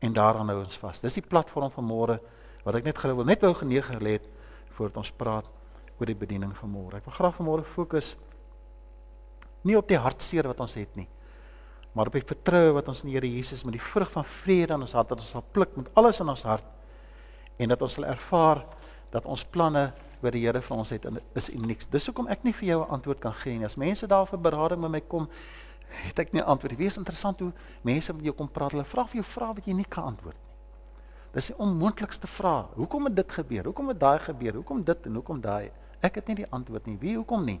en 0.00 0.12
daaraan 0.12 0.48
hou 0.48 0.64
ons 0.64 0.76
vas. 0.76 1.00
Dis 1.00 1.14
die 1.14 1.28
platform 1.28 1.70
van 1.70 1.84
môre 1.84 2.20
wat 2.64 2.74
ek 2.74 2.84
net 2.84 2.98
gou 2.98 3.14
wil 3.14 3.24
net 3.24 3.42
wou 3.42 3.54
geneig 3.54 3.86
gelê 3.86 4.18
het 4.18 4.26
voordat 4.76 4.96
ons 4.96 5.10
praat 5.10 5.46
oor 6.02 6.10
die 6.10 6.18
bediening 6.18 6.52
van 6.58 6.70
môre. 6.70 6.98
Ek 6.98 7.06
wil 7.06 7.14
graag 7.14 7.38
vanmôre 7.38 7.64
fokus 7.64 8.16
nie 9.62 9.76
op 9.78 9.86
die 9.86 9.98
hartseer 10.02 10.48
wat 10.50 10.60
ons 10.64 10.74
het 10.74 10.96
nie, 10.98 11.06
maar 11.94 12.10
op 12.10 12.16
die 12.16 12.24
vertroue 12.26 12.72
wat 12.74 12.88
ons 12.90 13.04
in 13.04 13.12
die 13.12 13.16
Here 13.16 13.28
Jesus 13.30 13.62
met 13.62 13.76
die 13.76 13.84
vrug 13.84 14.10
van 14.10 14.26
vrede 14.26 14.74
in 14.74 14.82
ons 14.82 14.94
hart 14.96 15.12
dat 15.12 15.22
ons 15.22 15.34
sal 15.36 15.44
pluk 15.54 15.76
met 15.78 15.90
alles 16.00 16.18
in 16.24 16.32
ons 16.32 16.42
hart 16.48 16.66
en 17.62 17.70
dat 17.70 17.84
ons 17.84 17.94
sal 17.98 18.08
ervaar 18.10 18.64
dat 19.12 19.28
ons 19.28 19.44
planne 19.54 19.90
wat 20.22 20.34
die 20.34 20.42
Here 20.42 20.62
vir 20.64 20.76
ons 20.76 20.90
het 20.94 21.06
is 21.38 21.50
uniek. 21.52 21.84
Dis 21.92 22.08
hoekom 22.10 22.30
ek 22.32 22.42
nie 22.46 22.54
vir 22.56 22.68
jou 22.72 22.80
'n 22.82 22.90
antwoord 22.98 23.20
kan 23.20 23.34
gee 23.34 23.58
nie. 23.58 23.66
As 23.66 23.76
mense 23.76 24.06
daar 24.06 24.26
vir 24.26 24.38
berading 24.38 24.80
met 24.80 24.90
my 24.90 25.00
kom, 25.00 25.28
het 26.08 26.18
ek 26.18 26.32
nie 26.32 26.40
'n 26.40 26.46
antwoord. 26.46 26.78
Dit 26.78 26.86
is 26.86 26.96
interessant 26.96 27.38
hoe 27.40 27.52
mense 27.82 28.12
met 28.12 28.24
jou 28.24 28.34
kom 28.34 28.48
praat. 28.48 28.72
Hulle 28.72 28.84
vra 28.84 29.04
vir 29.04 29.22
jou 29.22 29.24
vrae 29.24 29.54
wat 29.54 29.66
jy 29.66 29.74
nie 29.74 29.88
kan 29.88 30.04
antwoord 30.04 30.36
nie. 30.36 30.52
Dis 31.32 31.46
die 31.46 31.58
onmoontlikste 31.58 32.26
vraag. 32.26 32.74
Hoekom 32.74 33.04
het 33.04 33.16
dit 33.16 33.32
gebeur? 33.32 33.64
Hoekom 33.64 33.88
het 33.88 34.00
daai 34.00 34.18
gebeur? 34.18 34.54
Hoekom 34.54 34.84
dit 34.84 35.06
en 35.06 35.14
hoekom 35.14 35.40
daai? 35.40 35.70
Ek 36.02 36.18
het 36.18 36.30
nie 36.30 36.40
die 36.42 36.50
antwoord 36.50 36.86
nie. 36.90 36.98
Wie 37.00 37.14
hoekom 37.16 37.44
nie? 37.46 37.60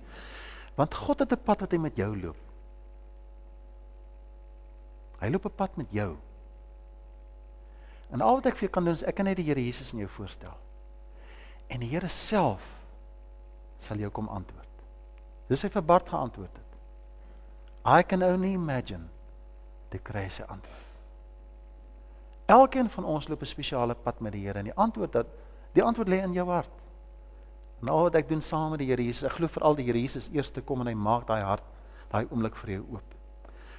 Want 0.74 0.94
God 0.94 1.22
het 1.22 1.32
'n 1.32 1.44
pad 1.44 1.60
wat 1.60 1.72
hy 1.72 1.78
met 1.78 1.96
jou 1.96 2.10
loop. 2.16 2.36
Hy 5.20 5.28
loop 5.30 5.44
'n 5.46 5.54
pad 5.56 5.76
met 5.76 5.90
jou. 5.90 6.16
En 8.10 8.20
al 8.20 8.34
wat 8.34 8.46
ek 8.46 8.56
vir 8.56 8.68
jou 8.68 8.70
kan 8.70 8.84
doen 8.84 8.94
is 8.94 9.02
ek 9.02 9.14
kan 9.14 9.24
net 9.24 9.36
die 9.36 9.44
Here 9.44 9.64
Jesus 9.64 9.92
in 9.92 9.98
jou 9.98 10.08
voorstel. 10.08 10.56
En 11.68 11.80
die 11.80 11.88
Here 11.88 12.08
self 12.08 12.62
sal 13.80 13.96
jou 13.96 14.10
kom 14.10 14.28
antwoord. 14.28 14.68
Dis 15.48 15.62
hy 15.62 15.68
vir 15.68 15.82
Bart 15.82 16.08
geantwoord 16.08 16.56
het. 16.56 16.72
I 17.86 18.02
can 18.02 18.22
only 18.22 18.52
imagine 18.52 19.08
die 19.90 19.98
kruise 19.98 20.46
antwoord. 20.46 20.78
Elkeen 22.46 22.90
van 22.90 23.04
ons 23.04 23.28
loop 23.28 23.42
'n 23.42 23.46
spesiale 23.46 23.94
pad 23.94 24.20
met 24.20 24.32
die 24.32 24.44
Here 24.46 24.58
en 24.58 24.64
die 24.64 24.76
antwoord 24.76 25.12
dat 25.12 25.26
die 25.72 25.82
antwoord 25.82 26.08
lê 26.08 26.22
in 26.22 26.32
jou 26.32 26.48
hart. 26.48 26.81
En 27.82 27.90
al 27.90 28.04
wat 28.06 28.16
ek 28.20 28.28
doen 28.30 28.42
saam 28.42 28.70
met 28.70 28.80
die 28.84 28.92
Here 28.92 29.02
Jesus, 29.02 29.26
ek 29.26 29.40
glo 29.40 29.50
veral 29.50 29.74
die 29.74 29.84
Here 29.88 29.98
Jesus 29.98 30.28
eers 30.30 30.52
te 30.54 30.62
kom 30.62 30.84
en 30.84 30.90
hy 30.92 30.94
maak 30.94 31.26
daai 31.26 31.42
hart, 31.42 31.64
daai 32.12 32.28
oomblik 32.28 32.54
vir 32.60 32.76
jou 32.76 32.84
oop. 32.94 33.16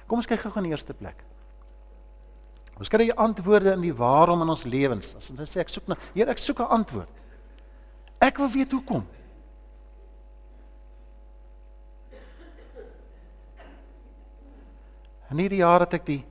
Kom 0.04 0.20
ons 0.20 0.28
kyk 0.28 0.42
gou 0.44 0.52
in 0.60 0.68
die 0.68 0.74
eerste 0.74 0.92
plek. 0.92 1.24
Ons 2.76 2.90
kry 2.92 3.06
die 3.06 3.16
antwoorde 3.16 3.72
in 3.72 3.86
die 3.86 3.94
waarom 3.96 4.42
in 4.44 4.52
ons 4.52 4.66
lewens. 4.68 5.14
As 5.16 5.30
ons 5.32 5.48
sê 5.48 5.62
ek 5.62 5.72
soek 5.72 5.88
na 5.88 5.96
Here, 6.12 6.28
ek 6.28 6.42
soek 6.42 6.60
'n 6.60 6.82
antwoord. 6.82 7.08
Ek 8.20 8.36
wil 8.36 8.48
weet 8.48 8.72
hoekom. 8.72 9.06
En 15.30 15.38
hierdie 15.38 15.64
jaar 15.64 15.80
het 15.80 15.94
ek 15.94 16.04
die 16.04 16.24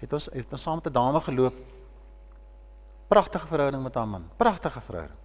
het 0.00 0.12
ons 0.12 0.28
het 0.28 0.52
ons 0.52 0.62
saam 0.62 0.76
met 0.76 0.86
'n 0.86 0.92
dame 0.92 1.20
geloop. 1.20 1.54
Pragtige 3.08 3.46
verhouding 3.46 3.82
met 3.82 3.94
haar 3.94 4.06
man. 4.06 4.28
Pragtige 4.36 4.80
verhouding 4.80 5.23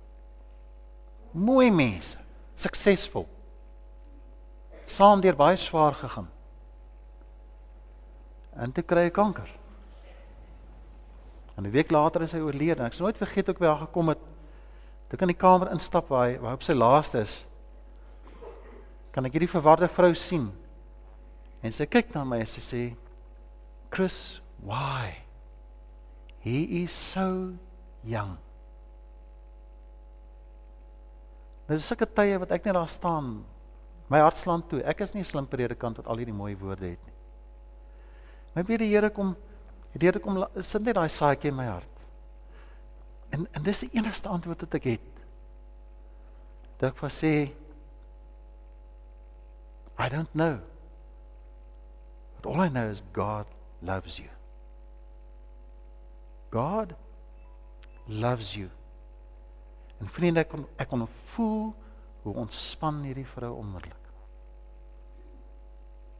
mooi 1.32 1.72
mense, 1.72 2.18
suksesvol. 2.56 3.28
Saam 4.89 5.22
deur 5.22 5.36
baie 5.38 5.58
swaar 5.58 5.94
gegaan. 5.94 6.28
En 8.58 8.72
toe 8.74 8.84
kry 8.84 9.08
hy 9.08 9.13
kanker. 9.13 9.50
En 11.58 11.65
'n 11.65 11.72
week 11.72 11.92
later 11.92 12.22
is 12.22 12.32
hy 12.32 12.39
oorlede. 12.39 12.84
Ek 12.84 12.94
sal 12.94 13.06
nooit 13.06 13.18
vergeet 13.18 13.46
hoe 13.46 13.54
ek 13.56 13.60
by 13.60 13.65
haar 13.65 13.88
gekom 13.88 14.10
het. 14.10 14.20
Toe 15.08 15.18
ek 15.18 15.22
in 15.22 15.28
die 15.28 15.38
kamer 15.38 15.72
instap 15.72 16.08
waar 16.08 16.28
hy 16.28 16.38
waar 16.39 16.50
hy 16.50 16.54
op 16.54 16.63
sy 16.63 16.74
laaste 16.74 17.20
is. 17.20 17.46
Kan 19.12 19.26
ek 19.26 19.34
hierdie 19.34 19.50
verwarde 19.50 19.88
vrou 19.88 20.13
sien? 20.15 20.52
En 21.62 21.72
sy 21.72 21.86
kyk 21.86 22.13
na 22.15 22.24
my 22.24 22.39
en 22.39 22.48
sy 22.48 22.62
sê, 22.62 22.96
"Chris, 23.89 24.42
why? 24.63 25.24
He 26.39 26.84
is 26.84 26.92
so 26.94 27.54
young." 28.04 28.38
Nou 31.69 31.77
dis 31.77 31.86
sulke 31.86 32.08
tye 32.10 32.39
wat 32.41 32.49
ek 32.55 32.65
net 32.65 32.73
daar 32.73 32.89
staan. 32.89 33.43
My 34.10 34.23
hart 34.23 34.39
slaan 34.41 34.63
toe. 34.65 34.82
Ek 34.82 35.03
is 35.05 35.13
nie 35.13 35.21
'n 35.21 35.29
slim 35.32 35.45
predikant 35.45 35.97
wat 35.97 36.08
al 36.08 36.17
hierdie 36.17 36.34
mooi 36.34 36.55
woorde 36.58 36.89
het 36.89 37.05
nie. 37.05 37.13
My 38.55 38.63
bid 38.63 38.79
die 38.79 38.89
Here 38.89 39.10
kom 39.10 39.36
die 39.93 40.08
Here 40.08 40.19
kom 40.19 40.45
sit 40.62 40.82
net 40.82 40.95
daai 40.95 41.10
saadjie 41.10 41.49
in 41.49 41.55
my 41.55 41.65
hart. 41.65 41.95
En 43.32 43.47
en 43.53 43.63
dis 43.63 43.79
die 43.79 43.89
enigste 43.93 44.29
antwoord 44.29 44.62
wat 44.62 44.73
ek 44.73 44.84
het. 44.84 45.21
Dat 46.79 46.91
ek 46.91 46.97
vir 46.97 47.10
sê 47.10 47.34
I 49.99 50.10
don't 50.10 50.34
know. 50.34 50.60
But 52.36 52.45
all 52.45 52.62
I 52.62 52.69
know 52.69 52.89
is 52.89 53.03
God 53.13 53.45
loves 53.82 54.17
you. 54.17 54.29
God 56.49 56.95
loves 58.08 58.55
you. 58.55 58.69
En 60.00 60.08
vriende, 60.08 60.44
ek 60.44 60.50
kon 60.50 60.66
ek 60.80 60.90
kon 60.90 61.08
voel 61.36 61.74
hoe 62.24 62.36
ontspan 62.44 63.02
hierdie 63.04 63.28
vrou 63.28 63.54
onmiddellik. 63.60 64.06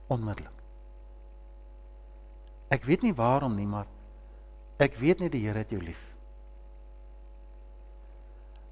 Onmiddellik. 0.08 0.60
Ek 2.70 2.86
weet 2.86 3.02
nie 3.06 3.15
waarom 3.15 3.56
nie, 3.58 3.68
maar 3.68 3.88
ek 4.80 4.96
weet 5.00 5.24
net 5.24 5.34
die 5.34 5.44
Here 5.48 5.63
het 5.63 5.72
jou 5.74 5.82
lief. 5.82 6.02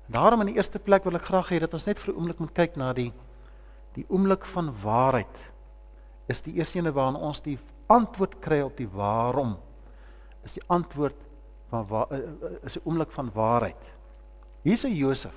Daarom 0.08 0.41
in 0.43 0.54
die 0.54 0.60
eerste 0.60 0.80
plek 0.80 1.04
wil 1.04 1.17
ek 1.20 1.28
graag 1.28 1.50
hê 1.52 1.60
dat 1.60 1.74
ons 1.76 1.88
net 1.88 2.00
vir 2.00 2.13
'n 2.13 2.17
oomblik 2.17 2.39
moet 2.39 2.54
kyk 2.54 2.78
na 2.78 2.93
die 2.93 3.12
die 3.93 4.06
oomblik 4.10 4.46
van 4.46 4.70
waarheid. 4.84 5.38
Is 6.30 6.41
die 6.41 6.54
eerste 6.54 6.78
ene 6.78 6.93
waarna 6.93 7.17
ons 7.17 7.41
die 7.41 7.58
antwoord 7.88 8.39
kry 8.39 8.62
op 8.62 8.78
die 8.78 8.88
waarom. 8.88 9.58
Is 10.43 10.54
die 10.54 10.63
antwoord 10.67 11.15
van 11.70 11.88
waar 11.88 12.12
eh, 12.12 12.17
eh, 12.20 12.58
is 12.63 12.78
'n 12.78 12.86
oomblik 12.86 13.12
van 13.12 13.32
waarheid. 13.34 13.96
Hier's 14.63 14.86
'n 14.86 14.96
Josef. 14.96 15.34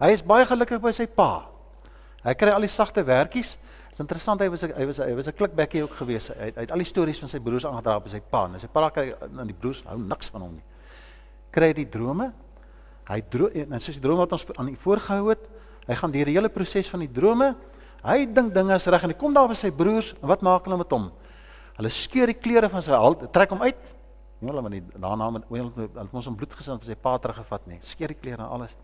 Hy 0.00 0.10
is 0.10 0.22
baie 0.22 0.46
gelukkig 0.46 0.80
by 0.80 0.90
sy 0.90 1.06
pa. 1.06 1.46
Hy 2.24 2.34
kry 2.34 2.50
al 2.50 2.60
die 2.60 2.68
sagte 2.68 3.04
werkies. 3.04 3.56
Dit 3.92 3.98
is 3.98 4.00
interessant 4.00 4.40
hy 4.40 4.48
was 4.48 4.62
hy 4.62 4.86
was 4.86 4.98
hy 4.98 5.14
was 5.14 5.28
'n 5.28 5.32
klikbekkie 5.32 5.82
ook 5.82 5.94
gewees. 5.94 6.28
Hy 6.28 6.52
hy 6.54 6.60
het 6.62 6.70
al 6.70 6.78
die 6.78 6.86
stories 6.86 7.18
van 7.18 7.28
sy 7.28 7.38
broers 7.38 7.64
aangedra 7.64 7.96
op 7.96 8.08
sy 8.08 8.20
pa. 8.20 8.44
En 8.44 8.60
sy 8.60 8.66
pa 8.66 8.90
kry 8.90 9.14
aan 9.38 9.46
die 9.46 9.54
broers 9.54 9.82
hou 9.86 9.98
niks 9.98 10.28
van 10.30 10.40
hom 10.42 10.52
nie. 10.54 10.64
Kry 11.50 11.66
hy 11.66 11.72
die 11.72 11.88
drome? 11.88 12.32
Hy 13.08 13.20
droom 13.28 13.72
en 13.72 13.80
soos 13.80 13.98
die 13.98 14.02
droom 14.02 14.18
wat 14.18 14.32
ons 14.32 14.46
aan 14.56 14.66
die 14.66 14.76
voorgehou 14.76 15.28
het, 15.30 15.42
hy 15.86 15.94
gaan 15.94 16.12
deur 16.14 16.24
die 16.24 16.34
hele 16.34 16.48
proses 16.48 16.88
van 16.88 17.00
die 17.00 17.10
drome. 17.12 17.54
Hy 18.02 18.26
dink 18.26 18.54
dinge 18.54 18.74
is 18.74 18.86
reg 18.86 19.02
en 19.02 19.10
hy 19.10 19.18
kom 19.18 19.34
daar 19.34 19.48
by 19.48 19.54
sy 19.54 19.70
broers 19.70 20.14
en 20.20 20.28
wat 20.28 20.42
maak 20.42 20.64
hulle 20.64 20.78
met 20.78 20.90
hom? 20.90 21.10
Hulle 21.76 21.90
skeur 21.90 22.26
die 22.26 22.38
klere 22.38 22.68
van 22.68 22.82
sy 22.82 22.92
hals, 22.92 23.26
trek 23.32 23.50
hom 23.50 23.62
uit. 23.62 23.78
Nie 24.42 24.50
hulle 24.50 24.62
maar 24.64 24.74
nie 24.74 24.82
daarna 24.98 25.28
met 25.30 25.44
hulle 25.48 26.08
ons 26.10 26.26
om 26.26 26.36
bloed 26.36 26.54
gesin 26.58 26.80
vir 26.82 26.90
sy 26.90 26.96
pa 26.98 27.14
teruggevat 27.22 27.68
nie. 27.70 27.78
Skeur 27.86 28.10
die 28.10 28.18
klere 28.18 28.42
en 28.42 28.56
alles. 28.58 28.74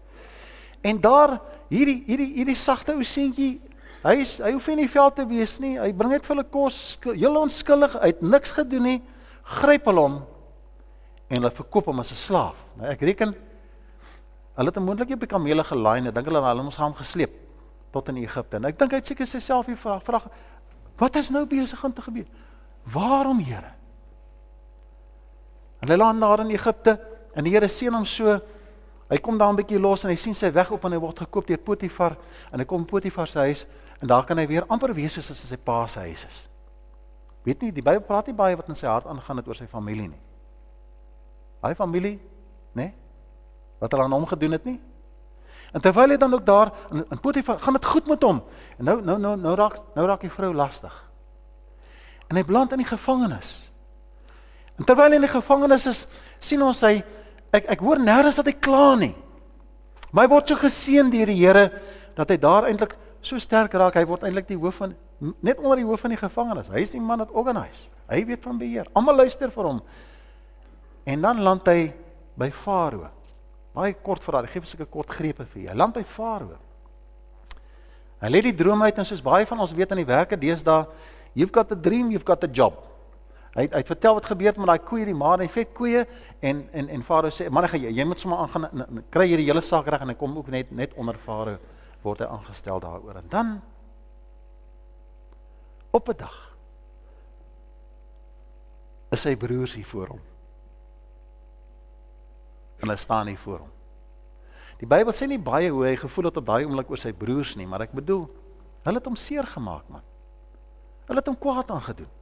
En 0.87 1.01
daar 1.03 1.41
hierdie 1.73 2.05
hierdie 2.07 2.31
hierdie 2.37 2.57
sagte 2.57 2.95
ou 2.95 3.03
seentjie, 3.03 3.57
hy 4.05 4.15
is 4.23 4.37
hy 4.39 4.53
hoef 4.55 4.69
nie 4.71 4.77
in 4.79 4.85
die 4.85 4.93
veld 4.93 5.19
te 5.19 5.27
wees 5.27 5.57
nie. 5.59 5.75
Hy 5.81 5.91
bring 5.99 6.15
net 6.15 6.29
vir 6.29 6.37
hulle 6.37 6.47
kos, 6.47 6.79
heel 7.09 7.41
onskuldig, 7.41 7.97
uit 7.99 8.23
niks 8.23 8.55
gedoen 8.55 8.87
nie. 8.87 9.01
Gryp 9.59 9.91
hulle 9.91 10.07
hom 10.07 10.17
en 11.29 11.41
hulle 11.41 11.51
verkoop 11.59 11.91
hom 11.91 12.01
as 12.01 12.13
'n 12.13 12.23
slaaf. 12.23 12.57
Nou 12.79 12.89
ek 12.89 13.03
reken 13.03 13.35
Hulle 14.59 14.73
het 14.75 14.79
moontlik 14.83 15.13
op 15.15 15.21
die 15.23 15.31
kamele 15.31 15.63
gelaai 15.63 16.01
en 16.01 16.09
ek 16.11 16.15
dink 16.17 16.27
hulle 16.27 16.63
moes 16.67 16.77
hom 16.77 16.95
gesleep 16.99 17.31
tot 17.95 18.09
in 18.09 18.17
Egipte. 18.17 18.57
En 18.59 18.65
ek 18.65 18.79
dink 18.79 18.91
hy 18.91 18.99
het 18.99 19.07
seker 19.07 19.27
self 19.27 19.67
hier 19.71 19.79
vra 19.79 20.01
vra 20.03 20.19
wat 20.99 21.17
is 21.17 21.31
nou 21.31 21.45
besig 21.47 21.85
om 21.85 21.93
te 21.95 22.03
gebeur? 22.03 22.27
Waarom, 22.91 23.39
Here? 23.39 23.78
Hulle 25.81 25.97
land 25.97 26.21
daar 26.21 26.41
in 26.41 26.51
Egipte 26.51 26.99
en 27.35 27.45
die 27.45 27.53
Here 27.55 27.69
sien 27.69 27.95
hom 27.95 28.07
so. 28.07 28.39
Hy 29.09 29.19
kom 29.19 29.39
daar 29.39 29.53
'n 29.53 29.57
bietjie 29.57 29.81
los 29.81 30.05
en 30.05 30.11
hy 30.11 30.17
sien 30.17 30.35
sy 30.35 30.53
weg 30.53 30.71
op 30.71 30.85
en 30.85 30.93
hy 30.93 30.99
word 30.99 31.19
gekoop 31.19 31.47
deur 31.47 31.59
Potifar 31.59 32.17
en 32.53 32.59
hy 32.59 32.65
kom 32.65 32.85
Potifar 32.85 33.27
se 33.27 33.39
huis 33.39 33.67
en 34.01 34.09
daar 34.09 34.25
kan 34.25 34.39
hy 34.39 34.47
weer 34.47 34.65
amper 34.69 34.95
wees 34.95 35.13
soos 35.13 35.31
as 35.31 35.49
sy 35.49 35.57
pa 35.57 35.87
se 35.87 36.01
huis 36.01 36.25
is. 36.25 36.49
Weet 37.45 37.63
nie, 37.63 37.73
die 37.73 37.83
Bybel 37.83 38.01
praat 38.01 38.27
nie 38.27 38.35
baie 38.35 38.57
wat 38.57 38.69
in 38.69 38.75
sy 38.75 38.87
hart 38.87 39.07
aangaan 39.07 39.37
het 39.37 39.49
oor 39.49 39.55
sy 39.55 39.67
familie 39.67 40.09
nie. 40.09 40.21
Hy 41.63 41.75
familie, 41.75 42.21
né? 42.75 42.83
Nee? 42.83 42.95
wat 43.79 43.93
hulle 43.93 44.05
aan 44.05 44.13
hom 44.13 44.27
gedoen 44.27 44.53
het 44.57 44.65
nie. 44.65 44.79
En 45.73 45.81
terwyl 45.85 46.15
hy 46.15 46.17
dan 46.17 46.35
ook 46.35 46.47
daar 46.47 46.73
in, 46.91 47.05
in 47.11 47.21
Potifar 47.21 47.61
gaan 47.61 47.77
dit 47.77 47.85
goed 47.85 48.07
met 48.07 48.23
hom. 48.23 48.43
En 48.79 48.85
nou 48.85 49.01
nou 49.05 49.19
nou 49.19 49.37
nou 49.37 49.55
raak 49.55 49.79
nou 49.95 50.07
raak 50.07 50.25
die 50.25 50.33
vrou 50.33 50.53
lastig. 50.55 50.95
En 52.29 52.37
hy 52.37 52.45
beland 52.45 52.73
in 52.73 52.83
die 52.83 52.89
gevangenis. 52.89 53.68
En 54.79 54.87
terwyl 54.87 55.11
hy 55.11 55.19
in 55.19 55.27
die 55.27 55.33
gevangenis 55.33 55.87
is, 55.91 56.05
sien 56.41 56.63
ons 56.63 56.81
hy 56.87 57.01
ek 57.55 57.67
ek 57.75 57.83
hoor 57.83 58.01
nêrens 58.03 58.39
dat 58.39 58.47
hy 58.47 58.55
kla 58.63 58.95
nie. 59.01 59.15
Maar 60.13 60.27
hy 60.27 60.33
word 60.33 60.51
so 60.51 60.61
geseën 60.61 61.11
deur 61.13 61.29
die 61.29 61.41
Here 61.41 61.67
dat 62.17 62.31
hy 62.31 62.39
daar 62.41 62.69
eintlik 62.69 62.95
so 63.23 63.39
sterk 63.43 63.75
raak. 63.75 63.99
Hy 63.99 64.07
word 64.09 64.25
eintlik 64.27 64.49
die 64.49 64.59
hoof 64.59 64.81
van 64.85 64.95
net 65.43 65.59
onder 65.59 65.81
die 65.81 65.87
hoof 65.87 66.05
van 66.07 66.15
die 66.15 66.21
gevangenis. 66.21 66.71
Hy 66.71 66.83
is 66.85 66.95
die 66.95 67.03
man 67.03 67.25
wat 67.25 67.35
organise. 67.35 67.89
Hy 68.07 68.23
weet 68.29 68.45
van 68.47 68.59
beheer. 68.61 68.87
Almal 68.97 69.25
luister 69.25 69.51
vir 69.51 69.67
hom. 69.67 69.81
En 71.09 71.25
dan 71.27 71.43
land 71.43 71.67
hy 71.67 71.91
by 72.39 72.49
Farao. 72.55 73.09
Baie 73.75 73.97
kort 74.03 74.23
vir 74.25 74.39
daai, 74.39 74.51
gee 74.53 74.63
vir 74.63 74.71
sulke 74.71 74.87
kort 74.91 75.11
grepe 75.13 75.47
vir 75.53 75.67
jou. 75.67 75.77
Land 75.79 75.99
by 75.99 76.05
Farao. 76.07 76.59
Hy 78.23 78.31
lê 78.31 78.43
die 78.49 78.55
droom 78.57 78.83
uit 78.83 78.99
en 78.99 79.07
soos 79.07 79.23
baie 79.23 79.47
van 79.47 79.61
ons 79.63 79.75
weet 79.75 79.93
aan 79.95 80.01
die 80.01 80.09
werke 80.09 80.39
deesdae, 80.39 80.87
you've 81.39 81.55
got 81.55 81.71
a 81.71 81.79
dream, 81.79 82.11
you've 82.11 82.27
got 82.27 82.43
a 82.43 82.51
job. 82.51 82.81
Hy 83.59 83.65
het, 83.67 83.73
hy 83.75 83.81
het 83.83 83.91
vertel 83.91 84.15
wat 84.15 84.29
gebeur 84.31 84.53
het 84.53 84.59
met 84.61 84.71
daai 84.71 84.85
koeie, 84.87 85.05
die 85.09 85.17
maar 85.19 85.41
en 85.43 85.49
vet 85.51 85.73
koeie 85.75 86.05
en 86.47 86.61
en 86.71 86.89
en 86.95 87.03
Farao 87.03 87.31
sê, 87.35 87.49
"Man, 87.51 87.65
jy 87.65 87.91
jy 87.91 88.05
moet 88.05 88.21
sommer 88.21 88.39
aangaan 88.39 89.03
kry 89.11 89.27
jy 89.27 89.37
die 89.37 89.47
hele 89.51 89.63
saak 89.63 89.87
reg 89.87 90.01
en 90.01 90.09
hy 90.09 90.15
kom 90.15 90.37
ook 90.39 90.49
net 90.49 90.71
net 90.71 90.95
onder 90.95 91.19
Farao 91.19 91.59
word 92.03 92.23
hy 92.23 92.27
aangestel 92.27 92.81
daaroor. 92.81 93.17
En 93.17 93.29
dan 93.29 93.61
op 95.91 96.09
'n 96.09 96.17
dag 96.17 96.57
is 99.11 99.21
sy 99.21 99.37
broers 99.37 99.75
hier 99.75 99.87
voor 99.87 100.07
hom 100.07 100.21
en 102.79 102.89
hy 102.89 102.97
staan 102.97 103.27
hier 103.27 103.39
voor 103.39 103.59
hom. 103.59 103.71
Die 104.79 104.87
Bybel 104.87 105.13
sê 105.13 105.27
nie 105.27 105.39
baie 105.39 105.71
hoe 105.71 105.85
hy 105.85 105.97
gevoel 105.97 106.25
het 106.25 106.37
op 106.37 106.47
daai 106.47 106.65
oomblik 106.65 106.91
oor 106.91 106.99
sy 106.99 107.13
broers 107.13 107.57
nie, 107.57 107.67
maar 107.67 107.83
ek 107.83 107.93
bedoel, 107.93 108.29
hulle 108.85 108.97
het 108.97 109.07
hom 109.07 109.17
seer 109.17 109.47
gemaak 109.47 109.89
man. 109.89 110.03
Hulle 111.07 111.19
het 111.19 111.27
hom 111.27 111.39
kwaad 111.39 111.71
aangedoen. 111.71 112.18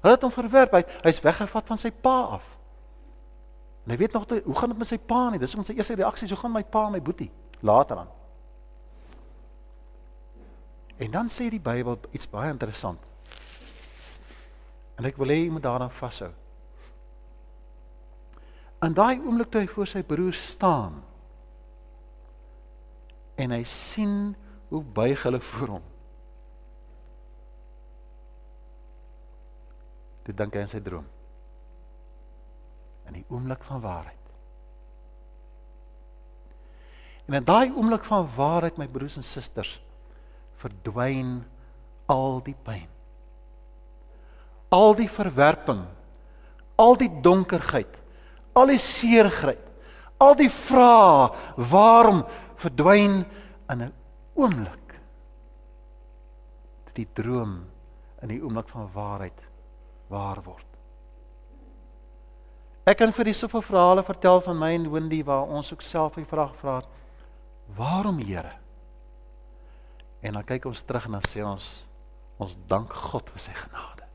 Hulle 0.00 0.14
het 0.14 0.24
hom 0.24 0.32
verwerp, 0.32 0.78
hy 0.78 0.82
hy's 1.04 1.20
weggevat 1.24 1.66
van 1.68 1.80
sy 1.80 1.90
pa 1.92 2.16
af. 2.38 2.46
En 3.84 3.92
hy 3.92 3.98
weet 4.00 4.16
nog 4.16 4.28
hoe 4.28 4.56
gaan 4.56 4.72
dit 4.72 4.78
met 4.78 4.88
sy 4.88 4.98
pa 4.98 5.28
nie? 5.30 5.40
Dis 5.40 5.54
om 5.56 5.64
sy 5.64 5.76
eerste 5.76 5.96
reaksie, 5.98 6.28
hoe 6.28 6.38
gaan 6.40 6.54
my 6.54 6.64
pa 6.64 6.86
en 6.86 6.96
my 6.96 7.02
boetie 7.04 7.30
later 7.60 8.04
aan? 8.04 8.10
En 11.00 11.10
dan 11.10 11.30
sê 11.32 11.48
die 11.48 11.60
Bybel 11.60 11.98
iets 12.12 12.28
baie 12.28 12.52
interessant. 12.52 13.00
En 15.00 15.08
ek 15.08 15.16
wil 15.20 15.32
hê 15.32 15.38
jy 15.40 15.52
moet 15.52 15.64
daaraan 15.64 15.92
vashou. 15.96 16.28
In 18.84 18.96
daai 18.96 19.20
oomblik 19.20 19.48
toe 19.52 19.62
hy 19.64 19.68
voor 19.68 19.88
sy 19.88 20.02
broer 20.04 20.36
staan 20.36 21.00
en 23.40 23.52
hy 23.56 23.62
sien 23.68 24.34
hoe 24.68 24.82
buig 24.84 25.22
hulle 25.24 25.40
voor 25.40 25.74
hom. 25.76 25.89
Toe 30.30 30.36
dink 30.38 30.54
hy 30.54 30.62
aan 30.62 30.70
sy 30.70 30.78
droom. 30.84 31.06
In 33.10 33.18
die 33.18 33.26
oomblik 33.34 33.64
van 33.66 33.82
waarheid. 33.82 34.16
En 37.26 37.34
in 37.40 37.46
daai 37.46 37.74
oomblik 37.74 38.06
van 38.06 38.28
waarheid 38.36 38.78
my 38.78 38.86
broers 38.90 39.18
en 39.18 39.26
susters 39.26 39.80
verdwyn 40.62 41.40
al 42.10 42.38
die 42.46 42.54
pyn. 42.54 42.86
Al 44.70 44.94
die 44.94 45.10
verwerping, 45.10 45.82
al 46.78 46.94
die 46.98 47.10
donkerheid 47.22 47.98
al 48.58 48.70
die 48.70 48.80
seergryp, 48.82 49.62
al 50.20 50.36
die 50.38 50.50
vrae 50.52 51.30
waarom 51.70 52.24
verdwyn 52.60 53.24
in 53.70 53.82
'n 53.82 53.92
oomblik. 54.34 54.94
Die 56.94 57.08
droom 57.14 57.64
in 58.22 58.28
die 58.28 58.42
oomblik 58.42 58.68
van 58.68 58.90
waarheid 58.92 59.49
waar 60.10 60.42
word. 60.44 60.66
Ek 62.90 62.98
kan 62.98 63.12
vir 63.14 63.30
die 63.30 63.36
soveel 63.36 63.62
verhale 63.62 64.02
vertel 64.02 64.40
van 64.42 64.58
my 64.58 64.72
en 64.74 64.88
Wendy 64.90 65.20
waar 65.26 65.46
ons 65.46 65.70
ook 65.72 65.84
self 65.86 66.18
die 66.18 66.26
vraag 66.26 66.56
vra 66.58 66.80
Waarom, 67.76 68.18
Here? 68.18 68.56
En 70.26 70.34
dan 70.34 70.44
kyk 70.44 70.66
ons 70.66 70.82
terug 70.82 71.06
en 71.06 71.18
dan 71.20 71.26
sê 71.28 71.44
ons 71.46 71.68
ons 72.40 72.56
dank 72.66 72.92
God 73.12 73.28
vir 73.34 73.42
sy 73.44 73.52
genade. 73.52 74.06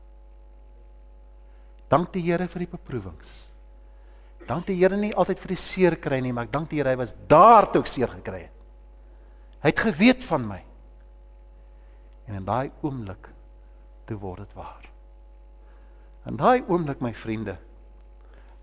Dank 1.88 2.10
die 2.12 2.24
Here 2.26 2.48
vir 2.50 2.64
die 2.64 2.72
beproewings. 2.72 3.46
Dank 4.48 4.66
die 4.66 4.76
Here 4.80 4.98
nie 4.98 5.12
altyd 5.14 5.40
vir 5.42 5.54
die 5.54 5.62
seer 5.62 5.96
kry 6.02 6.18
nie, 6.20 6.34
maar 6.34 6.48
ek 6.48 6.54
dank 6.54 6.68
die 6.70 6.80
Here 6.80 6.92
hy 6.92 6.98
was 7.00 7.14
daar 7.30 7.70
toe 7.70 7.84
ek 7.84 7.90
seer 7.90 8.10
gekry 8.18 8.42
het. 8.48 8.66
Hy 9.62 9.72
het 9.72 9.84
geweet 9.86 10.26
van 10.26 10.44
my. 10.50 10.58
En 12.26 12.42
in 12.42 12.46
daai 12.46 12.74
oomblik 12.82 13.30
toe 14.10 14.18
word 14.20 14.42
dit 14.44 14.58
waar. 14.58 14.90
In 16.26 16.36
daai 16.36 16.64
oomblik 16.66 17.00
my 17.04 17.12
vriende 17.14 17.56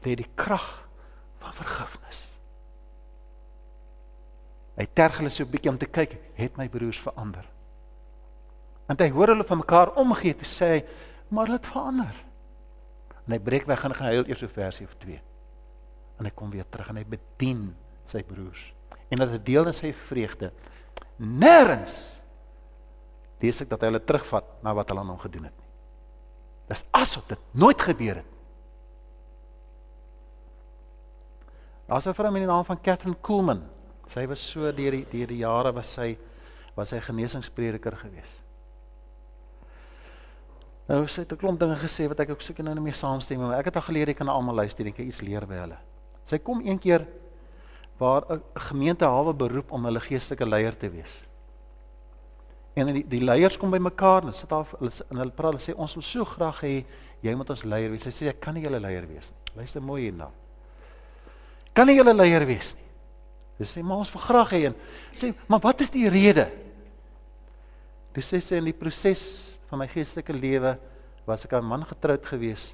lê 0.03 0.18
die 0.20 0.28
krag 0.36 0.66
van 1.39 1.55
vergifnis. 1.55 2.20
Hy 4.76 4.86
terg 4.97 5.20
hulle 5.22 5.30
so 5.30 5.43
'n 5.43 5.51
bietjie 5.51 5.72
om 5.72 5.78
te 5.78 5.86
kyk, 5.86 6.18
het 6.36 6.57
my 6.57 6.68
broers 6.68 6.99
verander. 6.99 7.45
Want 8.88 8.99
hy 8.99 9.09
hoor 9.09 9.28
hulle 9.28 9.43
van 9.47 9.57
mekaar 9.57 9.95
omgee 9.95 10.36
te 10.36 10.45
sê, 10.45 10.84
maar 11.30 11.45
hulle 11.45 11.59
het 11.61 11.72
verander. 11.72 12.16
En 13.28 13.32
hy 13.32 13.39
breek 13.39 13.66
weg 13.66 13.84
en 13.84 13.93
gaan 13.93 14.11
huil 14.11 14.28
eers 14.28 14.39
so 14.39 14.47
versie 14.47 14.86
of 14.86 14.97
2. 14.97 15.22
En 16.20 16.26
hy 16.26 16.32
kom 16.32 16.49
weer 16.49 16.66
terug 16.70 16.89
en 16.89 16.97
hy 16.97 17.05
bedien 17.05 17.76
sy 18.05 18.24
broers. 18.24 18.74
En 19.09 19.18
dit 19.18 19.30
is 19.30 19.36
'n 19.36 19.43
deel 19.43 19.68
in 19.68 19.74
sy 19.74 19.93
vreugde. 19.93 20.51
Nêrens 21.18 22.20
lees 23.39 23.61
ek 23.61 23.70
dat 23.70 23.82
hy 23.82 23.88
hulle 23.88 24.03
terugvat 24.03 24.64
na 24.64 24.74
wat 24.74 24.89
hulle 24.89 24.99
aan 24.99 25.09
hom 25.09 25.20
gedoen 25.20 25.43
het. 25.43 25.62
Dis 26.74 26.86
asof 26.92 27.28
dit 27.30 27.42
nooit 27.52 27.82
gebeur 27.82 28.22
het. 28.22 28.30
Daar's 31.88 32.08
'n 32.08 32.14
vrou 32.14 32.32
met 32.32 32.42
die 32.42 32.50
naam 32.50 32.66
van 32.66 32.82
Catherine 32.82 33.18
Kuhlman. 33.22 33.62
Sy 34.08 34.26
was 34.28 34.50
so 34.52 34.72
deur 34.72 34.92
die 34.92 35.06
deur 35.10 35.28
die 35.28 35.38
jare 35.38 35.74
was 35.74 35.94
sy 35.94 36.18
was 36.76 36.90
sy 36.90 37.00
genesingsprediker 37.00 37.98
geweest. 37.98 38.42
Nou 40.88 41.08
sy 41.08 41.22
het 41.22 41.32
'n 41.32 41.38
klomp 41.38 41.60
dinge 41.60 41.76
gesê 41.76 42.08
wat 42.08 42.20
ek 42.20 42.30
ook 42.30 42.42
soek 42.42 42.60
en 42.60 42.66
nou 42.66 42.76
nie 42.76 42.84
meer 42.84 42.94
saamstem 42.94 43.38
nie, 43.38 43.48
maar 43.48 43.60
ek 43.60 43.66
het 43.66 43.76
al 43.76 43.82
geleer 43.82 44.10
ek 44.10 44.18
kan 44.18 44.28
almal 44.28 44.56
luister 44.56 44.86
en 44.86 44.92
ek 44.92 44.98
iets 44.98 45.22
leer 45.22 45.46
by 45.46 45.56
hulle. 45.56 45.78
Sy 46.26 46.38
kom 46.38 46.62
een 46.66 46.80
keer 46.80 47.08
waar 48.00 48.24
'n 48.30 48.42
gemeente 48.56 49.06
hawe 49.06 49.34
beroep 49.34 49.72
om 49.72 49.86
hulle 49.86 50.00
geestelike 50.00 50.46
leier 50.46 50.78
te 50.78 50.90
wees. 50.90 51.24
En 52.74 52.90
die 52.90 53.04
die 53.06 53.22
leiers 53.22 53.58
kom 53.62 53.74
bymekaar 53.74 54.26
en 54.26 54.34
sit 54.34 54.50
daar 54.50 54.66
hulle 54.80 54.92
en 55.12 55.20
hulle 55.22 55.36
praat 55.36 55.54
hulle 55.54 55.62
sê 55.62 55.76
ons 55.78 55.94
wil 55.98 56.06
so 56.06 56.26
graag 56.26 56.62
hê 56.66 56.74
jy 57.24 57.34
moet 57.38 57.52
ons 57.54 57.66
leier 57.70 57.92
wees. 57.94 58.06
Sy 58.08 58.14
sê 58.16 58.32
ek 58.32 58.40
kan 58.42 58.56
nie 58.58 58.64
julle 58.66 58.82
leier 58.82 59.06
wees 59.08 59.30
nie. 59.32 59.60
Luister 59.60 59.84
mooi 59.86 60.02
hierna. 60.08 60.32
Kan 61.78 61.88
nie 61.90 61.98
julle 62.00 62.16
leier 62.16 62.46
wees 62.50 62.74
nie. 62.78 62.88
Sy 63.62 63.70
sê 63.76 63.84
maar 63.86 64.02
ons 64.02 64.12
wil 64.14 64.24
graag 64.26 64.56
hê 64.58 64.62
en 64.72 64.78
sê 65.14 65.32
maar 65.48 65.62
wat 65.64 65.84
is 65.86 65.94
die 65.94 66.08
rede? 66.10 66.48
Dis 68.14 68.34
sê 68.34 68.42
sy 68.42 68.58
in 68.58 68.70
die 68.70 68.78
proses 68.78 69.24
van 69.70 69.82
my 69.82 69.88
geestelike 69.90 70.34
lewe 70.34 70.74
was 71.28 71.46
ek 71.46 71.54
'n 71.54 71.66
man 71.66 71.86
getroud 71.86 72.26
gewees 72.26 72.74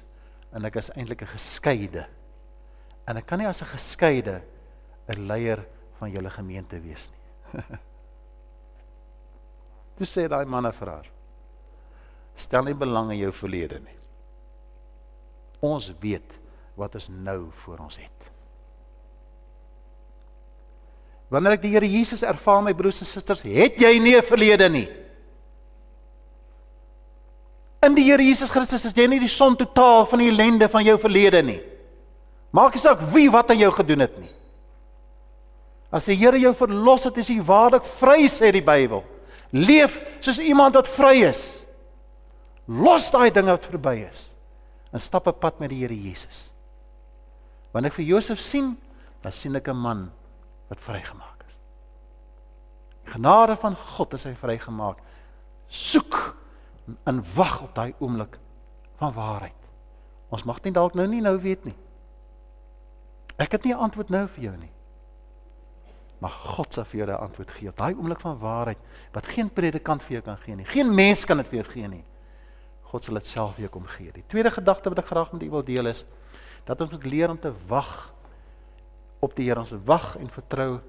en 0.52 0.64
ek 0.64 0.76
is 0.76 0.90
eintlik 0.96 1.22
'n 1.22 1.36
geskeide. 1.36 2.06
En 3.06 3.16
ek 3.16 3.26
kan 3.26 3.38
nie 3.38 3.46
as 3.46 3.62
'n 3.62 3.66
geskeide 3.76 4.42
'n 5.08 5.26
leier 5.28 5.60
van 5.98 6.10
julle 6.10 6.30
gemeente 6.30 6.80
wees 6.80 7.10
nie. 7.12 7.62
Toe 10.00 10.08
sê 10.08 10.22
daai 10.32 10.48
manne 10.48 10.70
vir 10.72 10.88
haar: 10.88 11.08
Stel 12.32 12.64
nie 12.64 12.72
belang 12.72 13.10
in 13.12 13.18
jou 13.20 13.32
verlede 13.36 13.82
nie. 13.84 13.98
Ons 15.60 15.90
weet 16.00 16.38
wat 16.80 16.96
ons 16.96 17.10
nou 17.12 17.50
voor 17.66 17.82
ons 17.84 17.98
het. 18.00 18.30
Wanneer 21.28 21.58
ek 21.58 21.66
die 21.66 21.74
Here 21.74 21.90
Jesus 21.92 22.24
ervaar 22.24 22.64
my 22.64 22.72
broers 22.72 23.02
en 23.04 23.10
susters, 23.10 23.44
het 23.44 23.76
jy 23.76 23.92
nie 24.00 24.16
'n 24.16 24.24
verlede 24.24 24.70
nie. 24.72 24.88
In 27.84 27.94
die 27.94 28.08
Here 28.08 28.22
Jesus 28.22 28.50
Christus 28.50 28.86
is 28.86 28.96
jy 28.96 29.06
nie 29.06 29.20
die 29.20 29.28
som 29.28 29.54
totaal 29.54 30.06
van 30.06 30.18
die 30.18 30.30
ellende 30.30 30.68
van 30.68 30.82
jou 30.82 30.96
verlede 30.96 31.42
nie. 31.42 31.60
Maak 32.52 32.72
nie 32.72 32.80
saak 32.80 33.00
wie 33.12 33.28
wat 33.28 33.50
aan 33.50 33.58
jou 33.58 33.70
gedoen 33.70 34.00
het 34.00 34.18
nie. 34.18 34.32
As 35.92 36.06
die 36.06 36.16
Here 36.16 36.38
jou 36.38 36.54
verlos 36.54 37.04
het, 37.04 37.18
is 37.18 37.28
jy 37.28 37.42
waarlik 37.42 37.84
vry 37.84 38.24
sê 38.24 38.50
die 38.50 38.64
Bybel. 38.64 39.04
Leef 39.50 39.98
soos 40.22 40.38
iemand 40.38 40.74
wat 40.74 40.88
vry 40.88 41.24
is. 41.26 41.66
Los 42.70 43.10
daai 43.10 43.30
dinge 43.34 43.50
wat 43.50 43.66
verby 43.66 43.96
is 44.06 44.28
en 44.90 45.00
stap 45.00 45.26
'n 45.26 45.38
pad 45.38 45.58
met 45.58 45.70
die 45.70 45.78
Here 45.78 45.94
Jesus. 45.94 46.50
Wanneer 47.72 47.90
ek 47.90 47.96
vir 47.96 48.04
Josef 48.04 48.40
sien, 48.40 48.76
dan 49.22 49.32
sien 49.32 49.56
ek 49.56 49.68
'n 49.68 49.76
man 49.76 50.12
wat 50.68 50.78
vrygemaak 50.80 51.44
is. 51.48 51.56
Genade 53.12 53.56
van 53.56 53.76
God 53.76 54.14
is 54.14 54.24
hy 54.24 54.34
vrygemaak. 54.34 54.98
Soek 55.68 56.36
in 57.06 57.24
wag 57.34 57.62
op 57.62 57.74
daai 57.74 57.94
oomblik 57.98 58.38
van 58.96 59.12
waarheid. 59.12 59.60
Ons 60.30 60.44
mag 60.44 60.62
nie 60.62 60.72
dalk 60.72 60.94
nou 60.94 61.06
nie 61.06 61.20
nou 61.20 61.38
weet 61.40 61.64
nie. 61.64 61.76
Ek 63.38 63.52
het 63.52 63.64
nie 63.64 63.74
'n 63.74 63.78
antwoord 63.78 64.10
nou 64.10 64.26
vir 64.28 64.44
jou 64.44 64.56
nie. 64.56 64.72
Maar 66.20 66.30
God 66.30 66.74
sal 66.74 66.84
vir 66.84 66.98
jou 67.00 67.08
'n 67.08 67.22
antwoord 67.24 67.50
gee 67.50 67.72
daai 67.74 67.94
oomblik 67.94 68.20
van 68.20 68.38
waarheid 68.38 68.78
wat 69.12 69.26
geen 69.26 69.50
predikant 69.50 70.02
vir 70.02 70.12
jou 70.12 70.22
kan 70.22 70.36
gee 70.36 70.54
nie. 70.54 70.64
Geen 70.64 70.94
mens 70.94 71.24
kan 71.24 71.36
dit 71.36 71.48
vir 71.48 71.62
jou 71.62 71.72
gee 71.72 71.88
nie. 71.88 72.04
God 72.82 73.04
sal 73.04 73.14
dit 73.14 73.26
self 73.26 73.54
vir 73.54 73.60
jou 73.60 73.70
kom 73.70 73.86
gee. 73.86 74.12
Die 74.12 74.24
tweede 74.26 74.50
gedagte 74.50 74.88
wat 74.88 74.98
ek 74.98 75.06
graag 75.06 75.32
met 75.32 75.42
u 75.42 75.50
wil 75.50 75.64
deel 75.64 75.86
is 75.86 76.04
dat 76.64 76.80
ons 76.80 76.90
moet 76.90 77.04
leer 77.04 77.30
om 77.30 77.38
te 77.40 77.52
wag 77.66 78.12
op 79.20 79.36
die 79.36 79.46
Here. 79.46 79.60
Ons 79.60 79.74
wag 79.84 80.16
en 80.16 80.28
vertrou 80.28 80.80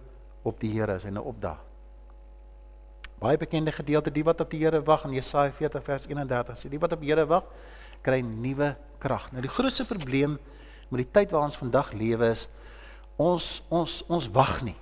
op 0.44 0.60
die 0.60 0.72
Here 0.72 0.94
as 0.94 1.04
hy 1.04 1.10
nou 1.10 1.24
opdaag. 1.26 1.60
Baie 3.22 3.38
bekende 3.38 3.72
gedeelte 3.72 4.12
die 4.12 4.24
wat 4.26 4.42
op 4.42 4.50
die 4.50 4.64
Here 4.64 4.82
wag 4.82 5.06
in 5.06 5.14
Jesaja 5.14 5.52
40 5.54 5.84
vers 5.86 6.08
31 6.10 6.58
sê 6.58 6.70
die 6.70 6.80
wat 6.82 6.96
op 6.96 7.04
die 7.04 7.12
Here 7.12 7.28
wag 7.30 7.46
kry 8.02 8.22
nuwe 8.26 8.74
krag. 9.00 9.28
Nou 9.32 9.44
die 9.46 9.52
grootste 9.52 9.86
probleem 9.86 10.40
met 10.90 11.04
die 11.04 11.12
tyd 11.12 11.32
waarin 11.32 11.52
ons 11.52 11.60
vandag 11.62 11.94
lewe 11.94 12.32
is 12.34 12.48
ons 13.22 13.62
ons 13.70 14.02
ons 14.10 14.26
wag 14.34 14.64
nie. 14.66 14.78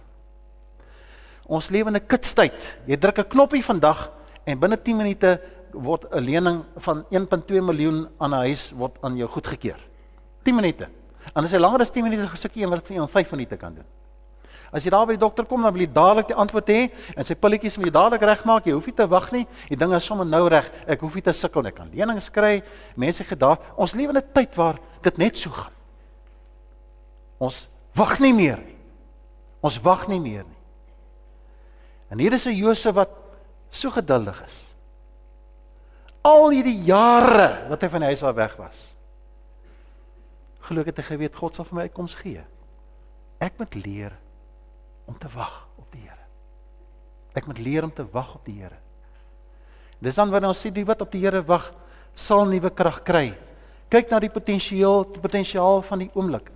Ons 1.49 1.71
lewe 1.73 1.89
in 1.89 1.95
'n 1.97 2.07
kitstyd. 2.07 2.77
Jy 2.85 2.97
druk 2.97 3.19
'n 3.19 3.29
knoppie 3.29 3.63
vandag 3.63 4.11
en 4.45 4.59
binne 4.59 4.77
10 4.77 4.97
minute 4.97 5.41
word 5.73 6.05
'n 6.11 6.23
lening 6.23 6.63
van 6.77 7.05
1.2 7.09 7.61
miljoen 7.61 8.07
aan 8.19 8.31
'n 8.31 8.45
huis 8.45 8.71
word 8.71 8.97
aan 9.01 9.17
jou 9.17 9.27
goedgekeur. 9.27 9.79
10 10.43 10.55
minute. 10.55 10.87
En 11.35 11.43
as 11.43 11.51
jy 11.51 11.59
langer 11.59 11.81
as 11.81 11.91
10 11.91 12.03
minute 12.03 12.27
gesoek 12.27 12.55
een 12.55 12.69
wat 12.69 12.85
vir 12.85 12.95
jou 12.95 13.01
in 13.01 13.11
5 13.11 13.31
minute 13.31 13.57
kan 13.57 13.73
doen. 13.73 13.85
As 14.71 14.83
jy 14.83 14.91
daar 14.93 15.07
by 15.07 15.15
die 15.17 15.25
dokter 15.25 15.45
kom, 15.45 15.63
dan 15.65 15.73
wil 15.73 15.81
jy 15.81 15.89
dadelik 15.91 16.27
die 16.27 16.37
antwoord 16.37 16.69
hê 16.69 16.91
en 17.15 17.25
sy 17.25 17.33
pilletjies 17.33 17.77
moet 17.77 17.89
jy 17.89 17.93
dadelik 17.95 18.21
regmaak. 18.21 18.65
Jy 18.65 18.75
hoef 18.77 18.85
nie 18.85 18.95
te 18.95 19.07
wag 19.07 19.31
nie. 19.31 19.47
Die 19.67 19.77
dinge 19.77 19.97
is 19.97 20.05
sommer 20.05 20.25
nou 20.25 20.47
reg. 20.47 20.69
Ek 20.87 21.01
hoef 21.01 21.15
nie 21.15 21.25
te 21.25 21.33
sukkel 21.33 21.63
nie. 21.65 21.69
Ek 21.69 21.75
kan 21.75 21.89
lenings 21.93 22.29
kry. 22.29 22.61
Mense 22.95 23.23
gee 23.23 23.37
daar. 23.37 23.57
Ons 23.75 23.95
lewe 23.95 24.13
in 24.13 24.17
'n 24.17 24.33
tyd 24.33 24.55
waar 24.55 24.77
dit 25.01 25.17
net 25.17 25.37
so 25.37 25.49
gaan. 25.49 25.73
Ons 27.39 27.67
wag 27.95 28.19
nie 28.19 28.33
meer 28.33 28.57
nie. 28.57 28.77
Ons 29.61 29.79
wag 29.81 30.07
nie 30.07 30.19
meer 30.19 30.43
nie. 30.43 30.58
En 32.09 32.19
hier 32.19 32.33
is 32.33 32.45
'n 32.45 32.55
Josef 32.55 32.93
wat 32.93 33.09
so 33.69 33.89
geduldig 33.89 34.43
is. 34.45 34.65
Al 36.21 36.49
hierdie 36.49 36.81
jare 36.83 37.69
wat 37.69 37.81
hy 37.81 37.89
van 37.89 37.99
die 37.99 38.09
huis 38.11 38.23
af 38.23 38.35
weg 38.35 38.55
was. 38.55 38.95
Gelukkig 40.59 40.95
het 40.95 41.05
hy 41.05 41.15
geweet 41.15 41.35
God 41.35 41.55
sal 41.55 41.65
vir 41.65 41.75
my 41.75 41.81
uitkoms 41.81 42.15
gee. 42.15 42.43
Ek 43.39 43.57
moet 43.57 43.75
leer 43.75 44.17
om 45.05 45.17
te 45.17 45.29
wag 45.33 45.67
op 45.77 45.87
die 45.91 46.01
Here. 46.01 46.25
Ek 47.33 47.45
moet 47.45 47.57
leer 47.57 47.83
om 47.83 47.93
te 47.93 48.05
wag 48.11 48.35
op 48.35 48.45
die 48.45 48.59
Here. 48.59 48.77
Dis 49.99 50.15
dan 50.15 50.29
wanneer 50.29 50.49
ons 50.49 50.59
sien 50.59 50.73
die 50.73 50.85
wat 50.85 51.01
op 51.01 51.11
die 51.11 51.21
Here 51.23 51.41
wag, 51.45 51.71
sal 52.13 52.45
nuwe 52.45 52.69
krag 52.69 53.03
kry. 53.03 53.37
Kyk 53.89 54.11
na 54.11 54.19
die 54.19 54.29
potensiaal, 54.29 55.05
die 55.13 55.21
potensiaal 55.23 55.81
van 55.81 55.99
die 55.99 56.11
oomblik. 56.13 56.51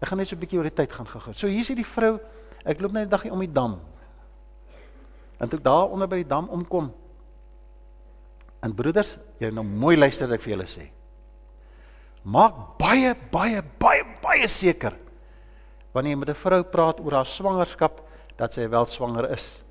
Ek 0.00 0.08
gaan 0.08 0.18
net 0.18 0.28
so 0.28 0.36
'n 0.36 0.40
bietjie 0.40 0.58
oor 0.58 0.68
die 0.68 0.74
tyd 0.74 0.92
gaan 0.92 1.06
gou. 1.06 1.32
So 1.32 1.46
hier 1.46 1.60
is 1.60 1.68
die 1.68 1.84
vrou, 1.84 2.18
ek 2.64 2.80
loop 2.80 2.92
net 2.92 3.06
'n 3.06 3.10
dagie 3.10 3.32
om 3.32 3.40
die 3.40 3.52
dam. 3.52 3.80
En 5.38 5.48
toe 5.48 5.58
ek 5.58 5.64
daar 5.64 5.90
onder 5.92 6.08
by 6.08 6.22
die 6.22 6.28
dam 6.28 6.48
omkom. 6.48 6.92
En 8.64 8.74
broeders, 8.74 9.16
jy 9.38 9.50
nou 9.52 9.64
mooi 9.64 9.96
luister 9.96 10.28
wat 10.28 10.38
ek 10.38 10.44
vir 10.46 10.56
julle 10.56 10.68
sê. 10.70 10.86
Maak 12.26 12.78
baie 12.80 13.12
baie 13.30 13.60
baie 13.78 14.02
baie 14.22 14.48
seker 14.50 14.96
wanneer 15.94 16.12
jy 16.12 16.18
met 16.18 16.28
'n 16.28 16.34
vrou 16.34 16.62
praat 16.64 16.98
oor 17.00 17.12
haar 17.12 17.26
swangerskap 17.26 18.02
dat 18.36 18.52
sy 18.52 18.68
wel 18.68 18.84
swanger 18.86 19.30
is. 19.30 19.64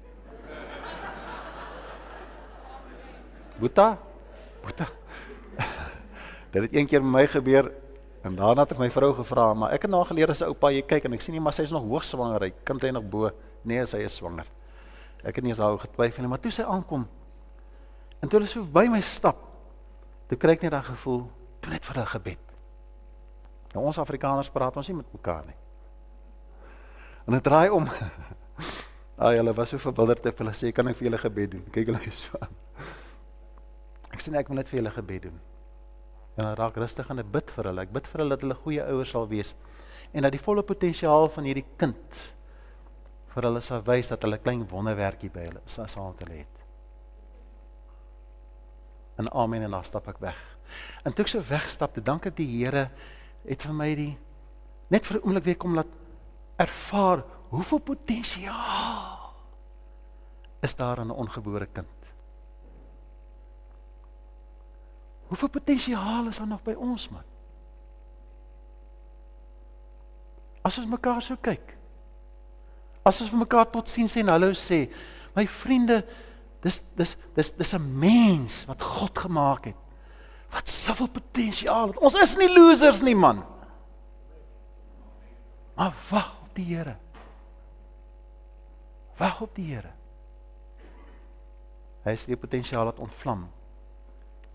Boeta? 3.60 3.98
Boeta. 4.64 4.88
Dit 6.52 6.62
het 6.64 6.76
een 6.76 6.88
keer 6.88 7.04
met 7.04 7.12
my 7.12 7.28
gebeur 7.28 7.72
en 8.24 8.36
daarna 8.36 8.66
het 8.66 8.78
my 8.78 8.90
vrou 8.90 9.14
gevra, 9.14 9.54
maar 9.54 9.72
ek 9.72 9.86
het 9.86 9.92
na 9.92 10.04
geleer 10.04 10.32
as 10.32 10.42
'n 10.42 10.50
oupa 10.50 10.72
jy 10.72 10.82
kyk 10.82 11.06
en 11.06 11.14
ek 11.14 11.22
sien 11.22 11.34
nie 11.34 11.42
maar 11.42 11.54
sy 11.54 11.64
is 11.64 11.72
nog 11.72 11.84
hoog 11.84 12.04
swanger, 12.04 12.42
hy 12.42 12.54
kan 12.64 12.80
sy 12.80 12.90
nog 12.90 13.04
bo. 13.04 13.32
Nee, 13.64 13.86
sy 13.86 13.98
is 13.98 14.16
swanger. 14.16 14.46
Ek 15.26 15.40
het 15.40 15.44
nie 15.46 15.52
eens 15.54 15.62
daaroor 15.62 15.82
getwyfel 15.82 16.24
nie, 16.24 16.30
maar 16.30 16.42
toe 16.42 16.54
sy 16.54 16.66
aankom 16.70 17.08
en 18.22 18.30
toe 18.30 18.40
hulle 18.40 18.50
so 18.50 18.66
by 18.66 18.88
my 18.90 19.02
stap, 19.06 19.38
toe 20.30 20.38
kry 20.40 20.56
ek 20.56 20.64
net 20.66 20.74
daai 20.74 20.86
gevoel, 20.88 21.26
toe 21.62 21.72
net 21.74 21.86
vir 21.86 22.00
'n 22.02 22.08
gebed. 22.14 22.46
Nou 23.74 23.84
ons 23.86 24.00
Afrikaners 24.00 24.50
praat 24.50 24.78
ons 24.78 24.88
nie 24.88 24.96
met 24.96 25.14
mekaar 25.14 25.46
nie. 25.46 25.58
En 27.28 27.34
dit 27.34 27.44
draai 27.44 27.70
om. 27.70 27.86
Ag, 29.26 29.34
hulle 29.40 29.54
was 29.54 29.70
so 29.70 29.78
verwilderd 29.78 30.26
ek 30.26 30.38
hulle 30.38 30.54
sê 30.54 30.72
kan 30.76 30.88
ek 30.88 30.98
vir 30.98 31.08
julle 31.10 31.18
gebed 31.18 31.52
doen. 31.52 31.66
Kyk 31.72 31.92
hulle 31.92 32.12
so 32.12 32.40
aan. 32.42 32.56
Ek 34.12 34.24
sê 34.24 34.32
nee, 34.32 34.40
ek 34.40 34.48
wil 34.48 34.60
net 34.60 34.70
vir 34.70 34.80
julle 34.80 34.92
gebed 34.92 35.22
doen. 35.28 35.38
En 36.36 36.44
dan 36.44 36.56
raak 36.60 36.78
rustig 36.78 37.10
en 37.10 37.20
ek 37.20 37.32
bid 37.32 37.52
vir 37.52 37.70
hulle. 37.70 37.82
Ek 37.82 37.94
bid 37.96 38.08
vir 38.08 38.24
hulle 38.24 38.36
dat 38.36 38.42
hulle 38.42 38.56
goeie 38.56 38.84
ouers 38.84 39.14
sal 39.16 39.28
wees 39.28 39.56
en 40.16 40.24
dat 40.24 40.32
die 40.32 40.40
volle 40.40 40.64
potensiaal 40.64 41.28
van 41.34 41.48
hierdie 41.48 41.66
kind 41.82 42.22
vir 43.36 43.50
hulle 43.50 43.62
sal 43.62 43.84
wys 43.84 44.12
dat 44.14 44.24
hulle 44.24 44.40
klein 44.40 44.64
wonderwerkie 44.72 45.30
by 45.34 45.50
hulle 45.50 45.62
sal 45.68 45.90
saam 45.92 46.16
te 46.16 46.28
lê. 46.30 46.46
En 49.20 49.28
amen 49.32 49.68
en 49.68 49.76
dan 49.76 49.84
stap 49.88 50.08
ek 50.12 50.22
weg. 50.24 50.40
En 51.04 51.14
toe 51.14 51.26
ek 51.26 51.32
so 51.32 51.44
wegstap, 51.44 51.94
toe 51.96 52.04
dank 52.04 52.26
ek 52.28 52.38
die 52.40 52.48
Here 52.48 52.90
het 53.46 53.68
vir 53.68 53.76
my 53.76 53.92
die 53.96 54.14
net 54.92 55.06
vir 55.06 55.20
'n 55.20 55.24
oomblik 55.26 55.46
weer 55.46 55.58
kom 55.58 55.76
laat 55.76 55.92
ervaar 56.58 57.24
hoeveel 57.50 57.80
potensiaal 57.80 59.34
is 60.62 60.76
daar 60.76 61.00
in 61.00 61.08
'n 61.08 61.20
ongebore 61.24 61.68
kind. 61.68 62.14
Hoeveel 65.28 65.50
potensiaal 65.50 66.28
is 66.28 66.38
daar 66.38 66.48
nog 66.48 66.64
by 66.64 66.74
ons 66.74 67.10
man? 67.10 67.24
As 70.62 70.78
ons 70.78 70.88
mekaar 70.88 71.22
so 71.22 71.36
kyk. 71.42 71.78
As 73.06 73.22
ons 73.22 73.30
vir 73.30 73.44
mekaar 73.44 73.68
totsiens 73.70 74.16
en 74.18 74.32
hallo 74.34 74.50
sê, 74.58 74.88
my 75.36 75.46
vriende, 75.46 76.00
dis 76.66 76.82
dis 76.98 77.14
dis 77.38 77.52
dis 77.54 77.74
'n 77.78 78.00
mens 78.00 78.66
wat 78.66 78.82
God 78.82 79.18
gemaak 79.18 79.66
het. 79.66 79.76
Wat 80.50 80.70
soveel 80.70 81.08
potensiaal 81.08 81.88
het. 81.88 81.98
Ons 81.98 82.16
is 82.22 82.38
nie 82.38 82.50
losers 82.50 83.02
nie 83.02 83.16
man. 83.16 83.44
Maar 85.76 85.94
wag 86.10 86.32
op 86.42 86.56
die 86.56 86.66
Here. 86.66 86.96
Wag 89.18 89.42
op 89.42 89.56
die 89.56 89.66
Here. 89.74 89.92
Hy 92.06 92.12
is 92.12 92.26
die 92.26 92.38
potensiaal 92.38 92.86
wat 92.86 93.00
ontvlam 93.00 93.50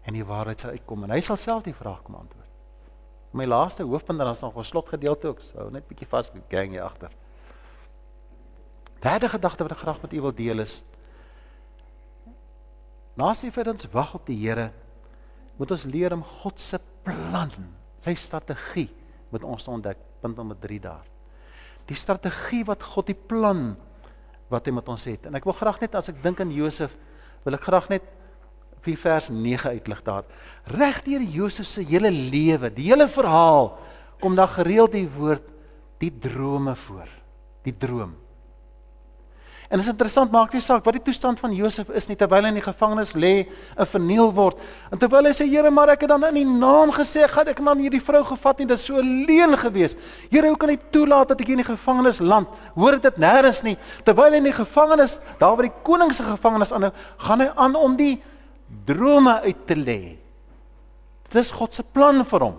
en 0.02 0.12
die 0.12 0.24
waarheid 0.24 0.60
sal 0.60 0.70
uitkom 0.70 1.04
en 1.04 1.10
hy 1.10 1.20
sal 1.20 1.36
self 1.36 1.62
die 1.62 1.74
vraag 1.74 2.02
kom 2.02 2.14
antwoord. 2.14 2.48
My 3.32 3.44
laaste 3.44 3.82
hoofpunt 3.82 4.18
dan 4.18 4.30
is 4.30 4.40
nog 4.40 4.56
'n 4.56 4.64
slotgedeelte 4.64 5.28
ook. 5.28 5.40
So 5.40 5.68
net 5.70 5.86
bietjie 5.86 6.08
vas 6.08 6.30
gang 6.48 6.70
hier 6.70 6.82
agter. 6.82 7.10
Derde 9.00 9.28
gedagte 9.32 9.64
wat 9.64 9.72
ek 9.72 9.84
graag 9.84 10.00
met 10.02 10.12
u 10.12 10.20
wil 10.28 10.34
deel 10.36 10.64
is 10.64 10.80
Naas 13.20 13.42
die 13.44 13.50
dat 13.52 13.74
ons 13.74 13.90
wag 13.92 14.14
op 14.16 14.28
die 14.28 14.38
Here, 14.38 14.70
moet 15.60 15.74
ons 15.74 15.84
leer 15.90 16.14
om 16.14 16.22
God 16.40 16.60
se 16.62 16.78
plan, 17.04 17.50
sy 18.00 18.14
strategie 18.16 18.88
met 19.32 19.44
ons 19.44 19.66
te 19.66 19.72
ontdek. 19.72 19.98
Punt 20.20 20.38
nommer 20.38 20.56
3 20.60 20.78
daar. 20.84 21.04
Die 21.88 21.98
strategie 21.98 22.62
wat 22.68 22.84
God 22.94 23.10
die 23.10 23.18
plan 23.18 23.74
wat 24.50 24.66
hy 24.66 24.74
met 24.74 24.88
ons 24.90 25.04
het. 25.08 25.26
En 25.28 25.36
ek 25.36 25.46
wil 25.48 25.56
graag 25.56 25.80
net 25.82 25.94
as 25.98 26.10
ek 26.12 26.22
dink 26.24 26.40
aan 26.42 26.52
Josef, 26.54 26.94
wil 27.44 27.56
ek 27.56 27.66
graag 27.66 27.90
net 27.92 28.08
vir 28.84 28.96
vers 29.00 29.28
9 29.32 29.76
uitlig 29.76 30.00
daar. 30.06 30.26
Regdeur 30.72 31.24
Josef 31.24 31.68
se 31.68 31.84
hele 31.84 32.10
lewe, 32.12 32.72
die 32.72 32.88
hele 32.88 33.08
verhaal, 33.10 33.74
kom 34.20 34.36
daar 34.36 34.52
gereeld 34.52 34.96
die 34.96 35.08
woord 35.08 35.44
die 36.00 36.12
drome 36.12 36.72
voor. 36.86 37.08
Die 37.64 37.76
droom. 37.76 38.14
En 39.70 39.78
dit 39.78 39.86
is 39.86 39.92
interessant, 39.92 40.32
maak 40.34 40.50
nie 40.50 40.60
saak 40.64 40.82
wat 40.82 40.96
die 40.96 41.02
toestand 41.06 41.38
van 41.38 41.52
Josef 41.54 41.92
is 41.94 42.08
nie 42.10 42.16
terwyl 42.18 42.42
hy 42.42 42.50
in 42.50 42.56
die 42.58 42.64
gevangenis 42.64 43.12
lê 43.14 43.44
en 43.78 43.86
verniel 43.86 44.32
word. 44.34 44.58
En 44.90 44.98
terwyl 44.98 45.28
hy 45.28 45.30
sê 45.36 45.44
Here, 45.46 45.70
maar 45.70 45.92
ek 45.94 46.02
het 46.02 46.10
dan 46.10 46.24
in 46.26 46.40
die 46.40 46.56
naam 46.58 46.90
gesê 46.96 47.28
gaan 47.30 47.52
ek 47.52 47.62
dan 47.62 47.78
hierdie 47.78 48.00
vrou 48.02 48.24
gevat 48.32 48.58
nie, 48.58 48.66
dit 48.66 48.74
is 48.74 48.86
so 48.88 48.98
leuen 48.98 49.54
gewees. 49.60 49.94
Here, 50.26 50.50
hoe 50.50 50.58
kan 50.58 50.72
hy 50.74 50.78
toelaat 50.90 51.30
dat 51.30 51.44
ek 51.44 51.52
hier 51.52 51.60
in 51.60 51.62
die 51.62 51.68
gevangenis 51.68 52.18
land? 52.18 52.50
Hoor 52.74 52.98
dit 52.98 53.22
nêrens 53.22 53.62
nie. 53.62 53.76
Terwyl 54.08 54.34
hy 54.34 54.42
in 54.42 54.50
die 54.50 54.56
gevangenis, 54.58 55.20
daar 55.38 55.54
by 55.60 55.68
die 55.68 55.76
koning 55.86 56.10
se 56.18 56.26
gevangenis 56.26 56.74
aan, 56.74 56.88
gaan 57.22 57.46
hy 57.46 57.48
aan 57.54 57.78
om 57.78 57.94
die 58.00 58.16
drome 58.90 59.38
uit 59.46 59.62
te 59.70 59.78
lê. 59.78 60.00
Dit 61.30 61.44
is 61.44 61.54
God 61.54 61.78
se 61.78 61.86
plan 61.86 62.24
vir 62.26 62.48
hom. 62.48 62.58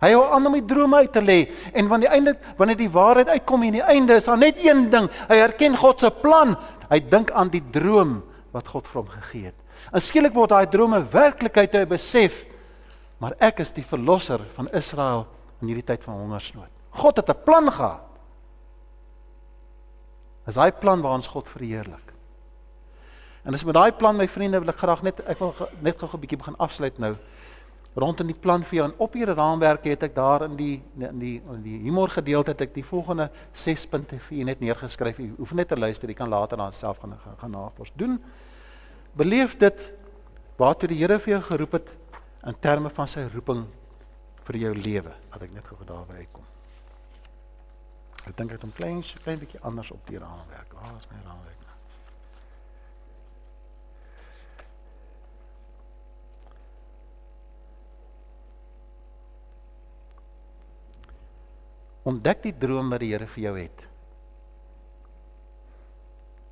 Hy 0.00 0.12
hou 0.14 0.24
aan 0.30 0.46
om 0.46 0.52
die 0.54 0.64
drome 0.64 0.96
uit 0.96 1.12
te 1.12 1.20
lê 1.20 1.38
en 1.74 1.88
wanneer 1.90 2.08
die 2.08 2.16
einde 2.16 2.34
wanneer 2.56 2.76
die 2.78 2.90
waarheid 2.90 3.28
uitkom 3.28 3.62
en 3.62 3.72
die 3.72 3.82
einde 3.82 4.14
is 4.14 4.28
daar 4.30 4.38
net 4.38 4.60
een 4.62 4.90
ding. 4.90 5.08
Hy 5.28 5.38
erken 5.42 5.76
God 5.76 6.00
se 6.00 6.10
plan. 6.10 6.54
Hy 6.88 7.00
dink 7.00 7.30
aan 7.30 7.50
die 7.50 7.64
droom 7.74 8.20
wat 8.54 8.68
God 8.68 8.86
vir 8.86 9.02
hom 9.02 9.08
gegee 9.08 9.50
het. 9.50 9.58
En 9.92 10.00
skielik 10.00 10.34
word 10.34 10.50
daai 10.50 10.70
drome 10.70 11.02
werklikheid 11.12 11.72
toe 11.72 11.82
hy 11.82 11.90
besef 11.90 12.44
maar 13.18 13.34
ek 13.42 13.64
is 13.64 13.74
die 13.74 13.86
verlosser 13.86 14.42
van 14.54 14.70
Israel 14.78 15.26
in 15.58 15.72
hierdie 15.72 15.86
tyd 15.86 16.04
van 16.06 16.20
hongersnood. 16.20 16.70
God 16.94 17.16
het 17.18 17.30
'n 17.30 17.42
plan 17.44 17.66
gehad. 17.70 18.06
Is 20.46 20.54
daai 20.54 20.72
plan 20.72 21.02
waar 21.02 21.18
ons 21.18 21.26
God 21.26 21.48
verheerlik. 21.48 22.14
En 23.44 23.54
as 23.54 23.64
met 23.64 23.74
daai 23.74 23.92
plan 23.92 24.16
my 24.16 24.28
vriende 24.28 24.60
wil 24.60 24.68
ek 24.68 24.78
graag 24.78 25.02
net 25.02 25.20
ek 25.26 25.38
wil 25.38 25.54
net 25.80 25.98
gou 25.98 26.08
'n 26.12 26.20
bietjie 26.20 26.38
begin 26.38 26.56
afsluit 26.56 26.98
nou 26.98 27.16
rondom 27.98 28.28
die 28.30 28.36
plan 28.36 28.62
vir 28.64 28.78
jou 28.78 28.86
en 28.88 28.94
op 29.02 29.14
hierdie 29.16 29.34
raamwerk 29.34 29.86
het 29.90 30.04
ek 30.06 30.14
daar 30.16 30.44
in 30.46 30.56
die 30.58 30.82
in 30.98 31.18
die 31.18 31.36
in 31.40 31.62
die 31.64 31.78
humor 31.82 32.12
gedeelte 32.14 32.54
het 32.54 32.66
ek 32.68 32.74
die 32.76 32.84
volgende 32.86 33.28
6 33.52 33.86
punte 33.90 34.18
vir 34.28 34.38
u 34.38 34.44
net 34.48 34.60
neergeskryf. 34.60 35.18
U 35.18 35.28
hoef 35.38 35.54
net 35.58 35.68
te 35.68 35.78
luister, 35.78 36.08
jy 36.08 36.18
kan 36.18 36.30
later 36.30 36.60
dan 36.60 36.72
self 36.72 37.00
gaan 37.02 37.16
gaan, 37.24 37.38
gaan 37.40 37.56
navors 37.56 37.92
doen. 37.96 38.18
Beleef 39.18 39.56
dit 39.58 39.92
waartoe 40.58 40.92
die 40.92 41.00
Here 41.00 41.18
vir 41.18 41.36
jou 41.36 41.42
geroep 41.50 41.78
het 41.78 41.94
in 42.46 42.60
terme 42.60 42.90
van 42.94 43.08
sy 43.10 43.26
roeping 43.34 43.66
vir 44.48 44.62
jou 44.64 44.74
lewe. 44.74 45.14
Laat 45.32 45.48
ek 45.48 45.54
net 45.54 45.66
gou 45.66 45.78
daarby 45.84 46.22
uitkom. 46.22 46.44
Ek 48.26 48.36
dink 48.36 48.52
ek 48.52 48.60
het 48.60 48.64
'n 48.64 48.76
klein 48.76 49.02
klein 49.24 49.38
bietjie 49.38 49.60
anders 49.62 49.90
op 49.90 50.06
die 50.06 50.18
raamwerk. 50.18 50.72
Waar 50.72 50.96
is 50.98 51.08
my 51.10 51.18
raamwerk? 51.24 51.67
Ontdek 62.08 62.46
die 62.46 62.54
droom 62.56 62.88
wat 62.92 63.02
die 63.02 63.10
Here 63.12 63.28
vir 63.28 63.42
jou 63.42 63.54
het. 63.58 63.84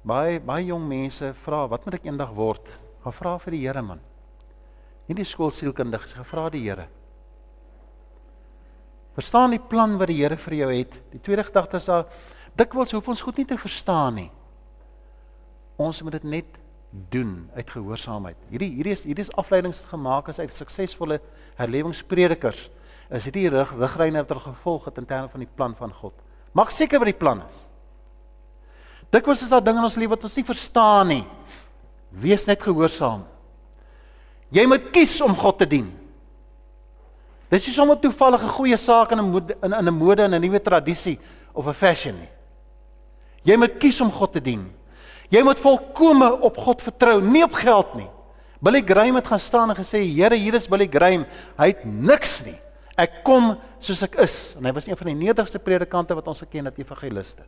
Baie 0.07 0.39
baie 0.39 0.69
jong 0.69 0.85
mense 0.87 1.33
vra, 1.47 1.65
wat 1.71 1.87
moet 1.87 1.97
ek 1.99 2.11
eendag 2.11 2.35
word? 2.37 2.69
Gaan 3.03 3.17
vra 3.17 3.33
vir 3.43 3.57
die 3.57 3.63
Here 3.65 3.83
man. 3.83 4.03
Nie 5.07 5.17
die 5.19 5.27
skoolsielkundiges, 5.27 6.17
gevra 6.19 6.49
die 6.53 6.65
Here. 6.67 6.87
Verstaan 9.17 9.55
die 9.55 9.63
plan 9.63 9.97
wat 9.97 10.13
die 10.13 10.21
Here 10.21 10.37
vir 10.37 10.59
jou 10.61 10.71
het. 10.75 11.01
Die 11.15 11.23
tweede 11.25 11.47
gedagte 11.47 11.81
is 11.81 11.89
daar 11.89 12.05
dikwels 12.59 12.93
hoef 12.93 13.09
ons 13.09 13.25
goed 13.25 13.41
nie 13.41 13.49
te 13.49 13.57
verstaan 13.61 14.21
nie. 14.21 14.31
Ons 15.81 16.03
moet 16.05 16.19
dit 16.19 16.31
net 16.37 16.61
doen 17.13 17.47
uit 17.57 17.71
gehoorsaamheid. 17.71 18.39
Hierdie 18.53 18.71
hierdie 18.77 18.95
is 18.95 19.03
hierdie 19.05 19.25
is 19.25 19.33
afleidings 19.41 19.83
gemaak 19.89 20.29
as 20.33 20.41
uit 20.41 20.53
suksesvolle 20.55 21.19
herlewingspredikers 21.59 22.69
is 23.11 23.25
dit 23.25 23.35
die 23.35 23.49
rig 23.49 23.73
riglyne 23.79 24.23
wat 24.23 24.29
hulle 24.29 24.47
gevolg 24.49 24.89
het 24.89 24.99
in 24.99 25.07
terme 25.07 25.29
van 25.29 25.41
die 25.45 25.53
plan 25.55 25.75
van 25.79 25.93
God. 25.93 26.15
Maak 26.57 26.73
seker 26.75 26.99
wat 26.99 27.11
die 27.11 27.19
plan 27.19 27.43
is. 27.45 27.63
Dikwels 29.15 29.45
is 29.45 29.53
daar 29.53 29.63
dinge 29.63 29.79
in 29.79 29.87
ons 29.87 29.99
lewe 29.99 30.17
wat 30.17 30.25
ons 30.27 30.37
nie 30.37 30.47
verstaan 30.47 31.13
nie. 31.13 31.25
Wees 32.11 32.47
net 32.49 32.63
gehoorsaam. 32.63 33.23
Jy 34.55 34.65
moet 34.67 34.91
kies 34.95 35.15
om 35.23 35.35
God 35.37 35.61
te 35.63 35.69
dien. 35.69 35.87
Dis 37.51 37.69
nie 37.69 37.75
sommer 37.77 37.99
toevallige 38.03 38.49
goeie 38.57 38.77
saak 38.77 39.13
in 39.13 39.21
'n 39.21 39.55
in 39.63 39.73
in 39.73 39.89
'n 39.89 39.95
mode 39.95 40.23
en 40.23 40.35
'n 40.35 40.41
nuwe 40.41 40.61
tradisie 40.61 41.19
of 41.55 41.67
'n 41.67 41.73
fashion 41.73 42.19
nie. 42.19 42.31
Jy 43.45 43.57
moet 43.57 43.79
kies 43.79 44.01
om 44.01 44.11
God 44.11 44.33
te 44.33 44.41
dien. 44.41 44.73
Jy 45.31 45.43
moet 45.43 45.61
volkome 45.61 46.41
op 46.41 46.57
God 46.57 46.83
vertrou, 46.83 47.21
nie 47.21 47.45
op 47.45 47.53
geld 47.53 47.95
nie. 47.95 48.11
Billy 48.61 48.83
Graham 48.83 49.15
het 49.15 49.27
gaan 49.27 49.39
staan 49.39 49.71
en 49.71 49.77
gesê, 49.77 49.99
"Here, 49.99 50.35
hier 50.35 50.55
is 50.55 50.69
Billy 50.69 50.89
Graham. 50.91 51.27
Hy 51.57 51.67
het 51.67 51.85
niks 51.85 52.45
nie. 52.45 52.59
Ek 52.97 53.21
kom 53.27 53.55
soos 53.83 54.03
ek 54.07 54.17
is 54.25 54.57
en 54.57 54.65
hy 54.65 54.73
was 54.73 54.87
een 54.89 54.97
van 54.97 55.11
die 55.13 55.19
nederigste 55.27 55.61
predikante 55.61 56.17
wat 56.17 56.29
ons 56.33 56.41
geken 56.45 56.71
het 56.71 56.79
evangeliste. 56.81 57.45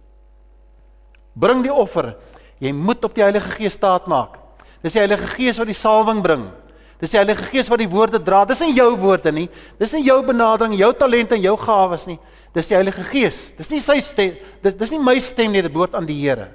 Bring 1.39 1.63
die 1.65 1.73
offer. 1.73 2.13
Jy 2.61 2.73
moet 2.75 3.05
op 3.07 3.15
die 3.15 3.25
Heilige 3.25 3.51
Gees 3.55 3.79
staat 3.79 4.09
maak. 4.11 4.37
Dis 4.83 4.97
die 4.97 5.03
Heilige 5.03 5.29
Gees 5.31 5.61
wat 5.61 5.71
die 5.71 5.79
salwing 5.79 6.21
bring. 6.25 6.49
Dis 6.99 7.13
die 7.15 7.21
Heilige 7.21 7.47
Gees 7.47 7.71
wat 7.71 7.81
die 7.81 7.91
woorde 7.91 8.19
dra. 8.23 8.43
Dis 8.49 8.61
nie 8.65 8.75
jou 8.77 8.91
woorde 8.99 9.31
nie. 9.33 9.47
Dis 9.79 9.95
nie 9.95 10.03
jou 10.09 10.19
benadering, 10.27 10.75
jou 10.79 10.91
talente 10.99 11.37
en 11.39 11.45
jou 11.45 11.55
gawes 11.63 12.09
nie. 12.11 12.19
Dis 12.57 12.71
die 12.71 12.77
Heilige 12.77 13.05
Gees. 13.07 13.39
Dis 13.59 13.71
nie 13.71 13.81
sy 13.85 14.01
stem. 14.03 14.35
Dis 14.65 14.77
dis 14.79 14.93
nie 14.95 15.01
my 15.03 15.15
stem 15.23 15.55
nie, 15.55 15.63
dit 15.63 15.73
behoort 15.73 15.95
aan 15.95 16.09
die 16.09 16.19
Here. 16.19 16.51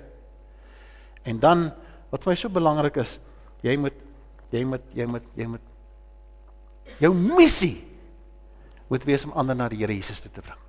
En 1.24 1.40
dan 1.40 1.70
wat 2.12 2.26
vir 2.26 2.34
my 2.34 2.38
so 2.38 2.52
belangrik 2.52 3.00
is, 3.02 3.16
jy 3.64 3.78
moet 3.80 3.96
jy 4.54 4.66
moet 4.68 4.84
jy 4.94 5.08
moet 5.10 5.30
jy 5.40 5.48
moet 5.56 7.00
jou 7.02 7.14
missie 7.16 7.78
moet 8.92 9.04
wees 9.08 9.26
om 9.26 9.34
ander 9.36 9.56
na 9.56 9.70
die 9.70 9.82
Here 9.82 9.96
Jesus 9.96 10.22
toe 10.22 10.32
te 10.32 10.42
bring. 10.42 10.60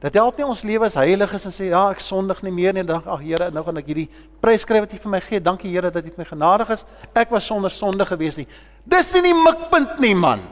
Dat 0.00 0.14
help 0.16 0.38
nie 0.40 0.46
ons 0.48 0.62
lewe 0.64 0.86
as 0.88 0.96
heilig 0.96 1.32
is 1.36 1.44
en 1.44 1.52
sê 1.52 1.66
ja, 1.68 1.82
ek 1.92 2.00
sondig 2.00 2.38
nie 2.46 2.52
meer 2.56 2.72
nie 2.72 2.80
en 2.80 2.88
dan 2.88 3.02
ag 3.04 3.20
Here, 3.20 3.50
nou 3.52 3.62
gaan 3.66 3.80
ek 3.82 3.90
hierdie 3.90 4.08
prys 4.40 4.64
skryf 4.64 4.86
wat 4.86 4.94
U 4.96 5.00
vir 5.02 5.12
my 5.12 5.20
gee. 5.26 5.42
Dankie 5.44 5.72
Here 5.72 5.90
dat 5.92 6.06
U 6.06 6.12
vir 6.14 6.22
my 6.22 6.28
genadig 6.28 6.72
is. 6.72 6.86
Ek 7.12 7.32
was 7.34 7.44
sonder 7.44 7.72
sonde 7.74 8.06
gewees 8.08 8.40
nie. 8.40 8.46
Dis 8.88 9.12
nie 9.16 9.26
die 9.28 9.36
mikpunt 9.36 10.00
nie, 10.00 10.14
man. 10.16 10.46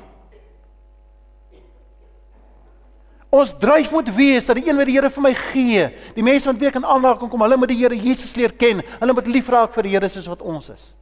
Ons 3.33 3.55
dryf 3.61 3.91
moet 3.93 4.09
wees 4.17 4.47
dat 4.49 4.57
die 4.57 4.69
een 4.69 4.77
wat 4.77 4.89
die 4.89 4.97
Here 4.97 5.09
vir 5.13 5.25
my 5.25 5.33
gee, 5.37 5.87
die 6.17 6.25
mense 6.25 6.49
wat 6.49 6.61
weer 6.61 6.73
kan 6.73 6.85
aanraak 6.85 7.21
kom, 7.21 7.45
hulle 7.45 7.59
moet 7.61 7.73
die 7.73 7.81
Here 7.81 7.97
Jesus 7.97 8.37
leer 8.37 8.53
ken. 8.57 8.85
Hulle 9.01 9.17
moet 9.17 9.33
liefraak 9.33 9.73
vir 9.77 9.89
die 9.89 9.97
Here 9.97 10.13
soos 10.13 10.29
wat 10.29 10.45
ons 10.45 10.69
is. 10.73 10.93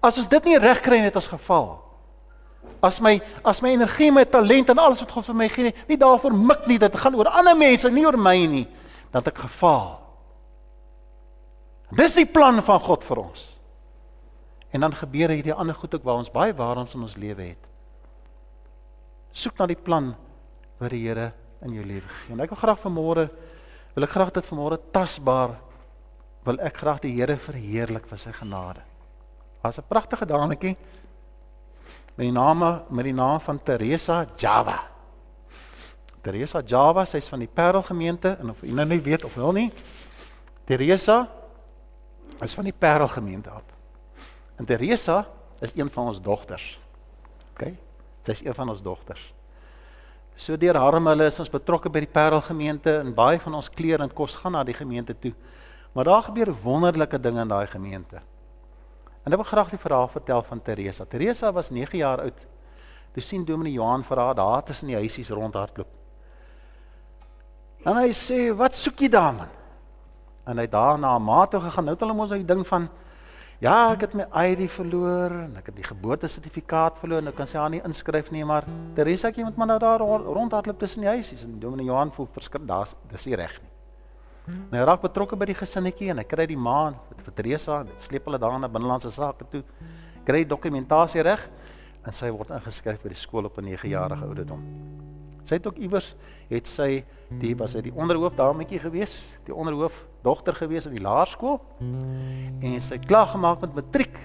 As 0.00 0.16
ons 0.20 0.28
dit 0.28 0.48
nie 0.48 0.58
reg 0.60 0.80
kry 0.84 1.00
net 1.04 1.16
ons 1.20 1.28
geval. 1.28 1.70
As 2.82 3.00
my 3.00 3.20
as 3.44 3.62
my 3.62 3.72
energie, 3.74 4.10
my 4.10 4.24
talent 4.24 4.70
en 4.70 4.78
alles 4.78 5.00
wat 5.02 5.12
God 5.12 5.26
vir 5.26 5.34
my 5.34 5.48
gee 5.48 5.68
nie, 5.68 5.98
daarvoor 5.98 6.34
mik 6.34 6.66
nie, 6.70 6.78
dit 6.78 6.96
gaan 6.96 7.16
oor 7.18 7.30
ander 7.30 7.56
mense, 7.58 7.90
nie 7.90 8.06
oor 8.06 8.18
my 8.18 8.36
nie, 8.46 8.66
dat 9.14 9.30
ek 9.30 9.42
gefaal. 9.46 9.96
Dis 11.96 12.18
die 12.20 12.28
plan 12.28 12.60
van 12.62 12.80
God 12.84 13.04
vir 13.06 13.22
ons. 13.22 13.44
En 14.76 14.84
dan 14.84 14.92
gebeur 14.92 15.32
hierdie 15.32 15.54
ander 15.54 15.74
goed 15.74 15.94
ook 15.96 16.04
waar 16.04 16.20
ons 16.20 16.32
baie 16.32 16.52
waarheids 16.52 16.94
in 16.94 17.06
ons 17.06 17.16
lewe 17.16 17.54
het. 17.54 17.68
Soek 19.32 19.56
na 19.60 19.68
die 19.70 19.78
plan 19.78 20.12
wat 20.78 20.92
die 20.92 21.06
Here 21.06 21.32
in 21.64 21.72
jou 21.74 21.84
lewe 21.84 22.04
gee. 22.04 22.34
En 22.34 22.44
ek 22.44 22.52
wil 22.52 22.60
graag 22.60 22.82
vanmôre 22.82 23.28
wil 23.94 24.06
ek 24.06 24.12
graag 24.14 24.34
dit 24.36 24.46
vanmôre 24.46 24.78
tasbaar 24.94 25.56
wil 26.46 26.60
ek 26.64 26.76
graag 26.82 27.00
die 27.02 27.14
Here 27.16 27.38
verheerlik 27.40 28.06
vir 28.10 28.20
sy 28.20 28.32
genade. 28.36 28.84
Daar's 29.62 29.78
'n 29.78 29.88
pragtige 29.88 30.26
dametjie 30.26 30.76
met 32.18 32.26
die 32.26 32.34
naam 32.34 32.82
met 32.88 33.04
die 33.04 33.14
naam 33.14 33.40
van 33.40 33.60
Teresa 33.62 34.26
Java. 34.36 34.78
Teresa 36.20 36.62
Java, 36.66 37.04
sy's 37.06 37.28
van 37.30 37.38
die 37.38 37.48
Parel 37.48 37.82
gemeente 37.86 38.32
en 38.40 38.50
of 38.50 38.62
jy 38.66 38.74
nou 38.74 38.86
nie 38.90 38.98
weet 39.00 39.22
of 39.24 39.36
wil 39.38 39.52
nie. 39.54 39.68
Teresa 40.66 41.28
is 42.42 42.54
van 42.58 42.66
die 42.66 42.74
Parel 42.74 43.06
gemeente 43.08 43.50
af. 43.54 43.62
En 44.58 44.66
Teresa 44.66 45.28
is 45.62 45.70
een 45.76 45.90
van 45.94 46.10
ons 46.10 46.18
dogters. 46.22 46.66
OK? 47.52 47.68
Sy's 48.26 48.42
een 48.42 48.54
van 48.54 48.74
ons 48.74 48.82
dogters. 48.82 49.22
So 50.34 50.58
deur 50.58 50.74
Harm 50.76 51.06
hulle 51.06 51.28
is 51.30 51.38
ons 51.38 51.50
betrokke 51.50 51.90
by 51.90 52.02
die 52.02 52.10
Parel 52.10 52.42
gemeente 52.42 52.96
en 52.98 53.14
baie 53.14 53.38
van 53.42 53.54
ons 53.60 53.70
klere 53.70 54.02
en 54.02 54.10
kos 54.10 54.34
gaan 54.42 54.58
na 54.58 54.64
die 54.66 54.74
gemeente 54.74 55.14
toe. 55.14 55.32
Maar 55.94 56.10
daar 56.10 56.26
gebeur 56.32 56.50
wonderlike 56.66 57.20
dinge 57.22 57.46
in 57.46 57.54
daai 57.54 57.66
gemeente. 57.70 58.22
En 59.28 59.34
ek 59.36 59.42
wil 59.42 59.50
graag 59.50 59.72
die 59.74 59.80
verhaal 59.82 60.06
vertel 60.08 60.40
van 60.46 60.60
Teresa. 60.64 61.04
Teresa 61.04 61.50
was 61.52 61.68
9 61.68 61.98
jaar 62.00 62.22
oud. 62.24 62.44
Toe 63.12 63.22
sien 63.22 63.42
Dominee 63.44 63.76
Johan 63.76 64.00
vir 64.08 64.22
haar 64.22 64.36
daar 64.38 64.62
tussen 64.64 64.88
die 64.88 64.96
huisies 64.96 65.28
rondhardloop. 65.28 65.90
En 67.84 67.96
hy 68.00 68.08
sê, 68.16 68.56
"Wat 68.56 68.74
soek 68.74 69.00
jy 69.04 69.08
daar 69.08 69.34
man?" 69.34 69.48
En 70.46 70.56
hy 70.56 70.62
het 70.62 70.72
daar 70.72 70.98
na 70.98 71.18
'n 71.18 71.22
ma 71.22 71.46
toe 71.46 71.60
gegaan. 71.60 71.84
Nou 71.84 71.94
het 71.94 72.00
hulle 72.00 72.14
mos 72.14 72.30
hy 72.30 72.42
ding 72.42 72.66
van 72.66 72.88
Ja, 73.60 73.92
ek 73.92 74.00
het 74.00 74.14
my 74.14 74.24
ID 74.46 74.70
verloor 74.70 75.30
en 75.30 75.56
ek 75.56 75.66
het 75.66 75.76
die 75.76 75.84
geboortesertifikaat 75.84 76.98
verloor. 76.98 77.22
Nou 77.22 77.34
kan 77.34 77.46
sy 77.46 77.58
haar 77.58 77.70
nie 77.70 77.82
inskryf 77.82 78.30
nie, 78.30 78.44
maar 78.44 78.64
Teresa 78.94 79.28
ek 79.28 79.36
iemand 79.36 79.56
maar 79.56 79.66
nou 79.66 79.78
daar 79.78 79.98
rondhardloop 79.98 80.78
tussen 80.78 81.00
die 81.00 81.08
huisies 81.08 81.42
en 81.42 81.58
Dominee 81.58 81.86
Johan 81.86 82.12
voel 82.12 82.28
verskrik, 82.32 82.66
daar's 82.66 82.94
dis 83.10 83.26
nie 83.26 83.34
reg 83.34 83.60
nie. 83.60 83.77
Hmm. 84.48 84.64
Nou 84.72 84.84
raak 84.88 85.02
betrokke 85.04 85.36
by 85.36 85.50
die 85.50 85.58
gesinnetjie 85.58 86.08
en 86.10 86.22
hy 86.22 86.24
kry 86.24 86.46
die 86.48 86.56
ma 86.56 86.94
vir 87.20 87.34
Teresa, 87.36 87.82
sleep 88.00 88.24
hulle 88.24 88.40
daar 88.40 88.56
na 88.58 88.70
binnelandse 88.72 89.12
sake 89.12 89.44
toe. 89.52 89.62
Kry 90.24 90.46
dokumentasie 90.48 91.20
reg 91.22 91.44
en 92.06 92.16
sy 92.16 92.30
word 92.32 92.54
ingeskryf 92.56 93.02
by 93.02 93.12
die 93.12 93.20
skool 93.20 93.44
op 93.44 93.58
'n 93.58 93.68
9 93.68 93.90
jarige 93.92 94.24
ouderdom. 94.24 94.64
Sy 95.44 95.56
het 95.56 95.66
ook 95.66 95.78
iewers 95.80 96.14
het 96.48 96.66
sy 96.68 97.04
die 97.40 97.54
was 97.56 97.74
hy 97.76 97.82
die 97.86 97.92
onderhoof 97.92 98.36
dametjie 98.36 98.78
gewees, 98.78 99.26
die 99.44 99.54
onderhoof 99.54 99.94
dogter 100.24 100.54
gewees 100.54 100.86
in 100.86 100.94
die 100.96 101.04
laerskool. 101.04 101.60
En 102.60 102.82
sy 102.82 102.94
het 102.94 103.06
klaar 103.06 103.26
gemaak 103.26 103.60
met 103.60 103.74
matriek 103.74 104.18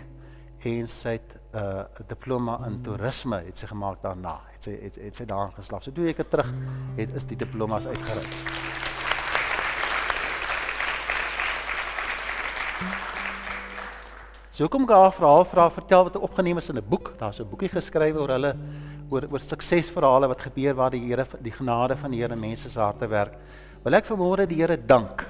en 0.64 0.88
sy 0.88 1.20
het 1.20 1.40
'n 1.54 1.58
uh, 1.58 2.08
diploma 2.08 2.66
in 2.68 2.82
toerisme 2.82 3.44
het 3.46 3.58
sy 3.58 3.68
gemaak 3.68 4.02
daarna. 4.02 4.40
Het 4.54 4.64
sy 4.64 4.72
het, 4.82 4.96
het 4.96 5.16
sy 5.16 5.26
daarin 5.26 5.54
geslaag. 5.54 5.84
So 5.84 5.92
toe 5.92 6.08
ek 6.08 6.30
terug 6.30 6.54
het 6.98 7.14
is 7.16 7.26
die 7.26 7.38
diplomas 7.38 7.86
uitgereik. 7.86 8.93
So 14.54 14.68
kom 14.70 14.84
ek 14.86 14.92
haar 14.94 15.14
verhaal 15.16 15.46
vra 15.50 15.64
vertel 15.74 16.04
wat 16.06 16.18
opgeneem 16.22 16.60
is 16.62 16.70
in 16.70 16.78
'n 16.78 16.90
boek. 16.90 17.18
Daar's 17.18 17.40
'n 17.40 17.50
boekie 17.50 17.70
geskrywe 17.70 18.20
oor 18.22 18.30
hulle 18.30 18.56
oor 19.10 19.26
oor 19.32 19.40
suksesverhale 19.40 20.28
wat 20.28 20.42
gebeur 20.42 20.76
waar 20.76 20.92
die 20.92 21.02
Here 21.02 21.26
die 21.42 21.52
genade 21.52 21.98
van 21.98 22.12
die 22.12 22.22
Here 22.22 22.36
mense 22.36 22.70
se 22.70 22.80
harte 22.80 23.08
werk. 23.08 23.34
Wil 23.84 23.96
ek 23.96 24.06
vanmôre 24.06 24.48
die 24.48 24.62
Here 24.62 24.78
dank. 24.78 25.26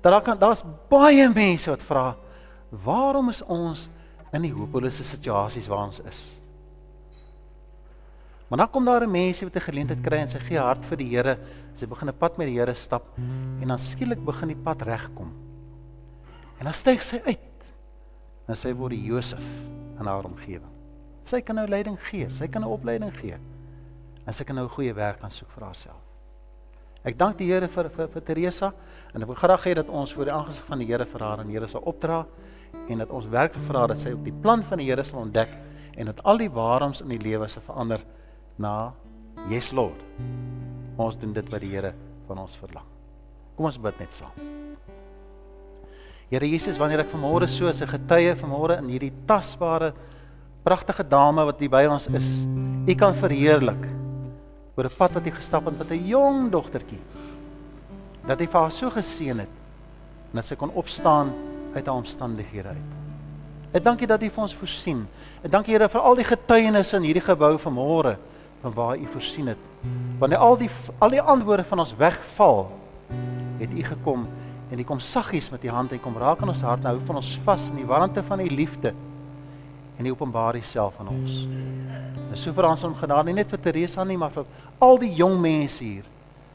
Dat 0.00 0.12
daar 0.12 0.22
kan 0.22 0.38
daar's 0.38 0.64
baie 0.88 1.28
mense 1.28 1.70
wat 1.70 1.82
vra 1.82 2.16
waarom 2.70 3.28
is 3.28 3.42
ons 3.42 3.90
in 4.32 4.42
die 4.42 4.52
hopelose 4.52 5.04
situasies 5.04 5.68
waar 5.68 5.86
ons 5.86 6.00
is? 6.00 6.40
Maar 8.48 8.58
dan 8.58 8.70
kom 8.70 8.84
daar 8.84 9.02
'n 9.02 9.10
mensie 9.10 9.46
wat 9.46 9.56
'n 9.56 9.68
geleentheid 9.70 10.02
kry 10.02 10.18
en 10.18 10.28
sy 10.28 10.38
gee 10.38 10.58
hart 10.58 10.84
vir 10.84 10.96
die 10.96 11.08
Here. 11.08 11.38
Sy 11.74 11.86
begin 11.86 12.08
'n 12.08 12.18
pad 12.18 12.38
met 12.38 12.46
die 12.46 12.58
Here 12.58 12.74
stap 12.74 13.04
en 13.60 13.68
dan 13.68 13.78
skielik 13.78 14.24
begin 14.24 14.48
die 14.48 14.62
pad 14.64 14.82
regkom. 14.82 15.49
En 16.60 16.68
dan 16.68 16.76
styg 16.76 17.00
sy 17.02 17.22
uit. 17.24 17.70
En 18.50 18.58
sy 18.58 18.74
word 18.76 18.92
die 18.92 19.06
Josef 19.08 19.44
in 20.00 20.08
haar 20.08 20.28
omgewing. 20.28 20.68
Sy 21.24 21.40
kan 21.44 21.56
nou 21.56 21.66
leiding 21.70 21.96
gee, 22.10 22.28
sy 22.32 22.48
kan 22.52 22.64
nou 22.64 22.74
opleiding 22.74 23.12
gee. 23.16 23.38
En 24.26 24.36
sy 24.36 24.44
kan 24.44 24.56
nou 24.56 24.66
'n 24.66 24.76
goeie 24.76 24.94
werk 24.94 25.22
aan 25.22 25.30
soek 25.30 25.50
vir 25.56 25.64
haarself. 25.64 26.02
Ek 27.02 27.16
dank 27.18 27.38
die 27.38 27.46
Here 27.46 27.68
vir 27.68 27.88
vir, 27.88 28.08
vir 28.08 28.22
Teresa 28.22 28.72
en 29.14 29.22
ek 29.22 29.28
wil 29.28 29.36
graag 29.36 29.64
hê 29.64 29.74
dat 29.74 29.88
ons 29.88 30.12
voor 30.12 30.24
die 30.24 30.32
aangesig 30.32 30.66
van 30.66 30.78
die 30.78 30.86
Here 30.86 31.06
vir 31.06 31.20
haar 31.20 31.40
en 31.40 31.46
die 31.46 31.56
Here 31.56 31.68
sal 31.68 31.80
opdra 31.80 32.26
en 32.88 32.98
dat 32.98 33.10
ons 33.10 33.26
werk 33.26 33.54
vir 33.54 33.76
haar 33.76 33.88
dat 33.88 33.98
sy 33.98 34.12
op 34.12 34.24
die 34.24 34.36
plan 34.42 34.62
van 34.62 34.78
die 34.78 34.90
Here 34.90 35.04
sal 35.04 35.20
ontdek 35.20 35.48
en 35.96 36.06
dat 36.06 36.22
al 36.24 36.36
die 36.36 36.50
waarheids 36.50 37.00
in 37.00 37.08
die 37.08 37.18
lewe 37.18 37.48
se 37.48 37.60
verander 37.60 38.04
na 38.58 38.92
Yes 39.48 39.72
Lord. 39.72 40.00
Ons 40.98 41.16
doen 41.16 41.32
dit 41.32 41.48
wat 41.48 41.60
die 41.60 41.72
Here 41.72 41.94
van 42.26 42.38
ons 42.38 42.56
verlang. 42.56 42.86
Kom 43.56 43.64
ons 43.64 43.80
bid 43.80 43.98
net 43.98 44.12
saam. 44.12 44.59
Here 46.30 46.46
Jesus, 46.46 46.76
wanneer 46.78 47.00
ek 47.02 47.08
vanmôre 47.10 47.48
so 47.50 47.66
as 47.66 47.82
'n 47.82 47.90
getuie 47.90 48.36
vanmôre 48.38 48.78
in 48.78 48.86
hierdie 48.86 49.10
tasbare 49.26 49.92
pragtige 50.62 51.02
dame 51.02 51.42
wat 51.42 51.58
hier 51.58 51.68
by 51.68 51.86
ons 51.90 52.06
is. 52.06 52.46
U 52.86 52.94
kan 52.94 53.14
verheerlik 53.18 53.82
oor 54.78 54.86
'n 54.86 54.96
pad 54.96 55.10
wat 55.10 55.24
jy 55.26 55.32
gestap 55.32 55.64
het 55.66 55.76
met 55.76 55.90
'n 55.90 56.06
jong 56.06 56.50
dogtertjie. 56.52 57.02
Dat 58.28 58.38
hy 58.38 58.46
vir 58.46 58.60
haar 58.60 58.70
so 58.70 58.90
geseën 58.90 59.38
het 59.40 59.54
en 60.30 60.34
dat 60.34 60.44
sy 60.44 60.54
kon 60.54 60.70
opstaan 60.70 61.32
uit 61.74 61.86
haar 61.86 61.96
omstandighede 61.96 62.68
uit. 62.68 62.90
Ek 63.74 63.82
dankie 63.82 64.06
dat 64.06 64.22
U 64.22 64.30
vir 64.30 64.42
ons 64.42 64.54
voorsien. 64.54 65.08
Ek 65.42 65.50
dankie 65.50 65.74
Here 65.74 65.88
vir 65.88 66.00
al 66.00 66.14
die 66.14 66.24
getuienisse 66.24 66.96
in 66.96 67.02
hierdie 67.02 67.26
gebou 67.26 67.58
vanmôre 67.58 68.16
van 68.62 68.72
waar 68.72 68.96
U 68.96 69.06
voorsien 69.06 69.48
het. 69.48 69.58
Wanneer 70.20 70.38
al 70.38 70.56
die 70.56 70.70
al 71.00 71.10
die 71.10 71.22
antwoorde 71.22 71.64
van 71.64 71.80
ons 71.80 71.96
wegval, 71.96 72.70
het 73.58 73.70
U 73.74 73.82
gekom 73.82 74.28
en 74.70 74.78
U 74.78 74.84
kom 74.86 75.00
saggies 75.02 75.50
met 75.50 75.64
U 75.64 75.68
hand 75.74 75.92
en 75.92 76.02
kom 76.02 76.18
raak 76.18 76.42
aan 76.42 76.52
ons 76.52 76.62
hart 76.62 76.84
en 76.84 76.92
hou 76.92 77.00
van 77.06 77.20
ons 77.20 77.32
vas 77.44 77.68
in 77.72 77.80
die 77.82 77.88
warmte 77.88 78.22
van 78.26 78.40
U 78.40 78.48
liefde 78.48 78.94
en 80.00 80.06
die 80.06 80.12
openbaar 80.14 80.56
self 80.64 80.96
aan 81.00 81.10
ons. 81.12 81.42
En 82.30 82.38
so 82.38 82.54
vir 82.56 82.68
ons 82.70 82.84
om 82.88 82.94
genade 82.96 83.28
nie 83.28 83.40
net 83.42 83.50
vir 83.52 83.60
Teresa 83.60 84.04
nie, 84.04 84.16
maar 84.16 84.32
vir 84.32 84.46
al 84.80 85.00
die 85.02 85.12
jong 85.18 85.36
mense 85.42 85.84
hier. 85.84 86.06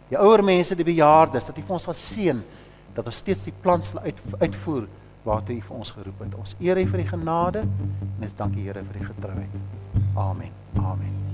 Die 0.10 0.18
ouer 0.18 0.42
mense, 0.46 0.78
die 0.78 0.88
bejaardes, 0.88 1.50
dat 1.50 1.58
U 1.60 1.62
vir 1.62 1.78
ons 1.78 1.86
sal 1.90 1.98
seën 2.00 2.42
dat 2.96 3.06
ons 3.06 3.20
steeds 3.22 3.44
die 3.50 3.54
plan 3.62 3.84
sal 3.84 4.02
uit, 4.08 4.24
uitvoer 4.40 4.88
waartoe 5.26 5.60
U 5.60 5.68
vir 5.68 5.78
ons 5.78 5.94
geroep 5.98 6.24
het. 6.26 6.40
Ons 6.40 6.56
eer 6.64 6.82
U 6.82 6.88
vir 6.94 7.04
die 7.04 7.12
genade 7.12 7.66
en 7.68 8.26
ons 8.30 8.40
dankie 8.40 8.66
Here 8.66 8.82
vir 8.82 9.02
die 9.02 9.12
getrouheid. 9.12 9.62
Amen. 10.16 10.52
Amen. 10.82 11.25